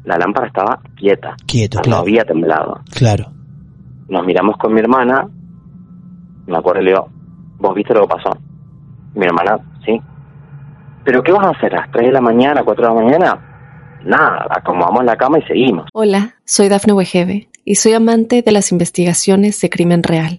La 0.04 0.16
lámpara 0.16 0.46
estaba 0.46 0.80
quieta, 0.96 1.36
Quieto, 1.46 1.78
no 1.78 1.82
claro. 1.82 2.02
había 2.02 2.24
temblado. 2.24 2.80
Claro. 2.94 3.26
Nos 4.08 4.24
miramos 4.24 4.56
con 4.56 4.72
mi 4.72 4.80
hermana, 4.80 5.28
me 6.46 6.56
acuerdo 6.56 6.80
y 6.80 6.84
le 6.84 6.90
digo, 6.92 7.08
¿vos 7.58 7.74
viste 7.74 7.92
lo 7.92 8.02
que 8.02 8.14
pasó? 8.14 8.30
Mi 9.14 9.26
hermana, 9.26 9.58
sí. 9.84 10.00
¿Pero 11.04 11.22
qué 11.22 11.32
vas 11.32 11.46
a 11.46 11.50
hacer? 11.50 11.74
¿A 11.74 11.80
las 11.80 11.90
3 11.90 12.06
de 12.06 12.12
la 12.12 12.20
mañana, 12.20 12.62
4 12.64 12.88
de 12.88 12.94
la 12.94 13.00
mañana? 13.02 13.98
Nada, 14.04 14.46
acomodamos 14.50 15.04
la 15.04 15.16
cama 15.16 15.38
y 15.38 15.42
seguimos. 15.42 15.86
Hola, 15.92 16.36
soy 16.44 16.68
Dafne 16.68 16.92
Wegebe 16.92 17.48
y 17.64 17.74
soy 17.74 17.92
amante 17.92 18.42
de 18.42 18.52
las 18.52 18.72
investigaciones 18.72 19.60
de 19.60 19.68
crimen 19.68 20.02
real. 20.02 20.38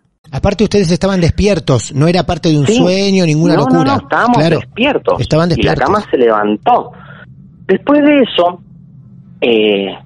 Aparte 0.31 0.63
ustedes 0.63 0.89
estaban 0.91 1.19
despiertos, 1.19 1.93
no 1.93 2.07
era 2.07 2.23
parte 2.23 2.49
de 2.49 2.57
un 2.57 2.65
Sí. 2.65 2.75
sueño, 2.75 3.25
ninguna 3.25 3.55
no, 3.55 3.59
locura. 3.61 3.79
No, 3.83 3.85
no, 3.85 3.97
estábamos 3.97 4.37
claro. 4.37 4.59
despiertos. 4.59 5.19
Estaban 5.21 5.47
Y 5.47 5.49
la 5.49 5.55
despiertos. 5.55 5.85
cama 5.85 6.01
se 6.09 6.17
levantó. 6.17 6.91
Después 7.67 8.01
de 8.01 8.19
eso, 8.19 8.59
eh, 9.41 9.97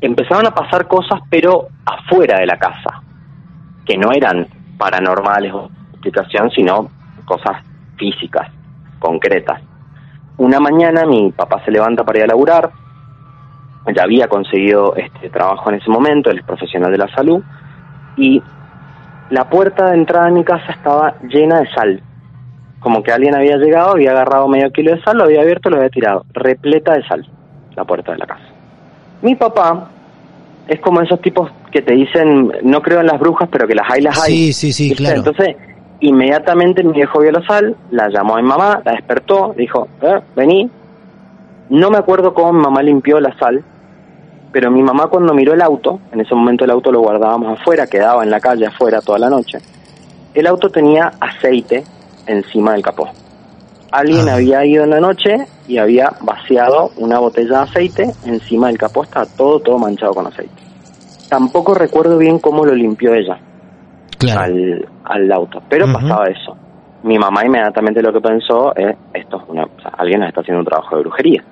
empezaban 0.00 0.46
a 0.46 0.54
pasar 0.54 0.88
cosas, 0.88 1.20
pero 1.30 1.68
afuera 1.84 2.38
de 2.40 2.46
la 2.46 2.58
casa, 2.58 3.02
que 3.84 3.96
no 3.98 4.10
eran 4.12 4.46
paranormales 4.78 5.52
o 5.52 5.70
explicación, 5.92 6.50
sino 6.50 6.88
cosas 7.24 7.62
físicas, 7.96 8.48
concretas. 8.98 9.60
Una 10.38 10.58
mañana 10.60 11.04
mi 11.04 11.30
papá 11.30 11.62
se 11.64 11.70
levanta 11.70 12.04
para 12.04 12.18
ir 12.20 12.24
a 12.24 12.28
laburar, 12.28 12.70
ya 13.94 14.02
había 14.04 14.28
conseguido 14.28 14.94
este 14.96 15.28
trabajo 15.28 15.70
en 15.70 15.76
ese 15.76 15.90
momento, 15.90 16.30
él 16.30 16.38
es 16.38 16.44
profesional 16.44 16.90
de 16.90 16.98
la 16.98 17.08
salud, 17.14 17.42
y 18.16 18.42
la 19.32 19.48
puerta 19.48 19.90
de 19.90 19.96
entrada 19.96 20.26
de 20.26 20.32
mi 20.32 20.44
casa 20.44 20.72
estaba 20.72 21.14
llena 21.22 21.60
de 21.60 21.68
sal. 21.70 22.02
Como 22.80 23.02
que 23.02 23.12
alguien 23.12 23.34
había 23.34 23.56
llegado, 23.56 23.92
había 23.92 24.10
agarrado 24.10 24.46
medio 24.46 24.70
kilo 24.70 24.94
de 24.94 25.02
sal, 25.02 25.16
lo 25.16 25.24
había 25.24 25.40
abierto, 25.40 25.70
lo 25.70 25.76
había 25.76 25.88
tirado. 25.88 26.26
Repleta 26.34 26.92
de 26.92 27.02
sal, 27.06 27.26
la 27.74 27.84
puerta 27.84 28.12
de 28.12 28.18
la 28.18 28.26
casa. 28.26 28.44
Mi 29.22 29.34
papá 29.34 29.88
es 30.68 30.78
como 30.80 31.00
esos 31.00 31.18
tipos 31.22 31.50
que 31.70 31.80
te 31.80 31.94
dicen, 31.94 32.52
no 32.62 32.82
creo 32.82 33.00
en 33.00 33.06
las 33.06 33.18
brujas, 33.18 33.48
pero 33.50 33.66
que 33.66 33.74
las 33.74 33.90
hay, 33.90 34.02
las 34.02 34.22
hay. 34.22 34.32
Sí, 34.32 34.52
sí, 34.52 34.72
sí, 34.72 34.88
¿Viste? 34.90 35.02
claro. 35.02 35.18
Entonces, 35.20 35.56
inmediatamente 36.00 36.84
mi 36.84 36.92
viejo 36.92 37.20
vio 37.20 37.32
la 37.32 37.46
sal, 37.46 37.74
la 37.90 38.10
llamó 38.10 38.36
a 38.36 38.42
mi 38.42 38.46
mamá, 38.46 38.82
la 38.84 38.92
despertó, 38.92 39.54
dijo, 39.56 39.88
eh, 40.02 40.20
vení. 40.36 40.70
No 41.70 41.88
me 41.88 41.96
acuerdo 41.96 42.34
cómo 42.34 42.52
mi 42.52 42.60
mamá 42.60 42.82
limpió 42.82 43.18
la 43.18 43.34
sal, 43.38 43.64
pero 44.52 44.70
mi 44.70 44.82
mamá 44.82 45.06
cuando 45.08 45.32
miró 45.34 45.54
el 45.54 45.62
auto, 45.62 46.00
en 46.12 46.20
ese 46.20 46.34
momento 46.34 46.64
el 46.64 46.70
auto 46.70 46.92
lo 46.92 47.00
guardábamos 47.00 47.58
afuera, 47.58 47.86
quedaba 47.86 48.22
en 48.22 48.30
la 48.30 48.38
calle 48.40 48.66
afuera 48.66 49.00
toda 49.00 49.18
la 49.18 49.30
noche, 49.30 49.58
el 50.34 50.46
auto 50.46 50.68
tenía 50.70 51.12
aceite 51.20 51.84
encima 52.26 52.72
del 52.72 52.82
capó. 52.82 53.08
Alguien 53.90 54.28
Ah. 54.28 54.34
había 54.34 54.64
ido 54.64 54.84
en 54.84 54.90
la 54.90 55.00
noche 55.00 55.36
y 55.68 55.78
había 55.78 56.12
vaciado 56.22 56.90
una 56.96 57.18
botella 57.18 57.58
de 57.58 57.62
aceite 57.64 58.12
encima 58.24 58.68
del 58.68 58.78
capó, 58.78 59.02
estaba 59.04 59.26
todo, 59.26 59.60
todo 59.60 59.78
manchado 59.78 60.14
con 60.14 60.26
aceite. 60.26 60.62
Tampoco 61.28 61.74
recuerdo 61.74 62.18
bien 62.18 62.38
cómo 62.38 62.64
lo 62.64 62.74
limpió 62.74 63.14
ella 63.14 63.38
claro. 64.18 64.40
al, 64.42 64.88
al 65.04 65.32
auto, 65.32 65.62
pero 65.68 65.90
pasaba 65.92 66.26
eso. 66.26 66.56
Mi 67.04 67.18
mamá 67.18 67.44
inmediatamente 67.44 68.00
lo 68.02 68.12
que 68.12 68.20
pensó 68.20 68.74
es, 68.76 68.94
esto 69.12 69.38
es 69.38 69.42
una, 69.48 69.64
o 69.64 69.80
sea, 69.80 69.90
alguien 69.98 70.20
nos 70.20 70.28
está 70.28 70.40
haciendo 70.40 70.60
un 70.60 70.66
trabajo 70.66 70.96
de 70.96 71.02
brujería. 71.02 71.44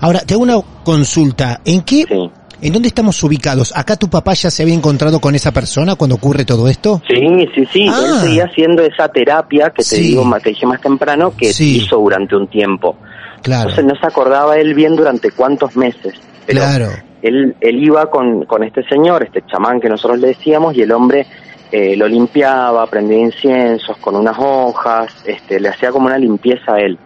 Ahora, 0.00 0.20
te 0.26 0.34
hago 0.34 0.42
una 0.42 0.56
consulta. 0.84 1.60
¿En 1.64 1.82
qué, 1.82 2.04
Sí, 2.08 2.30
en 2.60 2.72
dónde 2.72 2.88
estamos 2.88 3.22
ubicados? 3.22 3.72
¿Acá 3.76 3.96
tu 3.96 4.08
papá 4.08 4.34
ya 4.34 4.50
se 4.50 4.62
había 4.62 4.74
encontrado 4.74 5.20
con 5.20 5.34
esa 5.34 5.52
persona 5.52 5.94
cuando 5.96 6.16
ocurre 6.16 6.44
todo 6.44 6.68
esto? 6.68 7.02
sí, 7.08 7.48
sí, 7.54 7.64
sí. 7.72 7.86
Ah. 7.90 8.02
Él 8.06 8.20
seguía 8.20 8.44
haciendo 8.44 8.82
esa 8.82 9.08
terapia 9.08 9.70
que 9.70 9.82
te 9.82 9.96
Sí. 9.96 10.02
digo, 10.02 10.24
te 10.42 10.50
dije 10.50 10.66
más 10.66 10.80
temprano, 10.80 11.32
que 11.36 11.52
Sí. 11.52 11.78
hizo 11.78 11.96
durante 11.96 12.36
un 12.36 12.46
tiempo. 12.48 12.96
Claro. 13.42 13.70
Entonces 13.70 13.84
no 13.84 14.00
se 14.00 14.06
acordaba 14.06 14.56
él 14.58 14.74
bien 14.74 14.96
durante 14.96 15.30
cuántos 15.30 15.76
meses. 15.76 16.14
Pero 16.46 16.60
Claro. 16.60 16.88
él, 17.22 17.54
él 17.60 17.84
iba 17.84 18.10
con, 18.10 18.44
con 18.46 18.64
este 18.64 18.82
señor, 18.88 19.22
este 19.22 19.42
chamán 19.46 19.80
que 19.80 19.88
nosotros 19.88 20.18
le 20.18 20.28
decíamos, 20.28 20.74
y 20.76 20.82
el 20.82 20.92
hombre 20.92 21.26
eh, 21.70 21.94
lo 21.96 22.08
limpiaba, 22.08 22.86
prendía 22.86 23.18
inciensos 23.18 23.96
con 23.98 24.16
unas 24.16 24.36
hojas, 24.38 25.12
este, 25.26 25.60
le 25.60 25.68
hacía 25.68 25.90
como 25.90 26.06
una 26.06 26.16
limpieza 26.16 26.72
a 26.74 26.78
él. 26.80 26.98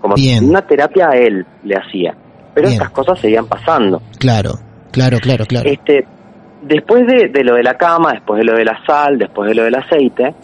Como 0.00 0.14
Bien. 0.14 0.48
una 0.48 0.62
terapia 0.62 1.08
a 1.10 1.16
él 1.16 1.44
le 1.64 1.74
hacía. 1.76 2.14
Pero 2.54 2.68
Bien. 2.68 2.80
estas 2.80 2.90
cosas 2.92 3.18
seguían 3.18 3.46
pasando. 3.46 4.00
Claro. 4.18 4.60
Claro, 4.96 5.18
claro, 5.20 5.44
claro. 5.44 5.68
Este, 5.68 6.06
después 6.62 7.06
de, 7.06 7.44
lo 7.44 7.56
de 7.56 7.62
la 7.62 7.76
cama, 7.76 8.12
después 8.12 8.38
de 8.38 8.44
lo 8.44 8.56
de 8.56 8.64
la 8.64 8.82
sal, 8.86 9.18
después 9.18 9.46
de 9.46 9.54
lo 9.54 9.64
del 9.64 9.74
aceite, 9.74 10.34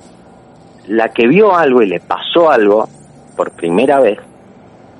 la 0.88 1.08
que 1.08 1.26
vio 1.26 1.56
algo 1.56 1.80
y 1.80 1.86
le 1.86 2.00
pasó 2.00 2.50
algo 2.50 2.86
por 3.34 3.52
primera 3.52 3.98
vez, 3.98 4.18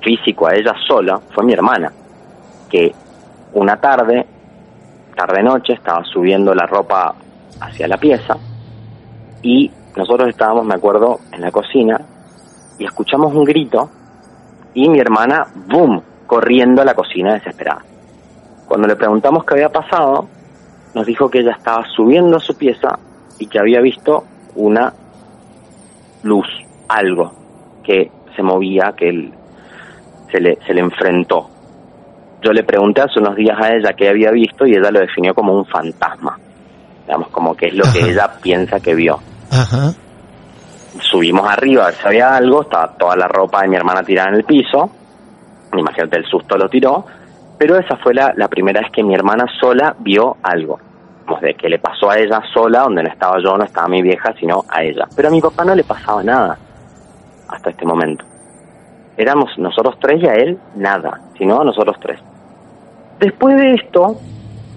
físico 0.01 0.47
a 0.47 0.55
ella 0.55 0.73
sola, 0.87 1.21
fue 1.35 1.43
mi 1.43 1.53
hermana, 1.53 1.93
que 2.67 2.95
una 3.53 3.77
tarde, 3.77 4.25
tarde 5.15 5.43
noche, 5.43 5.73
estaba 5.73 6.03
subiendo 6.03 6.55
la 6.55 6.65
ropa 6.65 7.13
hacia 7.61 7.87
la 7.87 7.97
pieza 7.97 8.35
y 9.43 9.69
nosotros 9.95 10.29
estábamos, 10.29 10.65
me 10.65 10.73
acuerdo, 10.73 11.19
en 11.31 11.41
la 11.41 11.51
cocina 11.51 12.01
y 12.79 12.85
escuchamos 12.85 13.35
un 13.35 13.43
grito 13.43 13.87
y 14.73 14.89
mi 14.89 14.97
hermana, 14.97 15.45
¡boom!, 15.67 16.01
corriendo 16.25 16.81
a 16.81 16.85
la 16.85 16.95
cocina 16.95 17.35
desesperada. 17.35 17.92
Cuando 18.73 18.87
le 18.87 18.95
preguntamos 18.95 19.45
qué 19.45 19.53
había 19.53 19.69
pasado, 19.69 20.27
nos 20.95 21.05
dijo 21.05 21.29
que 21.29 21.41
ella 21.41 21.51
estaba 21.51 21.85
subiendo 21.95 22.37
a 22.37 22.39
su 22.39 22.57
pieza 22.57 22.97
y 23.37 23.45
que 23.45 23.59
había 23.59 23.79
visto 23.81 24.23
una 24.55 24.91
luz, 26.23 26.47
algo 26.87 27.31
que 27.83 28.09
se 28.35 28.41
movía, 28.41 28.91
que 28.97 29.09
el, 29.09 29.31
se 30.31 30.39
le, 30.39 30.57
se 30.65 30.73
le 30.73 30.81
enfrentó. 30.81 31.51
Yo 32.41 32.51
le 32.51 32.63
pregunté 32.63 33.01
hace 33.01 33.19
unos 33.19 33.35
días 33.35 33.55
a 33.61 33.75
ella 33.75 33.93
qué 33.95 34.09
había 34.09 34.31
visto 34.31 34.65
y 34.65 34.71
ella 34.71 34.89
lo 34.89 35.01
definió 35.01 35.35
como 35.35 35.53
un 35.53 35.67
fantasma. 35.67 36.39
Digamos, 37.05 37.27
como 37.27 37.55
que 37.55 37.67
es 37.67 37.75
lo 37.75 37.83
que 37.93 38.09
ella 38.09 38.27
piensa 38.41 38.79
que 38.79 38.95
vio. 38.95 39.19
Ajá. 39.51 39.93
Subimos 40.99 41.47
arriba 41.47 41.83
a 41.83 41.85
ver 41.91 41.95
si 41.95 42.07
había 42.07 42.35
algo, 42.35 42.63
estaba 42.63 42.87
toda 42.97 43.15
la 43.15 43.27
ropa 43.27 43.61
de 43.61 43.67
mi 43.67 43.75
hermana 43.75 44.01
tirada 44.01 44.29
en 44.29 44.35
el 44.37 44.43
piso. 44.45 44.89
Imagínate, 45.77 46.17
el 46.17 46.25
susto 46.25 46.57
lo 46.57 46.67
tiró. 46.67 47.05
Pero 47.63 47.77
esa 47.79 47.95
fue 47.95 48.13
la, 48.13 48.33
la 48.35 48.49
primera 48.49 48.81
vez 48.81 48.91
que 48.91 49.01
mi 49.01 49.15
hermana 49.15 49.45
sola 49.61 49.95
vio 49.99 50.35
algo. 50.43 50.81
De 51.41 51.53
que 51.53 51.69
le 51.69 51.79
pasó 51.79 52.09
a 52.11 52.17
ella 52.19 52.41
sola, 52.53 52.81
donde 52.81 53.03
no 53.03 53.07
estaba 53.09 53.37
yo, 53.41 53.57
no 53.57 53.63
estaba 53.63 53.87
mi 53.87 54.01
vieja, 54.01 54.33
sino 54.37 54.65
a 54.67 54.83
ella. 54.83 55.07
Pero 55.15 55.29
a 55.29 55.31
mi 55.31 55.39
papá 55.39 55.63
no 55.63 55.73
le 55.73 55.85
pasaba 55.85 56.21
nada 56.23 56.57
hasta 57.47 57.69
este 57.69 57.85
momento. 57.85 58.25
Éramos 59.15 59.57
nosotros 59.57 59.95
tres 60.01 60.21
y 60.21 60.27
a 60.27 60.33
él 60.33 60.57
nada, 60.75 61.21
sino 61.37 61.61
a 61.61 61.63
nosotros 61.63 61.95
tres. 62.01 62.19
Después 63.19 63.55
de 63.55 63.75
esto, 63.75 64.17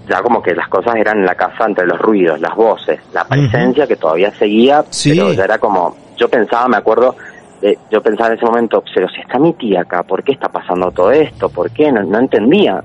ya 0.09 0.23
como 0.23 0.41
que 0.41 0.55
las 0.55 0.69
cosas 0.69 0.95
eran 0.95 1.19
en 1.19 1.27
la 1.27 1.35
casa 1.35 1.65
entre 1.67 1.87
los 1.89 1.99
ruidos, 1.99 2.41
las 2.41 2.55
voces, 2.55 3.01
la 3.13 3.25
presencia 3.25 3.89
que 3.89 3.97
todavía 3.97 4.31
seguía, 4.31 4.85
Sí. 4.91 5.11
pero 5.11 5.33
ya 5.33 5.43
era 5.43 5.59
como, 5.59 5.97
yo 6.17 6.29
pensaba, 6.29 6.69
me 6.69 6.77
acuerdo, 6.77 7.17
de- 7.61 7.79
yo 7.91 8.01
pensaba 8.03 8.29
en 8.31 8.37
ese 8.37 8.47
momento, 8.47 8.83
pero 8.95 9.09
si 9.09 9.21
está 9.21 9.39
mi 9.39 9.53
tía 9.55 9.81
acá, 9.83 10.03
¿por 10.03 10.23
qué 10.23 10.33
está 10.33 10.49
pasando 10.49 10.91
todo 10.91 11.11
esto? 11.13 11.49
¿Por 11.49 11.71
qué? 11.71 11.91
No, 11.93 12.03
no 12.03 12.19
entendía. 12.19 12.83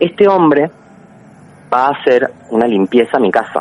Este 0.00 0.26
hombre 0.28 0.70
va 1.72 1.86
a 1.86 1.90
hacer 1.90 2.30
una 2.50 2.66
limpieza 2.66 3.16
a 3.16 3.20
mi 3.20 3.30
casa, 3.30 3.60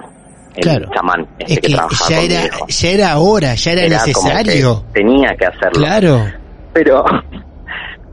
el 0.55 0.63
Claro. 0.63 0.89
chamán, 0.93 1.27
este 1.39 1.53
Es 1.53 1.59
que 1.59 1.69
trabajaba 1.73 2.09
ya 2.11 2.21
era, 2.21 2.49
ya 2.67 2.89
era 2.89 3.17
hora, 3.19 3.55
ya 3.55 3.71
era, 3.71 3.81
Era 3.83 3.97
necesario. 4.05 4.83
que 4.93 5.01
tenía 5.01 5.35
que 5.35 5.45
hacerlo. 5.45 5.71
Claro. 5.79 6.25
Pero 6.73 7.05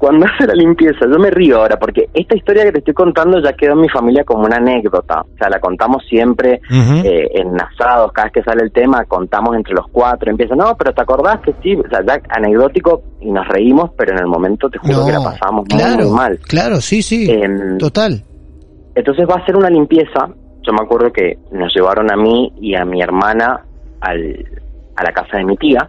cuando 0.00 0.24
hace 0.26 0.46
la 0.46 0.54
limpieza, 0.54 1.00
yo 1.02 1.18
me 1.18 1.30
río 1.30 1.58
ahora, 1.58 1.78
porque 1.78 2.08
esta 2.14 2.34
historia 2.34 2.64
que 2.64 2.72
te 2.72 2.78
estoy 2.78 2.94
contando 2.94 3.38
ya 3.40 3.52
quedó 3.52 3.74
en 3.74 3.82
mi 3.82 3.88
familia 3.90 4.24
como 4.24 4.46
una 4.46 4.56
anécdota. 4.56 5.20
O 5.20 5.36
sea, 5.38 5.50
la 5.50 5.60
contamos 5.60 6.02
siempre 6.08 6.60
eh, 6.70 7.28
en 7.34 7.60
asados, 7.60 8.10
cada 8.12 8.24
vez 8.28 8.32
que 8.32 8.42
sale 8.42 8.62
el 8.62 8.72
tema, 8.72 9.04
contamos 9.04 9.54
entre 9.54 9.74
los 9.74 9.86
cuatro. 9.92 10.30
Empieza, 10.30 10.54
no, 10.56 10.74
pero 10.78 10.94
¿te 10.94 11.02
acordás 11.02 11.40
que 11.40 11.52
sí? 11.62 11.76
O 11.76 11.86
sea, 11.88 12.00
ya 12.04 12.18
anecdótico 12.30 13.02
y 13.20 13.30
nos 13.30 13.46
reímos, 13.46 13.90
pero 13.96 14.12
en 14.12 14.20
el 14.20 14.26
momento 14.26 14.70
te 14.70 14.78
juro 14.78 15.00
No, 15.00 15.06
que 15.06 15.12
la 15.12 15.22
pasamos 15.22 15.66
muy, 15.70 15.78
claro, 15.78 16.04
muy 16.06 16.14
mal. 16.16 16.38
claro, 16.48 16.80
sí, 16.80 17.02
sí, 17.02 17.30
Em, 17.30 17.76
total. 17.76 18.22
entonces 18.94 19.28
va 19.28 19.34
a 19.34 19.42
hacer 19.42 19.54
una 19.54 19.68
limpieza. 19.68 20.28
Yo 20.62 20.72
me 20.72 20.82
acuerdo 20.82 21.12
que 21.12 21.38
nos 21.52 21.74
llevaron 21.74 22.10
a 22.10 22.16
mí 22.16 22.52
y 22.60 22.74
a 22.74 22.84
mi 22.86 23.02
hermana 23.02 23.64
al, 24.00 24.46
a 24.96 25.04
la 25.04 25.12
casa 25.12 25.36
de 25.36 25.44
mi 25.44 25.56
tía. 25.56 25.88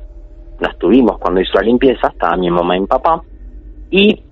Nos 0.60 0.78
tuvimos 0.78 1.18
cuando 1.18 1.40
hizo 1.42 1.54
la 1.56 1.62
limpieza, 1.62 2.10
estaba 2.10 2.36
mi 2.38 2.50
mamá 2.52 2.76
y 2.78 2.82
mi 2.82 2.88
papá. 2.88 3.22
Y 3.92 4.24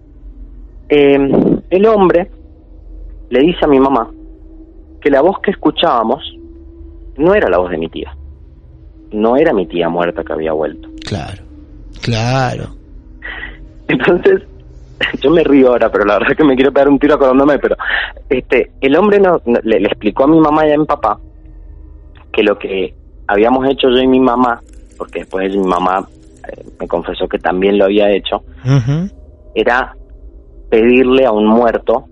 eh, 0.89 1.60
el 1.70 1.86
hombre 1.86 2.32
le 3.30 3.39
dice 3.41 3.60
a 3.64 3.68
mi 3.68 3.80
mamá 3.80 4.10
que 5.01 5.10
la 5.12 5.22
voz 5.22 5.39
que 5.39 5.51
escuchábamos 5.51 6.20
no 7.18 7.34
era 7.36 7.49
la 7.49 7.57
voz 7.60 7.70
de 7.72 7.78
mi 7.78 7.89
tía. 7.89 8.16
No 9.12 9.36
era 9.38 9.53
mi 9.53 9.66
tía 9.68 9.89
muerta 9.89 10.24
que 10.24 10.34
había 10.34 10.53
vuelto. 10.53 10.88
Claro, 11.05 11.43
claro. 12.01 12.66
Entonces, 13.88 14.41
yo 15.22 15.32
me 15.32 15.43
río 15.43 15.70
ahora, 15.70 15.91
pero 15.91 16.05
la 16.05 16.14
verdad 16.16 16.32
es 16.32 16.38
que 16.38 16.43
me 16.43 16.55
quiero 16.55 16.72
pegar 16.72 16.89
un 16.89 16.99
tiro 16.99 17.16
acordándome, 17.16 17.57
pero 17.60 17.76
este, 18.30 18.72
el 18.82 18.95
hombre 18.95 19.20
no, 19.20 19.41
no- 19.45 19.60
le, 19.64 19.80
le 19.80 19.88
explicó 19.88 20.24
a 20.26 20.28
mi 20.28 20.39
mamá 20.39 20.68
y 20.68 20.72
a 20.72 20.78
mi 20.78 20.86
papá 20.86 21.20
que 22.32 22.43
lo 22.43 22.57
que 22.60 22.93
habíamos 23.28 23.68
hecho 23.68 23.89
yo 23.89 23.97
y 23.97 24.07
mi 24.07 24.20
mamá, 24.20 24.62
porque 24.97 25.20
después 25.20 25.51
mi 25.55 25.64
mamá 25.68 26.07
eh, 26.51 26.64
me 26.80 26.88
confesó 26.88 27.28
que 27.28 27.39
también 27.39 27.78
lo 27.78 27.86
había 27.86 28.12
hecho, 28.12 28.43
Ujú. 28.66 29.10
Era 29.60 29.95
pedirle 30.70 31.26
a 31.26 31.32
un 31.32 31.45
muerto 31.47 32.05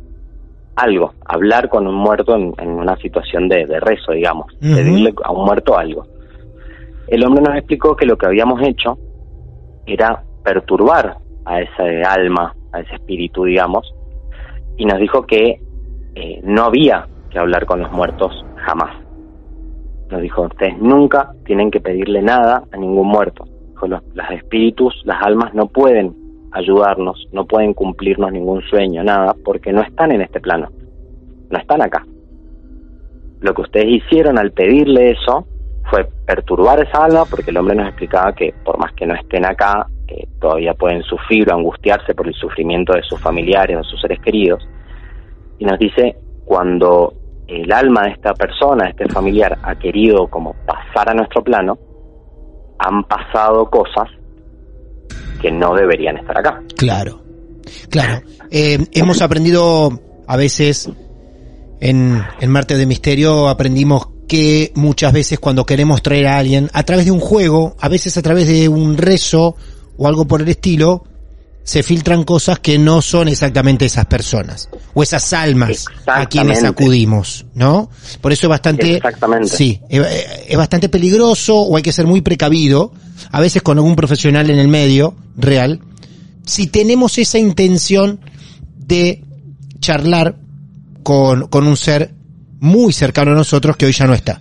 algo, 0.75 1.13
hablar 1.25 1.69
con 1.69 1.87
un 1.87 1.95
muerto 1.95 2.35
en, 2.35 2.53
en 2.59 2.69
una 2.69 2.95
situación 2.97 3.49
de, 3.49 3.65
de 3.65 3.79
rezo, 3.79 4.11
digamos, 4.11 4.53
pedirle 4.59 5.13
a 5.23 5.31
un 5.31 5.45
muerto 5.45 5.77
algo. 5.77 6.05
El 7.07 7.25
hombre 7.25 7.41
nos 7.41 7.55
explicó 7.55 7.95
que 7.95 8.05
lo 8.05 8.17
que 8.17 8.27
habíamos 8.27 8.61
hecho 8.61 8.97
era 9.85 10.23
perturbar 10.43 11.17
a 11.45 11.61
ese 11.61 12.03
alma, 12.03 12.53
a 12.73 12.81
ese 12.81 12.95
espíritu, 12.95 13.45
digamos, 13.45 13.91
y 14.77 14.85
nos 14.85 14.99
dijo 14.99 15.23
que 15.23 15.59
eh, 16.15 16.41
no 16.43 16.65
había 16.65 17.07
que 17.31 17.39
hablar 17.39 17.65
con 17.65 17.79
los 17.81 17.91
muertos 17.91 18.45
jamás. 18.57 19.01
Nos 20.09 20.21
dijo, 20.21 20.43
ustedes 20.43 20.77
nunca 20.79 21.33
tienen 21.45 21.71
que 21.71 21.79
pedirle 21.79 22.21
nada 22.21 22.63
a 22.71 22.77
ningún 22.77 23.07
muerto. 23.07 23.45
Dijo, 23.69 23.87
los, 23.87 24.03
los 24.13 24.29
espíritus, 24.31 25.01
las 25.05 25.21
almas 25.23 25.53
no 25.53 25.67
pueden 25.67 26.26
ayudarnos, 26.51 27.27
no 27.31 27.45
pueden 27.45 27.73
cumplirnos 27.73 28.31
ningún 28.31 28.61
sueño, 28.63 29.03
nada, 29.03 29.35
porque 29.43 29.71
no 29.71 29.81
están 29.81 30.11
en 30.11 30.21
este 30.21 30.39
plano, 30.39 30.69
no 31.49 31.57
están 31.57 31.81
acá. 31.81 32.05
Lo 33.41 33.53
que 33.53 33.61
ustedes 33.61 33.87
hicieron 33.87 34.37
al 34.37 34.51
pedirle 34.51 35.11
eso 35.11 35.45
fue 35.89 36.07
perturbar 36.25 36.81
esa 36.81 37.05
alma, 37.05 37.25
porque 37.29 37.51
el 37.51 37.57
hombre 37.57 37.75
nos 37.75 37.87
explicaba 37.87 38.33
que 38.33 38.53
por 38.63 38.77
más 38.77 38.93
que 38.93 39.05
no 39.05 39.15
estén 39.15 39.45
acá, 39.45 39.87
todavía 40.39 40.73
pueden 40.73 41.03
sufrir 41.03 41.49
o 41.51 41.55
angustiarse 41.55 42.13
por 42.15 42.27
el 42.27 42.33
sufrimiento 42.33 42.93
de 42.93 43.03
sus 43.03 43.19
familiares 43.21 43.77
o 43.77 43.83
sus 43.83 43.99
seres 44.01 44.19
queridos. 44.19 44.67
Y 45.59 45.65
nos 45.65 45.77
dice, 45.79 46.17
cuando 46.45 47.13
el 47.47 47.71
alma 47.71 48.03
de 48.03 48.11
esta 48.11 48.33
persona, 48.33 48.85
de 48.85 48.89
este 48.91 49.09
familiar, 49.09 49.57
ha 49.63 49.75
querido 49.75 50.27
como 50.27 50.53
pasar 50.65 51.09
a 51.09 51.13
nuestro 51.13 51.43
plano, 51.43 51.77
han 52.79 53.03
pasado 53.03 53.69
cosas 53.69 54.09
que 55.41 55.51
no 55.51 55.75
deberían 55.75 56.17
estar 56.17 56.37
acá. 56.37 56.61
Claro, 56.75 57.23
claro. 57.89 58.21
Eh, 58.49 58.85
hemos 58.93 59.21
aprendido 59.21 60.01
a 60.27 60.37
veces 60.37 60.89
en, 61.79 62.21
en 62.39 62.49
Marte 62.49 62.77
de 62.77 62.85
Misterio, 62.85 63.47
aprendimos 63.47 64.07
que 64.27 64.71
muchas 64.75 65.13
veces 65.13 65.39
cuando 65.39 65.65
queremos 65.65 66.01
traer 66.01 66.27
a 66.27 66.37
alguien, 66.37 66.69
a 66.73 66.83
través 66.83 67.05
de 67.05 67.11
un 67.11 67.19
juego, 67.19 67.75
a 67.79 67.87
veces 67.87 68.17
a 68.17 68.21
través 68.21 68.47
de 68.47 68.67
un 68.67 68.97
rezo 68.97 69.55
o 69.97 70.07
algo 70.07 70.25
por 70.25 70.41
el 70.41 70.49
estilo, 70.49 71.03
se 71.67 71.83
filtran 71.83 72.23
cosas 72.23 72.59
que 72.59 72.79
no 72.79 73.01
son 73.01 73.27
exactamente 73.27 73.83
esas 73.83 74.05
personas 74.05 74.69
o 74.93 75.03
esas 75.03 75.33
almas 75.33 75.85
a 76.05 76.25
quienes 76.25 76.63
acudimos, 76.63 77.45
¿no? 77.55 77.89
Por 78.21 78.31
eso 78.31 78.47
es 78.47 78.49
bastante, 78.49 78.95
Exactamente. 78.95 79.49
sí, 79.49 79.81
es, 79.89 80.01
es 80.47 80.55
bastante 80.55 80.87
peligroso 80.87 81.59
o 81.59 81.75
hay 81.75 81.83
que 81.83 81.91
ser 81.91 82.07
muy 82.07 82.21
precavido, 82.21 82.93
a 83.31 83.41
veces 83.41 83.63
con 83.63 83.77
algún 83.77 83.97
profesional 83.97 84.49
en 84.49 84.59
el 84.59 84.69
medio 84.69 85.15
real, 85.35 85.81
si 86.45 86.67
tenemos 86.67 87.17
esa 87.17 87.37
intención 87.37 88.21
de 88.77 89.25
charlar 89.81 90.37
con, 91.03 91.49
con 91.49 91.67
un 91.67 91.75
ser 91.75 92.11
muy 92.61 92.93
cercano 92.93 93.31
a 93.31 93.35
nosotros 93.35 93.75
que 93.75 93.87
hoy 93.87 93.91
ya 93.91 94.07
no 94.07 94.13
está. 94.13 94.39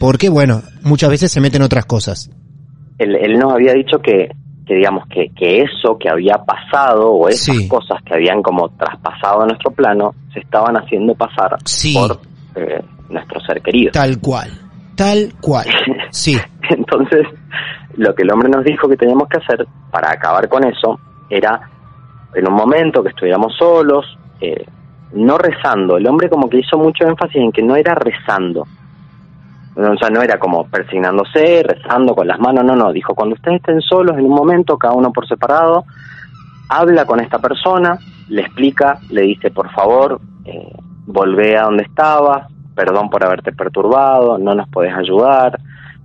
Porque, 0.00 0.28
bueno, 0.28 0.64
muchas 0.82 1.08
veces 1.08 1.30
se 1.30 1.40
meten 1.40 1.62
otras 1.62 1.86
cosas. 1.86 2.30
Él, 2.98 3.14
él 3.14 3.38
nos 3.38 3.52
había 3.52 3.74
dicho 3.74 4.00
que, 4.02 4.28
que 4.68 4.74
digamos, 4.74 5.06
que, 5.08 5.30
que 5.34 5.62
eso 5.62 5.96
que 5.98 6.10
había 6.10 6.36
pasado 6.36 7.10
o 7.10 7.26
esas 7.28 7.56
Sí. 7.56 7.68
cosas 7.68 8.02
que 8.04 8.14
habían 8.14 8.42
como 8.42 8.68
traspasado 8.68 9.40
a 9.42 9.46
nuestro 9.46 9.70
plano 9.70 10.14
se 10.34 10.40
estaban 10.40 10.76
haciendo 10.76 11.14
pasar 11.14 11.56
Sí. 11.64 11.94
por 11.94 12.20
eh, 12.54 12.82
nuestro 13.08 13.40
ser 13.40 13.62
querido. 13.62 13.90
Tal 13.92 14.20
cual. 14.20 14.50
Tal 14.94 15.32
cual. 15.40 15.66
Sí. 16.10 16.36
Entonces, 16.68 17.26
lo 17.96 18.14
que 18.14 18.22
el 18.24 18.30
hombre 18.30 18.50
nos 18.50 18.62
dijo 18.64 18.88
que 18.88 18.96
teníamos 18.96 19.26
que 19.28 19.38
hacer 19.38 19.66
para 19.90 20.10
acabar 20.12 20.46
con 20.50 20.62
eso 20.66 21.00
era, 21.30 21.60
en 22.34 22.46
un 22.46 22.54
momento 22.54 23.02
que 23.02 23.08
estuviéramos 23.08 23.54
solos, 23.58 24.04
eh, 24.40 24.66
no 25.14 25.38
rezando. 25.38 25.96
El 25.96 26.06
hombre 26.06 26.28
como 26.28 26.48
que 26.50 26.58
hizo 26.58 26.76
mucho 26.76 27.06
énfasis 27.06 27.36
en 27.36 27.52
que 27.52 27.62
no 27.62 27.74
era 27.74 27.94
rezando. 27.94 28.66
O 29.80 29.96
sea, 29.96 30.10
no 30.10 30.22
era 30.22 30.38
como 30.38 30.66
persignándose, 30.68 31.62
rezando 31.62 32.14
con 32.14 32.26
las 32.26 32.40
manos, 32.40 32.64
no, 32.64 32.74
no. 32.74 32.92
Dijo, 32.92 33.14
cuando 33.14 33.36
ustedes 33.36 33.58
estén 33.58 33.80
solos 33.80 34.18
en 34.18 34.24
un 34.24 34.34
momento, 34.34 34.76
cada 34.76 34.94
uno 34.94 35.12
por 35.12 35.26
separado, 35.28 35.84
habla 36.68 37.04
con 37.04 37.20
esta 37.20 37.38
persona, 37.38 37.96
le 38.28 38.42
explica, 38.42 38.98
le 39.10 39.22
dice, 39.22 39.50
por 39.52 39.70
favor, 39.70 40.20
eh, 40.44 40.72
volvé 41.06 41.56
a 41.56 41.62
donde 41.64 41.84
estabas, 41.84 42.48
perdón 42.74 43.08
por 43.08 43.24
haberte 43.24 43.52
perturbado, 43.52 44.36
no 44.38 44.54
nos 44.54 44.68
podés 44.68 44.92
ayudar, 44.94 45.58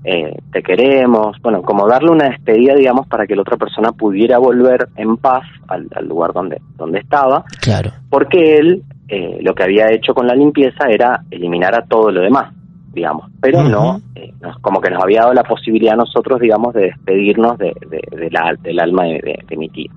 eh, 0.04 0.36
te 0.52 0.62
queremos, 0.62 1.38
bueno, 1.42 1.62
como 1.64 1.88
darle 1.88 2.12
una 2.12 2.26
despedida, 2.30 2.76
digamos, 2.76 3.08
para 3.08 3.26
que 3.26 3.36
la 3.36 3.42
otra 3.42 3.58
persona 3.58 3.92
pudiera 3.92 4.38
volver 4.38 4.90
en 4.98 5.18
paz 5.18 5.44
al, 5.68 5.88
al 5.96 6.08
lugar 6.08 6.34
donde, 6.34 6.62
donde 6.78 7.00
estaba, 7.00 7.44
Claro. 7.62 7.92
porque 8.10 8.58
él 8.58 8.84
eh, 9.08 9.40
lo 9.42 9.54
que 9.56 9.64
había 9.64 9.92
hecho 9.92 10.14
con 10.14 10.28
la 10.28 10.36
limpieza 10.36 10.88
era 10.90 11.24
eliminar 11.32 11.74
a 11.76 11.86
todo 11.86 12.12
lo 12.12 12.22
demás, 12.22 12.54
digamos, 12.94 13.30
pero 13.42 13.60
no, 13.72 14.02
eh, 14.16 14.34
nos- 14.42 14.58
como 14.60 14.80
que 14.82 14.90
nos 14.92 15.04
había 15.04 15.22
dado 15.22 15.34
la 15.34 15.44
posibilidad 15.44 15.94
a 15.94 15.98
nosotros, 15.98 16.40
digamos, 16.40 16.74
de 16.74 16.82
despedirnos 16.84 17.58
de, 17.58 17.76
de- 17.90 18.08
de 18.18 18.32
la, 18.32 18.54
del 18.62 18.80
alma 18.80 19.04
de, 19.04 19.14
de- 19.22 19.44
de 19.48 19.58
mi 19.58 19.70
tío. 19.70 19.92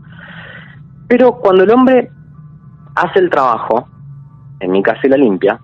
Pero 1.09 1.33
cuando 1.39 1.65
el 1.65 1.71
hombre 1.71 2.11
hace 2.95 3.19
el 3.21 3.31
trabajo, 3.31 3.87
en 4.61 4.71
mi 4.73 4.83
casa 4.83 5.01
y 5.05 5.09
la 5.09 5.17
limpia, 5.17 5.61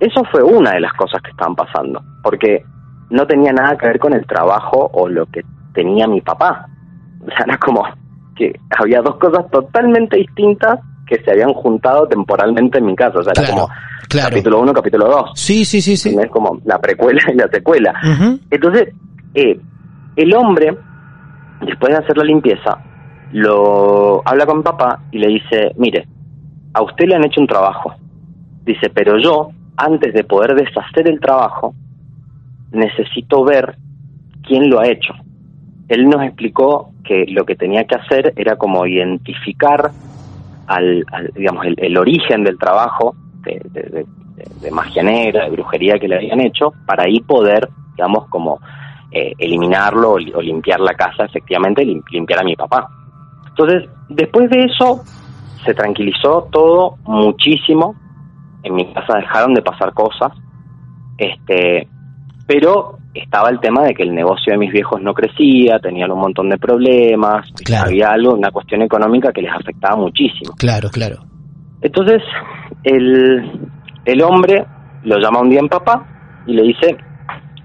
eso 0.00 0.22
fue 0.30 0.42
una 0.42 0.72
de 0.72 0.80
las 0.80 0.92
cosas 0.94 1.22
que 1.22 1.30
estaban 1.30 1.54
pasando, 1.56 2.02
porque 2.22 2.64
no 3.10 3.26
tenía 3.26 3.52
nada 3.52 3.76
que 3.76 3.86
ver 3.86 3.98
con 3.98 4.12
el 4.12 4.26
trabajo 4.26 4.90
o 4.92 5.08
lo 5.08 5.26
que 5.26 5.42
tenía 5.74 6.06
mi 6.06 6.20
papá. 6.20 6.66
O 7.22 7.26
sea, 7.26 7.44
era 7.46 7.56
como, 7.58 7.84
que 8.34 8.52
había 8.80 9.00
dos 9.00 9.14
cosas 9.16 9.48
totalmente 9.52 10.16
distintas 10.16 10.80
que 11.06 11.22
se 11.22 11.30
habían 11.30 11.52
juntado 11.52 12.06
temporalmente 12.06 12.78
en 12.78 12.86
mi 12.86 12.96
casa. 12.96 13.18
O 13.18 13.22
sea, 13.22 13.32
era 13.36 13.50
como 13.50 13.68
claro. 14.08 14.30
capítulo 14.30 14.60
1, 14.60 14.72
capítulo 14.72 15.06
2. 15.08 15.30
Sí, 15.34 15.64
sí, 15.64 15.80
sí, 15.80 15.96
sí. 15.96 16.16
Es 16.18 16.30
como 16.30 16.60
la 16.64 16.78
precuela 16.78 17.20
y 17.32 17.36
la 17.36 17.48
secuela. 17.48 17.94
Entonces, 18.50 18.94
eh, 19.34 19.58
el 20.16 20.34
hombre, 20.34 20.76
después 21.60 21.92
de 21.92 21.98
hacer 21.98 22.16
la 22.16 22.24
limpieza, 22.24 22.78
lo 23.32 24.22
habla 24.26 24.46
con 24.46 24.58
mi 24.58 24.62
papá 24.62 25.00
y 25.10 25.18
le 25.18 25.28
dice, 25.28 25.72
mire, 25.76 26.06
a 26.74 26.82
usted 26.82 27.06
le 27.06 27.16
han 27.16 27.24
hecho 27.24 27.40
un 27.40 27.46
trabajo. 27.46 27.94
Dice, 28.64 28.90
pero 28.90 29.18
yo, 29.18 29.50
antes 29.76 30.12
de 30.14 30.24
poder 30.24 30.54
deshacer 30.54 31.08
el 31.08 31.18
trabajo, 31.18 31.74
necesito 32.70 33.44
ver 33.44 33.76
quién 34.46 34.68
lo 34.68 34.80
ha 34.80 34.88
hecho. 34.88 35.14
Él 35.88 36.08
nos 36.08 36.22
explicó 36.22 36.90
que 37.04 37.26
lo 37.28 37.44
que 37.44 37.56
tenía 37.56 37.84
que 37.84 37.96
hacer 37.96 38.32
era 38.36 38.56
como 38.56 38.86
identificar 38.86 39.90
al, 40.66 41.04
al, 41.12 41.30
digamos, 41.34 41.66
el, 41.66 41.74
el 41.78 41.96
origen 41.98 42.44
del 42.44 42.58
trabajo 42.58 43.14
de, 43.44 43.60
de- 43.70 43.82
de- 43.82 44.06
de- 44.60 44.70
magia 44.70 45.02
negra, 45.02 45.44
de 45.44 45.50
brujería 45.50 45.98
que 45.98 46.08
le 46.08 46.16
habían 46.16 46.40
hecho, 46.40 46.72
para 46.86 47.04
ahí 47.04 47.20
poder, 47.20 47.68
digamos, 47.96 48.28
como 48.28 48.60
eh, 49.10 49.32
eliminarlo 49.38 50.12
o, 50.12 50.18
li- 50.18 50.32
o 50.34 50.40
limpiar 50.40 50.80
la 50.80 50.94
casa, 50.94 51.24
efectivamente, 51.24 51.84
lim- 51.84 52.02
limpiar 52.10 52.40
a 52.40 52.44
mi 52.44 52.56
papá. 52.56 52.88
Entonces, 53.48 53.88
después 54.08 54.48
de 54.50 54.64
eso, 54.64 55.02
se 55.66 55.74
tranquilizó 55.74 56.48
todo 56.50 56.96
muchísimo. 57.04 57.94
En 58.62 58.74
mi 58.74 58.92
casa 58.94 59.18
dejaron 59.18 59.52
de 59.54 59.62
pasar 59.62 59.92
cosas. 59.92 60.32
Este, 61.18 61.86
pero 62.46 62.98
estaba 63.14 63.50
el 63.50 63.60
tema 63.60 63.82
de 63.84 63.94
que 63.94 64.02
el 64.04 64.14
negocio 64.14 64.52
de 64.52 64.58
mis 64.58 64.72
viejos 64.72 65.00
no 65.02 65.12
crecía, 65.14 65.78
tenían 65.78 66.10
un 66.12 66.20
montón 66.20 66.48
de 66.48 66.58
problemas, 66.58 67.46
Claro. 67.64 67.86
había 67.88 68.10
algo, 68.10 68.34
una 68.34 68.50
cuestión 68.50 68.82
económica 68.82 69.32
que 69.32 69.42
les 69.42 69.52
afectaba 69.52 69.96
muchísimo. 69.96 70.54
Claro, 70.58 70.88
claro. 70.90 71.16
Entonces, 71.82 72.22
el, 72.84 73.60
el 74.04 74.22
hombre 74.22 74.64
lo 75.04 75.18
llama 75.18 75.40
un 75.40 75.50
día 75.50 75.60
en 75.60 75.68
papá 75.68 76.06
y 76.46 76.54
le 76.54 76.62
dice, 76.62 76.96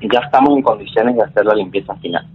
ya 0.02 0.20
estamos 0.26 0.56
en 0.56 0.62
condiciones 0.64 1.16
de 1.16 1.24
hacer 1.24 1.46
la 1.46 1.56
limpieza 1.56 1.96
final. 1.96 2.26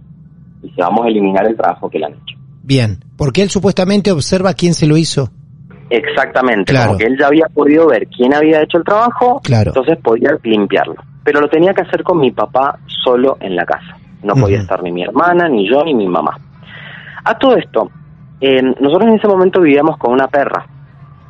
Dice, 0.61 0.75
vamos 0.81 1.05
a 1.05 1.09
eliminar 1.09 1.45
el 1.45 1.55
trabajo 1.57 1.89
que 1.89 1.99
le 1.99 2.05
han 2.05 2.13
hecho. 2.13 2.37
Bien. 2.63 2.99
Porque 3.17 3.41
él 3.43 3.49
supuestamente 3.49 4.11
observa 4.11 4.53
quién 4.53 4.73
se 4.73 4.87
lo 4.87 4.95
hizo. 4.97 5.29
Exactamente, 5.89 6.71
Claro. 6.71 6.87
como 6.87 6.97
que 6.99 7.05
él 7.05 7.17
ya 7.19 7.27
había 7.27 7.45
podido 7.53 7.87
ver 7.87 8.07
quién 8.07 8.33
había 8.33 8.61
hecho 8.63 8.77
el 8.77 8.83
trabajo, 8.83 9.39
Claro. 9.43 9.71
entonces 9.75 9.97
podía 10.01 10.29
limpiarlo. 10.43 10.95
Pero 11.23 11.39
lo 11.39 11.47
tenía 11.47 11.73
que 11.73 11.81
hacer 11.81 12.03
con 12.03 12.19
mi 12.19 12.31
papá 12.31 12.79
solo 13.03 13.37
en 13.39 13.55
la 13.55 13.65
casa. 13.65 13.97
No 14.23 14.35
podía 14.35 14.59
estar 14.59 14.81
ni 14.81 14.91
mi 14.91 15.03
hermana, 15.03 15.49
ni 15.49 15.69
yo, 15.69 15.83
ni 15.83 15.93
mi 15.93 16.07
mamá. 16.07 16.37
A 17.25 17.37
todo 17.37 17.57
esto, 17.57 17.89
eh, 18.39 18.61
nosotros 18.61 19.09
en 19.09 19.15
ese 19.15 19.27
momento 19.27 19.61
vivíamos 19.61 19.97
con 19.97 20.13
una 20.13 20.27
perra. 20.27 20.65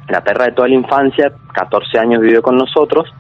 La 0.10 0.22
perra 0.22 0.46
de 0.46 0.52
toda 0.52 0.68
la 0.68 0.76
infancia, 0.76 1.32
14 1.54 2.00
años 2.00 2.22
vivió 2.22 2.41
con 2.41 2.56
nosotros, 2.56 3.12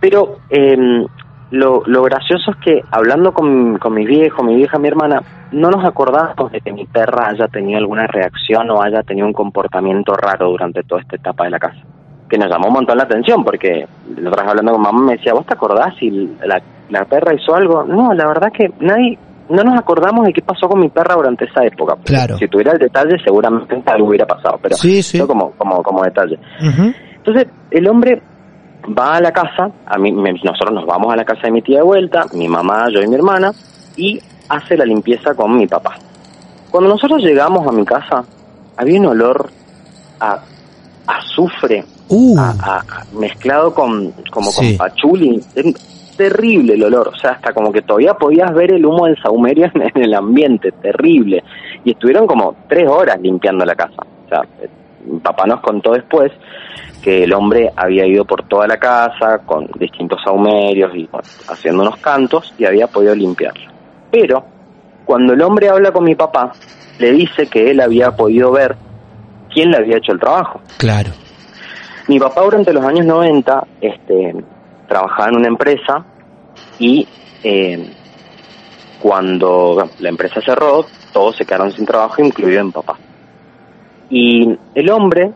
pero 0.00 0.38
eh, 0.50 1.06
lo, 1.50 1.82
lo 1.86 2.02
gracioso 2.02 2.50
es 2.52 2.56
que 2.58 2.82
hablando 2.90 3.32
con, 3.32 3.78
con 3.78 3.94
mi 3.94 4.04
viejo, 4.04 4.42
mi 4.42 4.56
vieja, 4.56 4.78
mi 4.78 4.88
hermana, 4.88 5.22
no 5.52 5.70
nos 5.70 5.84
acordamos 5.84 6.50
de 6.50 6.60
que 6.60 6.72
mi 6.72 6.86
perra 6.86 7.28
haya 7.28 7.48
tenido 7.48 7.78
alguna 7.78 8.06
reacción 8.06 8.70
o 8.70 8.82
haya 8.82 9.02
tenido 9.02 9.26
un 9.26 9.32
comportamiento 9.32 10.14
raro 10.14 10.50
durante 10.50 10.82
toda 10.82 11.00
esta 11.00 11.16
etapa 11.16 11.44
de 11.44 11.50
la 11.50 11.58
casa. 11.58 11.78
Que 12.28 12.38
nos 12.38 12.48
llamó 12.50 12.68
un 12.68 12.74
montón 12.74 12.96
la 12.98 13.04
atención 13.04 13.44
porque 13.44 13.86
vez 14.06 14.48
hablando 14.48 14.72
con 14.72 14.82
mamá 14.82 15.00
me 15.04 15.12
decía, 15.16 15.32
¿vos 15.32 15.46
te 15.46 15.54
acordás 15.54 15.94
si 15.98 16.10
la, 16.10 16.60
la 16.90 17.04
perra 17.04 17.34
hizo 17.34 17.54
algo? 17.54 17.84
No, 17.84 18.12
la 18.14 18.26
verdad 18.26 18.50
que 18.52 18.68
nadie, 18.80 19.16
no 19.48 19.62
nos 19.62 19.78
acordamos 19.78 20.26
de 20.26 20.32
qué 20.32 20.42
pasó 20.42 20.68
con 20.68 20.80
mi 20.80 20.88
perra 20.88 21.14
durante 21.14 21.44
esa 21.44 21.64
época. 21.64 21.94
Claro. 22.04 22.36
Si 22.36 22.48
tuviera 22.48 22.72
el 22.72 22.78
detalle 22.78 23.16
seguramente 23.24 23.80
algo 23.86 24.08
hubiera 24.08 24.26
pasado, 24.26 24.58
pero 24.60 24.76
Sí, 24.76 25.02
sí. 25.04 25.18
no 25.18 25.26
como, 25.28 25.52
como, 25.52 25.82
como 25.84 26.02
detalle. 26.02 26.36
Entonces, 27.16 27.46
el 27.70 27.88
hombre 27.88 28.20
va 28.96 29.16
a 29.16 29.20
la 29.20 29.30
casa, 29.32 29.70
a 29.86 29.98
mí, 29.98 30.10
me- 30.12 30.32
nosotros 30.32 30.72
nos 30.72 30.86
vamos 30.86 31.12
a 31.12 31.16
la 31.16 31.24
casa 31.24 31.42
de 31.44 31.50
mi 31.52 31.62
tía 31.62 31.78
de 31.78 31.84
vuelta, 31.84 32.24
mi 32.34 32.48
mamá, 32.48 32.86
yo 32.92 33.00
y 33.00 33.06
mi 33.08 33.14
hermana, 33.14 33.52
y 33.96 34.18
hace 34.48 34.76
la 34.76 34.84
limpieza 34.84 35.34
con 35.34 35.56
mi 35.56 35.66
papá. 35.68 35.94
Cuando 36.70 36.90
nosotros 36.90 37.22
llegamos 37.22 37.66
a 37.66 37.72
mi 37.72 37.84
casa, 37.84 38.24
había 38.76 38.98
un 39.00 39.06
olor 39.06 39.48
a 40.20 40.38
azufre, 41.06 41.84
Uh, 42.08 42.38
a- 42.38 42.84
mezclado 43.18 43.74
con 43.74 44.12
como 44.30 44.50
Sí. 44.52 44.76
con 44.76 44.86
pachuli. 44.88 45.40
Terrible 46.16 46.74
el 46.74 46.82
olor, 46.84 47.08
o 47.08 47.16
sea, 47.18 47.32
hasta 47.32 47.52
como 47.52 47.70
que 47.70 47.82
todavía 47.82 48.14
podías 48.14 48.50
ver 48.54 48.72
el 48.72 48.86
humo 48.86 49.04
del 49.06 49.20
saumerio 49.22 49.66
en, 49.74 49.82
en 49.82 50.02
el 50.02 50.14
ambiente, 50.14 50.72
terrible. 50.72 51.44
Y 51.84 51.90
estuvieron 51.90 52.26
como 52.26 52.56
tres 52.68 52.88
horas 52.88 53.20
limpiando 53.20 53.66
la 53.66 53.74
casa. 53.74 54.02
O 54.24 54.28
sea, 54.28 54.40
eh, 54.62 54.68
mi 55.04 55.18
papá 55.20 55.44
nos 55.46 55.60
contó 55.60 55.92
después 55.92 56.32
que 57.02 57.24
el 57.24 57.34
hombre 57.34 57.70
había 57.76 58.06
ido 58.06 58.24
por 58.24 58.44
toda 58.48 58.66
la 58.66 58.78
casa 58.78 59.40
con 59.44 59.66
distintos 59.78 60.20
saumerios 60.24 60.90
y 60.94 61.06
bueno, 61.12 61.28
haciendo 61.50 61.82
unos 61.82 61.98
cantos 61.98 62.54
y 62.58 62.64
había 62.64 62.86
podido 62.86 63.14
limpiarlo. 63.14 63.70
Pero 64.10 64.42
cuando 65.04 65.34
el 65.34 65.42
hombre 65.42 65.68
habla 65.68 65.92
con 65.92 66.02
mi 66.04 66.14
papá, 66.14 66.50
le 66.98 67.12
dice 67.12 67.46
que 67.46 67.70
él 67.70 67.80
había 67.80 68.16
podido 68.16 68.50
ver 68.52 68.74
quién 69.52 69.70
le 69.70 69.76
había 69.76 69.98
hecho 69.98 70.12
el 70.12 70.18
trabajo. 70.20 70.62
claro. 70.78 71.10
Mi 72.08 72.20
papá 72.20 72.42
durante 72.42 72.72
los 72.72 72.84
años 72.84 73.04
90 73.04 73.66
este, 73.80 74.36
trabajaba 74.86 75.28
en 75.28 75.36
una 75.36 75.48
empresa 75.48 76.04
y 76.78 77.06
eh, 77.42 77.92
cuando 79.02 79.88
la 79.98 80.08
empresa 80.08 80.40
cerró, 80.40 80.86
todos 81.12 81.36
se 81.36 81.44
quedaron 81.44 81.72
sin 81.72 81.84
trabajo, 81.84 82.22
incluido 82.22 82.64
mi 82.64 82.70
papá. 82.70 82.96
Y 84.08 84.56
el 84.76 84.90
hombre 84.90 85.32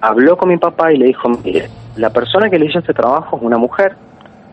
habló 0.00 0.36
con 0.36 0.48
mi 0.48 0.58
papá 0.58 0.92
y 0.92 0.98
le 0.98 1.06
dijo, 1.06 1.28
mire, 1.28 1.68
la 1.96 2.10
persona 2.10 2.48
que 2.48 2.58
le 2.58 2.66
hizo 2.66 2.78
este 2.78 2.94
trabajo 2.94 3.36
es 3.36 3.42
una 3.42 3.58
mujer, 3.58 3.96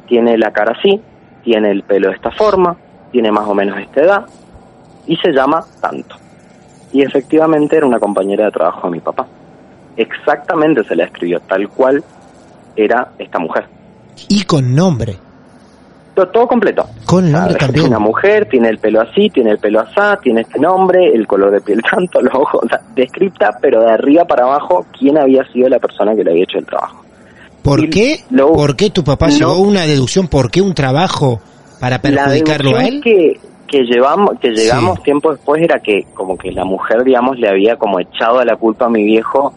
tiene 0.07 0.39
la 0.39 0.51
cara 0.51 0.75
así, 0.75 0.99
tiene 1.43 1.69
el 1.69 1.83
pelo 1.83 2.09
de 2.09 2.15
esta 2.15 2.31
forma, 2.31 2.75
tiene 3.11 3.31
más 3.31 3.47
o 3.47 3.53
menos 3.53 3.77
esta 3.77 4.01
edad 4.01 4.25
y 5.05 5.15
se 5.17 5.31
llama 5.31 5.63
tanto. 5.79 6.15
Y 6.91 7.03
efectivamente 7.03 7.77
era 7.77 7.85
una 7.85 7.99
compañera 7.99 8.45
de 8.45 8.51
trabajo 8.51 8.87
de 8.87 8.91
mi 8.91 8.99
papá 9.01 9.27
exactamente 9.97 10.83
se 10.83 10.95
la 10.95 11.05
escribió, 11.05 11.39
tal 11.41 11.67
cual 11.69 12.03
era 12.75 13.09
esta 13.19 13.39
mujer. 13.39 13.65
Y 14.27 14.43
con 14.43 14.73
nombre. 14.75 15.17
Todo, 16.15 16.27
todo 16.29 16.47
completo. 16.47 16.85
Con 17.05 17.31
nombre 17.31 17.51
sea, 17.53 17.59
también. 17.59 17.85
Es 17.85 17.89
una 17.89 17.99
mujer, 17.99 18.47
tiene 18.49 18.69
el 18.69 18.77
pelo 18.79 19.01
así, 19.01 19.29
tiene 19.29 19.51
el 19.51 19.59
pelo 19.59 19.79
asá, 19.81 20.17
tiene 20.21 20.41
este 20.41 20.59
nombre, 20.59 21.13
el 21.13 21.25
color 21.27 21.51
de 21.51 21.61
piel 21.61 21.81
tanto, 21.91 22.21
los 22.21 22.33
ojos, 22.33 22.61
o 22.65 22.67
sea, 22.67 22.79
descripta, 22.95 23.57
pero 23.61 23.81
de 23.81 23.91
arriba 23.91 24.25
para 24.25 24.43
abajo, 24.43 24.85
quién 24.97 25.17
había 25.17 25.43
sido 25.51 25.69
la 25.69 25.79
persona 25.79 26.15
que 26.15 26.23
le 26.23 26.31
había 26.31 26.43
hecho 26.43 26.57
el 26.59 26.65
trabajo. 26.65 27.03
¿Por 27.63 27.83
Y 27.85 27.89
qué? 27.89 28.19
lo- 28.31 28.53
¿Por 28.53 28.75
qué 28.75 28.89
tu 28.89 29.03
papá 29.03 29.27
no- 29.39 29.47
a 29.51 29.57
una 29.57 29.81
deducción? 29.85 30.27
¿Por 30.27 30.49
qué 30.49 30.61
un 30.61 30.73
trabajo 30.73 31.39
para 31.79 32.01
perjudicarlo 32.01 32.71
la 32.71 32.79
a 32.79 32.87
él? 32.87 33.01
que 33.01 33.39
que 33.67 33.83
llevamos 33.83 34.31
que 34.41 34.49
llegamos 34.49 34.95
Sí. 34.97 35.03
tiempo 35.03 35.31
después 35.31 35.61
era 35.61 35.79
que 35.79 36.03
como 36.15 36.35
que 36.35 36.51
la 36.51 36.65
mujer 36.65 37.03
digamos 37.03 37.37
le 37.37 37.47
había 37.47 37.75
como 37.75 37.99
echado 37.99 38.39
a 38.39 38.45
la 38.45 38.55
culpa 38.55 38.85
a 38.85 38.89
mi 38.89 39.03
viejo 39.03 39.53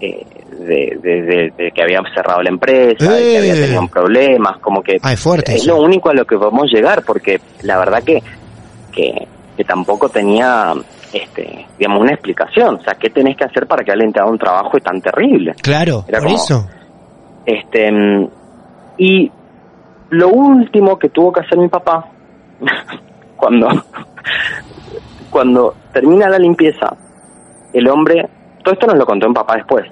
eh, 0.00 0.26
de, 0.58 0.98
de- 1.02 1.22
de- 1.22 1.52
de 1.56 1.70
que 1.72 1.82
había 1.82 2.02
cerrado 2.14 2.42
la 2.42 2.50
empresa 2.50 3.12
de 3.14 3.22
que 3.22 3.38
había 3.38 3.54
Eh. 3.54 3.60
tenido 3.62 3.86
problemas 3.88 4.58
como 4.58 4.82
que 4.82 4.98
Ah, 5.02 5.12
es 5.14 5.20
fuerte 5.20 5.54
es 5.54 5.62
eso. 5.62 5.74
lo 5.76 5.82
único 5.82 6.10
a 6.10 6.14
lo 6.14 6.24
que 6.26 6.36
podemos 6.36 6.70
llegar 6.72 7.02
porque 7.04 7.40
la 7.62 7.78
verdad 7.78 8.02
que 8.02 8.22
que, 8.92 9.26
que 9.56 9.64
tampoco 9.64 10.08
tenía 10.08 10.72
este 11.12 11.66
digamos 11.78 12.00
una 12.02 12.12
explicación 12.12 12.76
o 12.76 12.82
sea 12.82 12.94
qué 12.94 13.08
tenés 13.10 13.36
que 13.36 13.44
hacer 13.44 13.66
para 13.66 13.84
que 13.84 13.92
alguien 13.92 14.12
te 14.12 14.20
haga 14.20 14.30
un 14.30 14.38
trabajo 14.38 14.78
tan 14.80 15.00
terrible 15.00 15.54
Claro, 15.62 16.04
Era 16.08 16.18
por 16.18 16.28
como- 16.28 16.36
eso. 16.42 16.68
este 17.46 17.90
y 18.98 19.30
lo 20.10 20.28
último 20.28 20.98
que 20.98 21.08
tuvo 21.08 21.32
que 21.32 21.40
hacer 21.40 21.58
mi 21.58 21.68
papá 21.68 22.06
cuando 23.36 23.68
cuando 25.30 25.74
termina 25.92 26.28
la 26.28 26.38
limpieza 26.38 26.94
el 27.72 27.88
hombre 27.88 28.28
todo 28.66 28.74
esto 28.74 28.86
nos 28.88 28.98
lo 28.98 29.06
contó 29.06 29.28
mi 29.28 29.34
papá 29.34 29.54
después 29.54 29.86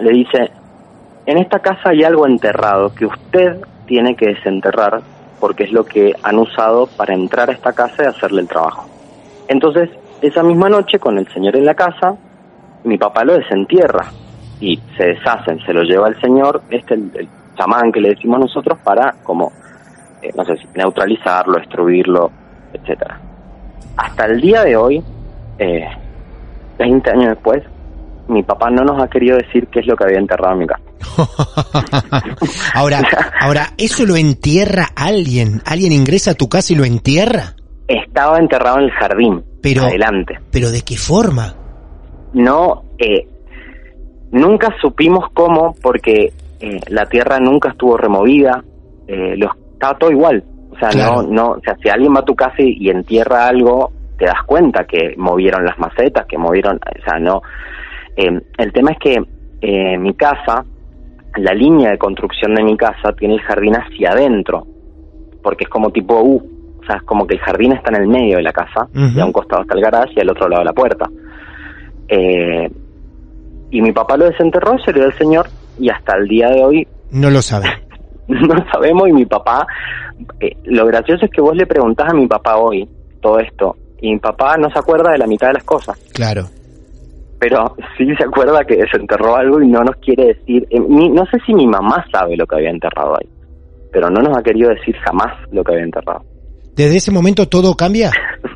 le 0.00 0.10
dice 0.10 0.50
en 1.24 1.38
esta 1.38 1.60
casa 1.60 1.88
hay 1.88 2.04
algo 2.04 2.26
enterrado 2.26 2.94
que 2.94 3.06
usted 3.06 3.62
tiene 3.86 4.14
que 4.14 4.26
desenterrar 4.26 5.00
porque 5.40 5.64
es 5.64 5.72
lo 5.72 5.86
que 5.86 6.14
han 6.22 6.38
usado 6.38 6.86
para 6.98 7.14
entrar 7.14 7.48
a 7.48 7.54
esta 7.54 7.72
casa 7.72 8.02
y 8.02 8.06
hacerle 8.06 8.42
el 8.42 8.48
trabajo 8.48 8.86
entonces 9.48 9.88
esa 10.20 10.42
misma 10.42 10.68
noche 10.68 10.98
con 10.98 11.16
el 11.16 11.26
señor 11.32 11.56
en 11.56 11.64
la 11.64 11.74
casa 11.74 12.16
mi 12.84 12.98
papá 12.98 13.24
lo 13.24 13.32
desentierra 13.32 14.04
y 14.60 14.78
se 14.98 15.04
deshacen, 15.04 15.58
se 15.64 15.72
lo 15.72 15.82
lleva 15.84 16.08
el 16.08 16.20
señor, 16.20 16.60
este 16.68 16.92
el, 16.92 17.10
el 17.14 17.28
chamán 17.56 17.90
que 17.90 18.00
le 18.00 18.10
decimos 18.10 18.40
nosotros 18.40 18.78
para 18.84 19.14
como 19.22 19.52
eh, 20.20 20.30
no 20.36 20.44
sé 20.44 20.58
neutralizarlo, 20.74 21.58
destruirlo, 21.58 22.30
etcétera. 22.74 23.18
Hasta 23.96 24.26
el 24.26 24.40
día 24.40 24.64
de 24.64 24.76
hoy, 24.76 25.02
eh, 25.58 25.88
20 26.80 27.10
años 27.10 27.28
después, 27.34 27.62
mi 28.28 28.42
papá 28.42 28.70
no 28.70 28.82
nos 28.84 29.02
ha 29.02 29.08
querido 29.08 29.36
decir 29.36 29.66
qué 29.68 29.80
es 29.80 29.86
lo 29.86 29.94
que 29.96 30.04
había 30.04 30.18
enterrado 30.18 30.54
en 30.54 30.58
mi 30.60 30.66
casa. 30.66 30.82
ahora, 32.74 33.00
ahora, 33.40 33.66
¿eso 33.78 34.06
lo 34.06 34.16
entierra 34.16 34.88
alguien? 34.96 35.62
¿Alguien 35.66 35.92
ingresa 35.92 36.32
a 36.32 36.34
tu 36.34 36.48
casa 36.48 36.72
y 36.72 36.76
lo 36.76 36.84
entierra? 36.84 37.54
Estaba 37.88 38.38
enterrado 38.38 38.78
en 38.78 38.84
el 38.84 38.90
jardín, 38.92 39.44
Pero- 39.62 39.82
adelante. 39.84 40.38
¿Pero 40.50 40.70
de 40.70 40.82
qué 40.82 40.96
forma? 40.96 41.54
no, 42.32 42.84
eh, 42.98 43.26
nunca 44.30 44.68
supimos 44.80 45.24
cómo, 45.34 45.74
porque 45.82 46.32
eh, 46.60 46.80
la 46.88 47.06
tierra 47.06 47.40
nunca 47.40 47.70
estuvo 47.70 47.96
removida, 47.96 48.62
eh, 49.08 49.34
lo, 49.36 49.50
estaba 49.72 49.98
todo 49.98 50.10
igual. 50.12 50.44
O 50.70 50.78
sea, 50.78 50.90
Claro. 50.90 51.22
no, 51.22 51.28
no, 51.32 51.46
o 51.52 51.60
sea, 51.60 51.74
si 51.82 51.88
alguien 51.88 52.14
va 52.14 52.20
a 52.20 52.24
tu 52.24 52.36
casa 52.36 52.54
y 52.58 52.88
entierra 52.88 53.48
algo, 53.48 53.90
te 54.20 54.26
das 54.26 54.44
cuenta 54.44 54.84
que 54.84 55.14
movieron 55.16 55.64
las 55.64 55.78
macetas, 55.78 56.26
que 56.26 56.36
movieron, 56.36 56.76
o 56.76 57.02
sea, 57.08 57.18
no. 57.18 57.40
Eh, 58.14 58.38
el 58.58 58.72
tema 58.72 58.90
es 58.92 58.98
que 58.98 59.16
eh, 59.62 59.96
mi 59.96 60.12
casa, 60.12 60.62
la 61.36 61.54
línea 61.54 61.90
de 61.92 61.96
construcción 61.98 62.54
de 62.54 62.62
mi 62.62 62.76
casa 62.76 63.12
tiene 63.18 63.34
el 63.34 63.40
jardín 63.40 63.74
hacia 63.76 64.10
adentro, 64.10 64.66
porque 65.42 65.64
es 65.64 65.70
como 65.70 65.90
tipo 65.90 66.20
U, 66.20 66.36
o 66.82 66.84
sea, 66.84 66.96
es 66.96 67.02
como 67.04 67.26
que 67.26 67.36
el 67.36 67.40
jardín 67.40 67.72
está 67.72 67.88
en 67.96 68.02
el 68.02 68.08
medio 68.08 68.36
de 68.36 68.42
la 68.42 68.52
casa, 68.52 68.88
Ujú. 68.94 69.16
y 69.16 69.20
a 69.20 69.24
un 69.24 69.32
costado 69.32 69.62
está 69.62 69.74
el 69.74 69.80
garage 69.80 70.12
y 70.14 70.20
al 70.20 70.30
otro 70.30 70.50
lado 70.50 70.64
la 70.64 70.74
puerta. 70.74 71.08
Eh, 72.06 72.70
y 73.70 73.80
mi 73.80 73.92
papá 73.92 74.18
lo 74.18 74.26
desenterró, 74.26 74.78
se 74.80 74.92
lo 74.92 74.98
dio 74.98 75.06
al 75.06 75.16
señor, 75.16 75.46
y 75.78 75.88
hasta 75.88 76.14
el 76.18 76.28
día 76.28 76.50
de 76.50 76.62
hoy 76.62 76.86
No 77.10 77.30
lo 77.30 77.40
sabe. 77.40 77.68
no 78.28 78.54
sabemos 78.70 79.08
y 79.08 79.12
mi 79.14 79.24
papá, 79.24 79.66
eh, 80.40 80.58
lo 80.64 80.84
gracioso 80.84 81.24
es 81.24 81.30
que 81.30 81.40
vos 81.40 81.56
le 81.56 81.64
preguntás 81.64 82.10
a 82.10 82.14
mi 82.14 82.26
papá 82.26 82.56
hoy 82.58 82.86
todo 83.22 83.38
esto 83.38 83.76
y 84.00 84.12
mi 84.12 84.18
papá 84.18 84.56
no 84.56 84.68
se 84.70 84.78
acuerda 84.78 85.12
de 85.12 85.18
la 85.18 85.26
mitad 85.26 85.48
de 85.48 85.54
las 85.54 85.64
cosas, 85.64 85.98
Claro. 86.12 86.46
pero 87.38 87.74
sí 87.96 88.06
se 88.16 88.24
acuerda 88.24 88.64
que 88.64 88.76
desenterró 88.76 89.36
algo 89.36 89.60
y 89.62 89.68
no 89.68 89.80
nos 89.82 89.96
quiere 89.96 90.26
decir, 90.34 90.66
eh, 90.70 90.78
ni- 90.88 91.08
no 91.10 91.24
sé 91.26 91.38
si 91.46 91.54
mi 91.54 91.66
mamá 91.66 92.04
sabe 92.12 92.36
lo 92.36 92.46
que 92.46 92.56
había 92.56 92.70
enterrado 92.70 93.14
ahí, 93.20 93.28
pero 93.92 94.08
no 94.10 94.20
nos 94.22 94.36
ha 94.36 94.42
querido 94.42 94.70
decir 94.70 94.94
jamás 95.04 95.32
lo 95.52 95.62
que 95.64 95.72
había 95.72 95.84
enterrado. 95.84 96.22
Desde 96.74 96.96
ese 96.96 97.10
momento 97.10 97.46
todo 97.48 97.74
cambia. 97.74 98.10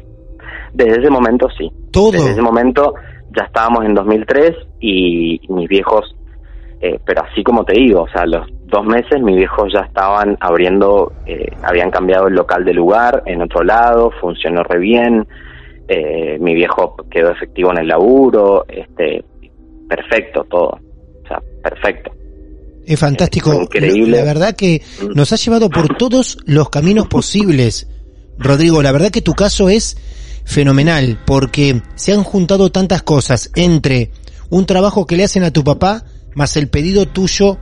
Desde 0.72 1.00
ese 1.02 1.10
momento 1.10 1.48
sí. 1.56 1.70
Todo. 1.92 2.12
Desde 2.12 2.32
ese 2.32 2.42
momento 2.42 2.94
ya 3.36 3.44
estábamos 3.46 3.84
en 3.84 3.94
2003 3.94 4.52
y 4.80 5.40
mis 5.48 5.68
viejos, 5.68 6.14
eh, 6.80 6.98
pero 7.04 7.22
así 7.22 7.42
como 7.44 7.64
te 7.64 7.74
digo, 7.74 8.02
o 8.02 8.08
sea, 8.08 8.24
los 8.26 8.46
dos 8.66 8.84
meses 8.84 9.20
mis 9.22 9.36
viejos 9.36 9.72
ya 9.72 9.80
estaban 9.80 10.36
abriendo, 10.40 11.12
eh, 11.26 11.46
habían 11.62 11.90
cambiado 11.90 12.28
el 12.28 12.34
local 12.34 12.64
de 12.64 12.74
lugar 12.74 13.22
en 13.26 13.42
otro 13.42 13.62
lado, 13.62 14.10
funcionó 14.20 14.62
re 14.62 14.78
bien, 14.78 15.26
eh, 15.88 16.38
mi 16.40 16.54
viejo 16.54 16.96
quedó 17.10 17.30
efectivo 17.30 17.70
en 17.72 17.78
el 17.78 17.88
laburo, 17.88 18.64
este, 18.68 19.24
perfecto 19.88 20.44
todo, 20.44 20.68
o 20.68 21.28
sea, 21.28 21.40
perfecto. 21.62 22.10
Es 22.86 23.00
fantástico. 23.00 23.50
Fue 23.52 23.62
increíble. 23.62 24.18
La 24.18 24.24
verdad 24.24 24.54
que 24.54 24.82
nos 25.14 25.32
ha 25.32 25.36
llevado 25.36 25.70
por 25.70 25.96
todos 25.96 26.38
los 26.44 26.68
caminos 26.68 27.06
posibles. 27.06 27.88
Rodrigo, 28.38 28.82
la 28.82 28.92
verdad 28.92 29.10
que 29.10 29.22
tu 29.22 29.32
caso 29.32 29.70
es 29.70 29.96
fenomenal 30.44 31.18
porque 31.24 31.80
se 31.94 32.12
han 32.12 32.22
juntado 32.24 32.70
tantas 32.70 33.02
cosas 33.02 33.50
entre 33.54 34.10
un 34.50 34.66
trabajo 34.66 35.06
que 35.06 35.16
le 35.16 35.24
hacen 35.24 35.44
a 35.44 35.50
tu 35.50 35.64
papá 35.64 36.04
más 36.34 36.56
el 36.56 36.68
pedido 36.68 37.06
tuyo 37.06 37.58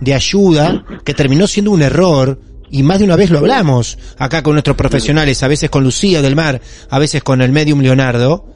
de 0.00 0.14
ayuda 0.14 0.84
que 1.04 1.14
terminó 1.14 1.46
siendo 1.46 1.70
un 1.70 1.82
error 1.82 2.40
y 2.70 2.82
más 2.82 2.98
de 2.98 3.04
una 3.04 3.16
vez 3.16 3.30
lo 3.30 3.38
hablamos 3.38 3.98
acá 4.18 4.42
con 4.42 4.54
nuestros 4.54 4.76
profesionales, 4.76 5.42
a 5.42 5.48
veces 5.48 5.70
con 5.70 5.84
Lucía 5.84 6.22
del 6.22 6.36
Mar, 6.36 6.60
a 6.90 6.98
veces 6.98 7.22
con 7.22 7.40
el 7.40 7.52
medium 7.52 7.80
Leonardo, 7.80 8.46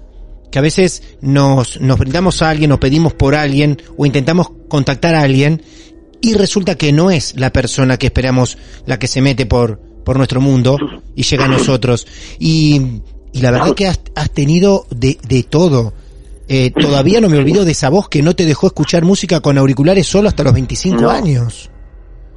que 0.51 0.59
a 0.59 0.63
veces 0.63 1.03
nos, 1.21 1.81
nos 1.81 1.99
brindamos 1.99 2.43
a 2.43 2.51
alguien 2.51 2.73
o 2.73 2.81
pedimos 2.81 3.15
por 3.15 3.35
alguien 3.35 3.81
o 3.97 4.07
intentamos 4.07 4.51
contactar 4.69 5.15
a 5.15 5.23
alguien 5.23 5.63
y 6.21 6.35
resulta 6.35 6.75
que 6.75 6.93
no 6.93 7.11
es 7.11 7.35
la 7.37 7.53
persona 7.53 7.97
que 7.97 8.07
esperamos 8.07 8.59
la 8.87 8.99
que 8.99 9.07
se 9.07 9.23
mete 9.23 9.47
por, 9.47 9.81
por 10.05 10.17
nuestro 10.17 10.41
mundo 10.41 10.77
y 11.15 11.23
llega 11.23 11.45
a 11.45 11.49
nosotros. 11.49 12.07
Y, 12.39 13.01
y 13.33 13.41
la 13.41 13.53
verdad 13.53 13.75
que 13.75 13.87
has, 13.87 14.01
has 14.15 14.31
tenido 14.31 14.87
de, 14.91 15.19
de 15.27 15.43
todo. 15.45 15.95
Eh, 16.53 16.73
todavía 16.73 17.21
no 17.21 17.29
me 17.29 17.39
olvido 17.39 17.65
de 17.65 17.71
esa 17.71 17.91
voz 17.91 18.09
que 18.09 18.23
no 18.23 18.35
te 18.35 18.45
dejó 18.45 18.67
escuchar 18.67 19.05
música 19.05 19.39
con 19.41 19.57
auriculares 19.57 20.05
solo 20.09 20.29
hasta 20.29 20.43
los 20.43 20.53
25 20.53 21.01
No. 21.01 21.09
años. 21.11 21.71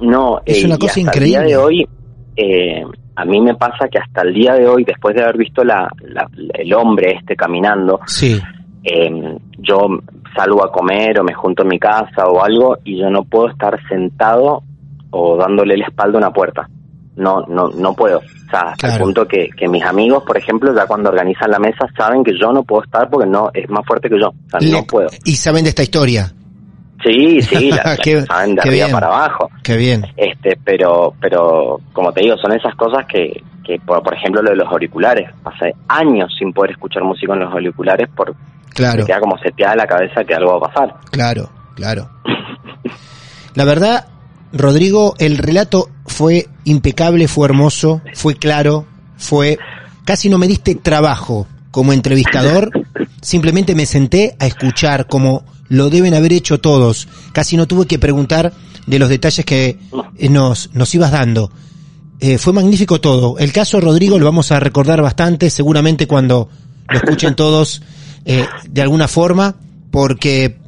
No, 0.00 0.40
Es 0.46 0.62
eh, 0.62 0.66
una 0.66 0.76
y 0.76 0.78
cosa 0.78 0.90
hasta 0.92 1.00
increíble. 1.00 1.38
El 1.40 1.46
día 1.46 1.56
de 1.56 1.56
hoy, 1.56 1.88
eh, 2.36 2.82
a 3.16 3.24
mí 3.24 3.40
me 3.40 3.54
pasa 3.56 3.88
que 3.90 3.98
hasta 3.98 4.22
el 4.22 4.32
día 4.34 4.54
de 4.54 4.68
hoy, 4.68 4.84
después 4.84 5.16
de 5.16 5.22
haber 5.24 5.36
visto 5.36 5.64
la, 5.64 5.88
la- 6.02 6.28
el 6.54 6.72
hombre 6.74 7.16
este 7.18 7.34
caminando, 7.34 7.98
Sí, 8.06 8.40
eh, 8.84 9.36
yo 9.58 9.78
salgo 10.36 10.64
a 10.64 10.70
comer 10.70 11.18
o 11.18 11.24
me 11.24 11.34
junto 11.34 11.62
en 11.62 11.68
mi 11.70 11.78
casa 11.80 12.26
o 12.28 12.40
algo 12.44 12.76
y 12.84 12.98
yo 13.00 13.10
no 13.10 13.24
puedo 13.24 13.48
estar 13.50 13.78
sentado 13.88 14.62
o 15.10 15.36
dándole 15.36 15.76
la 15.76 15.86
espalda 15.86 16.18
a 16.18 16.22
una 16.22 16.32
puerta. 16.32 16.68
No, 17.16 17.42
no, 17.46 17.68
no 17.68 17.94
puedo. 17.94 18.18
O 18.18 18.50
sea, 18.50 18.60
hasta 18.70 18.86
el 18.88 18.92
Claro. 18.92 19.04
punto 19.04 19.26
que, 19.28 19.48
que 19.56 19.68
mis 19.68 19.84
amigos, 19.84 20.24
por 20.26 20.36
ejemplo, 20.36 20.74
ya 20.74 20.86
cuando 20.86 21.10
organizan 21.10 21.50
la 21.50 21.58
mesa 21.58 21.86
saben 21.96 22.24
que 22.24 22.32
yo 22.38 22.52
no 22.52 22.62
puedo 22.64 22.82
estar 22.84 23.08
porque 23.08 23.28
no 23.28 23.50
es 23.54 23.68
más 23.70 23.84
fuerte 23.86 24.08
que 24.08 24.18
yo. 24.18 24.28
O 24.30 24.50
sea, 24.50 24.60
Le- 24.60 24.70
no 24.72 24.84
puedo. 24.84 25.08
y 25.24 25.36
saben 25.36 25.62
de 25.64 25.70
esta 25.70 25.82
historia. 25.82 26.32
Sí, 27.04 27.40
sí, 27.42 27.70
la, 27.70 27.82
la 27.84 27.96
Qué- 27.98 28.22
saben 28.22 28.54
de 28.54 28.62
arriba 28.62 28.86
bien. 28.86 28.90
para 28.92 29.06
abajo. 29.08 29.48
Qué 29.62 29.76
bien. 29.76 30.04
Este, 30.16 30.58
pero, 30.64 31.14
pero 31.20 31.80
como 31.92 32.12
te 32.12 32.22
digo, 32.22 32.36
son 32.38 32.52
esas 32.52 32.74
cosas 32.76 33.04
que, 33.06 33.42
que 33.64 33.78
por, 33.84 34.02
por 34.02 34.14
ejemplo, 34.14 34.42
lo 34.42 34.50
de 34.50 34.56
los 34.56 34.68
auriculares. 34.68 35.30
Pasé 35.42 35.72
años 35.88 36.32
sin 36.38 36.52
poder 36.52 36.72
escuchar 36.72 37.04
música 37.04 37.32
en 37.34 37.40
los 37.40 37.52
auriculares 37.52 38.08
por 38.16 38.34
Claro. 38.74 39.02
me 39.02 39.06
queda 39.06 39.20
como 39.20 39.38
seteada 39.38 39.76
la 39.76 39.86
cabeza 39.86 40.24
que 40.24 40.34
algo 40.34 40.58
va 40.58 40.66
a 40.66 40.70
pasar. 40.72 40.94
Claro, 41.12 41.48
claro. 41.76 42.08
La 43.54 43.64
verdad, 43.64 44.06
Rodrigo, 44.52 45.14
el 45.18 45.38
relato 45.38 45.88
fue 46.06 46.46
impecable, 46.64 47.28
fue 47.28 47.46
hermoso, 47.46 48.02
fue 48.14 48.36
claro, 48.36 48.86
fue... 49.16 49.58
Casi 50.04 50.28
no 50.28 50.36
me 50.36 50.46
diste 50.46 50.74
trabajo 50.74 51.46
como 51.70 51.92
entrevistador, 51.92 52.70
simplemente 53.22 53.74
me 53.74 53.86
senté 53.86 54.36
a 54.38 54.46
escuchar 54.46 55.06
como 55.06 55.44
lo 55.68 55.88
deben 55.88 56.14
haber 56.14 56.32
hecho 56.32 56.60
todos. 56.60 57.08
Casi 57.32 57.56
no 57.56 57.66
tuve 57.66 57.86
que 57.86 57.98
preguntar 57.98 58.52
de 58.86 58.98
los 58.98 59.08
detalles 59.08 59.44
que 59.46 59.78
eh, 60.18 60.28
nos, 60.28 60.70
nos 60.74 60.94
ibas 60.94 61.10
dando. 61.10 61.50
Eh, 62.20 62.38
fue 62.38 62.52
magnífico 62.52 63.00
todo. 63.00 63.38
El 63.38 63.52
caso 63.52 63.80
Rodrigo 63.80 64.18
lo 64.18 64.24
vamos 64.24 64.52
a 64.52 64.60
recordar 64.60 65.02
bastante, 65.02 65.50
seguramente 65.50 66.06
cuando 66.06 66.48
lo 66.88 66.96
escuchen 66.96 67.34
todos 67.34 67.82
eh, 68.24 68.46
de 68.68 68.82
alguna 68.82 69.08
forma, 69.08 69.56
porque 69.90 70.58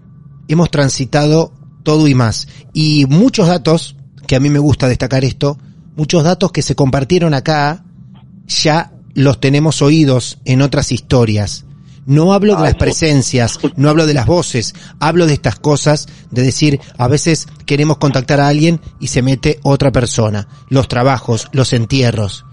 hemos 0.49 0.71
transitado 0.71 1.53
todo 1.83 2.09
y 2.09 2.15
más. 2.15 2.49
Y 2.73 3.07
muchos 3.07 3.49
datos, 3.49 3.97
que 4.27 4.37
a 4.37 4.41
mí 4.41 4.51
me 4.51 4.59
gusta 4.59 4.89
destacar 4.89 5.25
esto, 5.25 5.59
muchos 5.97 6.23
datos 6.25 6.53
que 6.53 6.63
se 6.63 6.75
compartieron 6.75 7.35
acá, 7.35 7.85
ya 8.47 8.93
los 9.15 9.41
tenemos 9.41 9.83
oídos 9.83 10.39
en 10.45 10.63
otras 10.63 10.93
historias. 10.93 11.65
No 12.07 12.33
hablo 12.33 12.55
de 12.55 12.63
las 12.63 12.77
presencias, 12.77 13.59
no 13.75 13.89
hablo 13.89 14.07
de 14.07 14.15
las 14.15 14.27
voces, 14.27 14.75
hablo 15.01 15.27
de 15.27 15.33
estas 15.33 15.57
cosas, 15.59 16.07
de 16.31 16.43
decir, 16.43 16.79
a 16.99 17.09
veces 17.09 17.49
queremos 17.67 17.97
contactar 17.99 18.39
a 18.41 18.47
alguien 18.47 18.81
y 19.01 19.09
se 19.09 19.23
mete 19.23 19.59
otra 19.65 19.91
persona. 19.91 20.47
Los 20.69 20.87
trabajos, 20.87 21.49
los 21.53 21.73
entierros. 21.73 22.45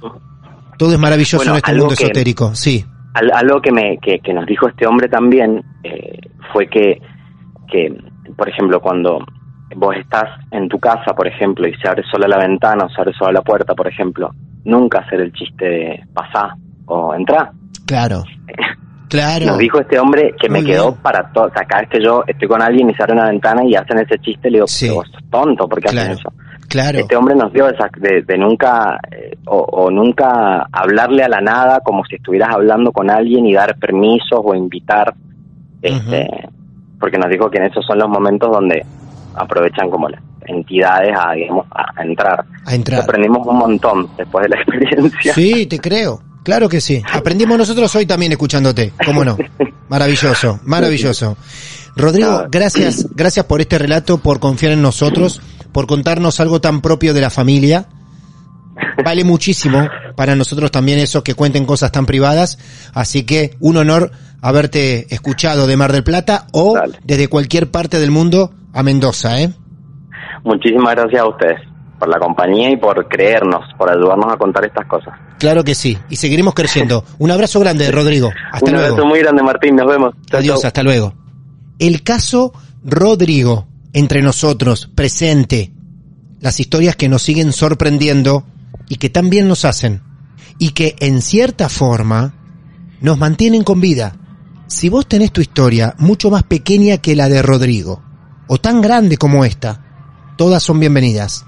Todo 0.79 0.93
es 0.93 0.99
maravilloso 0.99 1.37
Bueno, 1.37 1.51
en 1.53 1.57
este 1.57 1.71
mundo 1.73 1.95
que- 1.95 2.03
esotérico, 2.05 2.55
sí. 2.55 2.83
Al- 3.13 3.31
algo 3.31 3.61
que, 3.61 3.71
me, 3.71 3.99
que, 4.01 4.19
que 4.21 4.33
nos 4.33 4.47
dijo 4.47 4.67
este 4.67 4.87
hombre 4.87 5.07
también 5.07 5.61
eh, 5.83 6.17
fue 6.51 6.67
que, 6.67 6.99
que, 7.71 7.95
por 8.35 8.49
ejemplo, 8.49 8.81
cuando 8.81 9.19
vos 9.75 9.95
estás 9.95 10.25
en 10.51 10.67
tu 10.69 10.79
casa, 10.79 11.13
por 11.15 11.27
ejemplo, 11.27 11.67
y 11.67 11.73
se 11.75 11.87
abre 11.87 12.03
sola 12.11 12.27
la 12.27 12.37
ventana 12.37 12.85
o 12.85 12.89
se 12.89 13.01
abre 13.01 13.13
sola 13.13 13.31
la 13.33 13.41
puerta, 13.41 13.73
por 13.75 13.87
ejemplo, 13.87 14.31
nunca 14.65 14.99
hacer 14.99 15.21
el 15.21 15.31
chiste 15.33 15.65
de 15.65 16.03
pasá 16.13 16.55
o 16.85 17.13
entrá. 17.13 17.51
Claro. 17.85 18.23
Claro. 19.09 19.45
Nos 19.45 19.59
dijo 19.59 19.79
este 19.79 19.99
hombre 19.99 20.33
que 20.41 20.49
me 20.49 20.63
quedó 20.63 20.87
bien. 20.93 21.01
para 21.03 21.31
todo. 21.31 21.43
O 21.45 21.49
sea, 21.51 21.63
cada 21.67 21.81
vez 21.81 21.89
que 21.91 22.03
yo 22.03 22.23
estoy 22.25 22.47
con 22.47 22.63
alguien 22.63 22.89
y 22.89 22.95
se 22.95 23.03
abre 23.03 23.13
una 23.13 23.27
ventana 23.29 23.61
y 23.63 23.75
hacen 23.75 23.99
ese 23.99 24.17
chiste, 24.17 24.49
le 24.49 24.57
digo, 24.57 24.65
Sí. 24.67 24.87
"Pero 24.87 24.95
vos 24.95 25.07
sos 25.11 25.23
tonto, 25.29 25.69
¿por 25.69 25.79
qué 25.79 25.89
Claro. 25.89 26.13
hacen 26.13 26.17
eso? 26.17 26.33
Claro. 26.67 26.97
Este 26.97 27.15
hombre 27.15 27.35
nos 27.35 27.53
dio 27.53 27.67
esa 27.69 27.89
de, 27.95 28.23
de 28.23 28.37
nunca 28.39 28.97
eh, 29.11 29.37
o, 29.45 29.57
o 29.59 29.91
nunca 29.91 30.65
hablarle 30.71 31.21
a 31.23 31.29
la 31.29 31.41
nada 31.41 31.81
como 31.81 32.03
si 32.05 32.15
estuvieras 32.15 32.55
hablando 32.55 32.91
con 32.91 33.11
alguien 33.11 33.45
y 33.45 33.53
dar 33.53 33.77
permisos 33.77 34.41
o 34.43 34.55
invitar, 34.55 35.13
este, 35.83 36.27
porque 36.99 37.19
nos 37.19 37.29
dijo 37.29 37.51
que 37.51 37.59
en 37.59 37.65
esos 37.65 37.85
son 37.85 37.99
los 37.99 38.09
momentos 38.09 38.51
donde 38.51 38.83
aprovechan 39.35 39.89
como 39.89 40.09
las 40.09 40.21
entidades 40.45 41.15
a 41.17 41.33
digamos 41.33 41.65
a, 41.71 42.03
entrar. 42.03 42.45
A 42.65 42.75
entrar. 42.75 43.01
Aprendimos 43.01 43.45
un 43.47 43.57
montón 43.57 44.09
después 44.17 44.43
de 44.43 44.49
la 44.49 44.55
experiencia. 44.61 45.33
Sí, 45.33 45.65
te 45.65 45.79
creo. 45.79 46.21
Claro 46.43 46.67
que 46.67 46.81
sí. 46.81 47.01
Aprendimos 47.11 47.57
nosotros 47.57 47.95
hoy 47.95 48.05
también 48.05 48.33
escuchándote. 48.33 48.93
¿Cómo 49.05 49.23
no? 49.23 49.37
Maravilloso, 49.89 50.59
maravilloso. 50.63 51.37
Rodrigo, 51.95 52.45
gracias, 52.49 53.07
gracias 53.13 53.45
por 53.45 53.61
este 53.61 53.77
relato, 53.77 54.17
por 54.17 54.39
confiar 54.39 54.71
en 54.71 54.81
nosotros, 54.81 55.39
por 55.71 55.85
contarnos 55.85 56.39
algo 56.39 56.59
tan 56.59 56.81
propio 56.81 57.13
de 57.13 57.21
la 57.21 57.29
familia. 57.29 57.87
Vale 59.05 59.23
muchísimo 59.23 59.87
para 60.15 60.35
nosotros 60.35 60.71
también 60.71 60.97
eso 60.97 61.23
que 61.23 61.35
cuenten 61.35 61.65
cosas 61.65 61.91
tan 61.91 62.07
privadas. 62.07 62.57
Así 62.93 63.23
que 63.23 63.55
un 63.59 63.77
honor 63.77 64.11
haberte 64.41 65.13
escuchado 65.13 65.67
de 65.67 65.77
Mar 65.77 65.91
del 65.91 66.03
Plata 66.03 66.47
o 66.51 66.73
Dale. 66.75 66.97
desde 67.03 67.27
cualquier 67.27 67.69
parte 67.69 67.99
del 67.99 68.09
mundo 68.09 68.51
a 68.73 68.83
Mendoza, 68.83 69.39
¿eh? 69.41 69.53
Muchísimas 70.43 70.95
gracias 70.95 71.21
a 71.21 71.27
ustedes 71.27 71.59
por 71.99 72.09
la 72.09 72.19
compañía 72.19 72.69
y 72.71 72.77
por 72.77 73.07
creernos, 73.07 73.63
por 73.77 73.89
ayudarnos 73.89 74.33
a 74.33 74.37
contar 74.37 74.65
estas 74.65 74.85
cosas. 74.87 75.13
Claro 75.39 75.63
que 75.63 75.73
sí. 75.75 75.97
Y 76.09 76.17
seguiremos 76.17 76.53
creciendo. 76.53 77.05
Un 77.19 77.31
abrazo 77.31 77.59
grande, 77.59 77.89
Rodrigo. 77.91 78.29
Hasta 78.51 78.65
Un 78.65 78.73
luego. 78.73 78.87
abrazo 78.87 79.07
muy 79.07 79.19
grande, 79.19 79.43
Martín. 79.43 79.75
Nos 79.75 79.87
vemos. 79.87 80.13
Adiós, 80.33 80.59
chau. 80.61 80.67
hasta 80.67 80.83
luego. 80.83 81.13
El 81.79 82.03
caso 82.03 82.53
Rodrigo, 82.83 83.67
entre 83.93 84.21
nosotros, 84.21 84.89
presente. 84.93 85.71
Las 86.41 86.59
historias 86.59 86.97
que 86.97 87.07
nos 87.07 87.21
siguen 87.21 87.53
sorprendiendo 87.53 88.43
y 88.89 88.97
que 88.97 89.09
también 89.09 89.47
nos 89.47 89.63
hacen. 89.63 90.01
Y 90.59 90.71
que 90.71 90.95
en 90.99 91.21
cierta 91.21 91.69
forma 91.69 92.33
nos 92.99 93.17
mantienen 93.17 93.63
con 93.63 93.79
vida. 93.79 94.17
Si 94.67 94.89
vos 94.89 95.07
tenés 95.07 95.31
tu 95.31 95.39
historia 95.39 95.95
mucho 95.99 96.29
más 96.29 96.43
pequeña 96.43 96.97
que 96.97 97.15
la 97.15 97.29
de 97.29 97.41
Rodrigo, 97.41 98.02
o 98.47 98.57
tan 98.57 98.81
grande 98.81 99.17
como 99.17 99.45
esta, 99.45 99.81
todas 100.37 100.63
son 100.63 100.79
bienvenidas. 100.79 101.45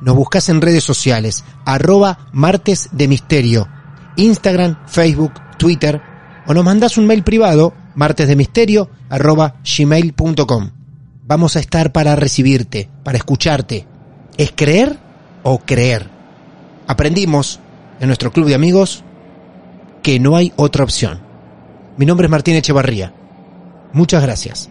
Nos 0.00 0.14
buscas 0.14 0.48
en 0.48 0.60
redes 0.60 0.84
sociales, 0.84 1.44
arroba 1.64 2.28
martes 2.32 2.90
de 2.92 3.08
misterio, 3.08 3.68
Instagram, 4.16 4.76
Facebook, 4.86 5.32
Twitter, 5.58 6.00
o 6.46 6.54
nos 6.54 6.64
mandás 6.64 6.98
un 6.98 7.06
mail 7.06 7.22
privado, 7.22 7.72
martesdemisterio, 7.94 8.90
arroba. 9.08 9.56
Vamos 11.26 11.56
a 11.56 11.60
estar 11.60 11.92
para 11.92 12.14
recibirte, 12.14 12.88
para 13.02 13.18
escucharte. 13.18 13.86
¿Es 14.36 14.52
creer 14.54 14.98
o 15.42 15.58
creer? 15.58 16.08
Aprendimos 16.86 17.58
en 17.98 18.06
nuestro 18.06 18.30
club 18.32 18.46
de 18.46 18.54
amigos 18.54 19.02
que 20.02 20.20
no 20.20 20.36
hay 20.36 20.52
otra 20.56 20.84
opción. 20.84 21.20
Mi 21.96 22.06
nombre 22.06 22.26
es 22.26 22.30
Martín 22.30 22.54
Echevarría. 22.54 23.12
Muchas 23.92 24.22
gracias. 24.22 24.70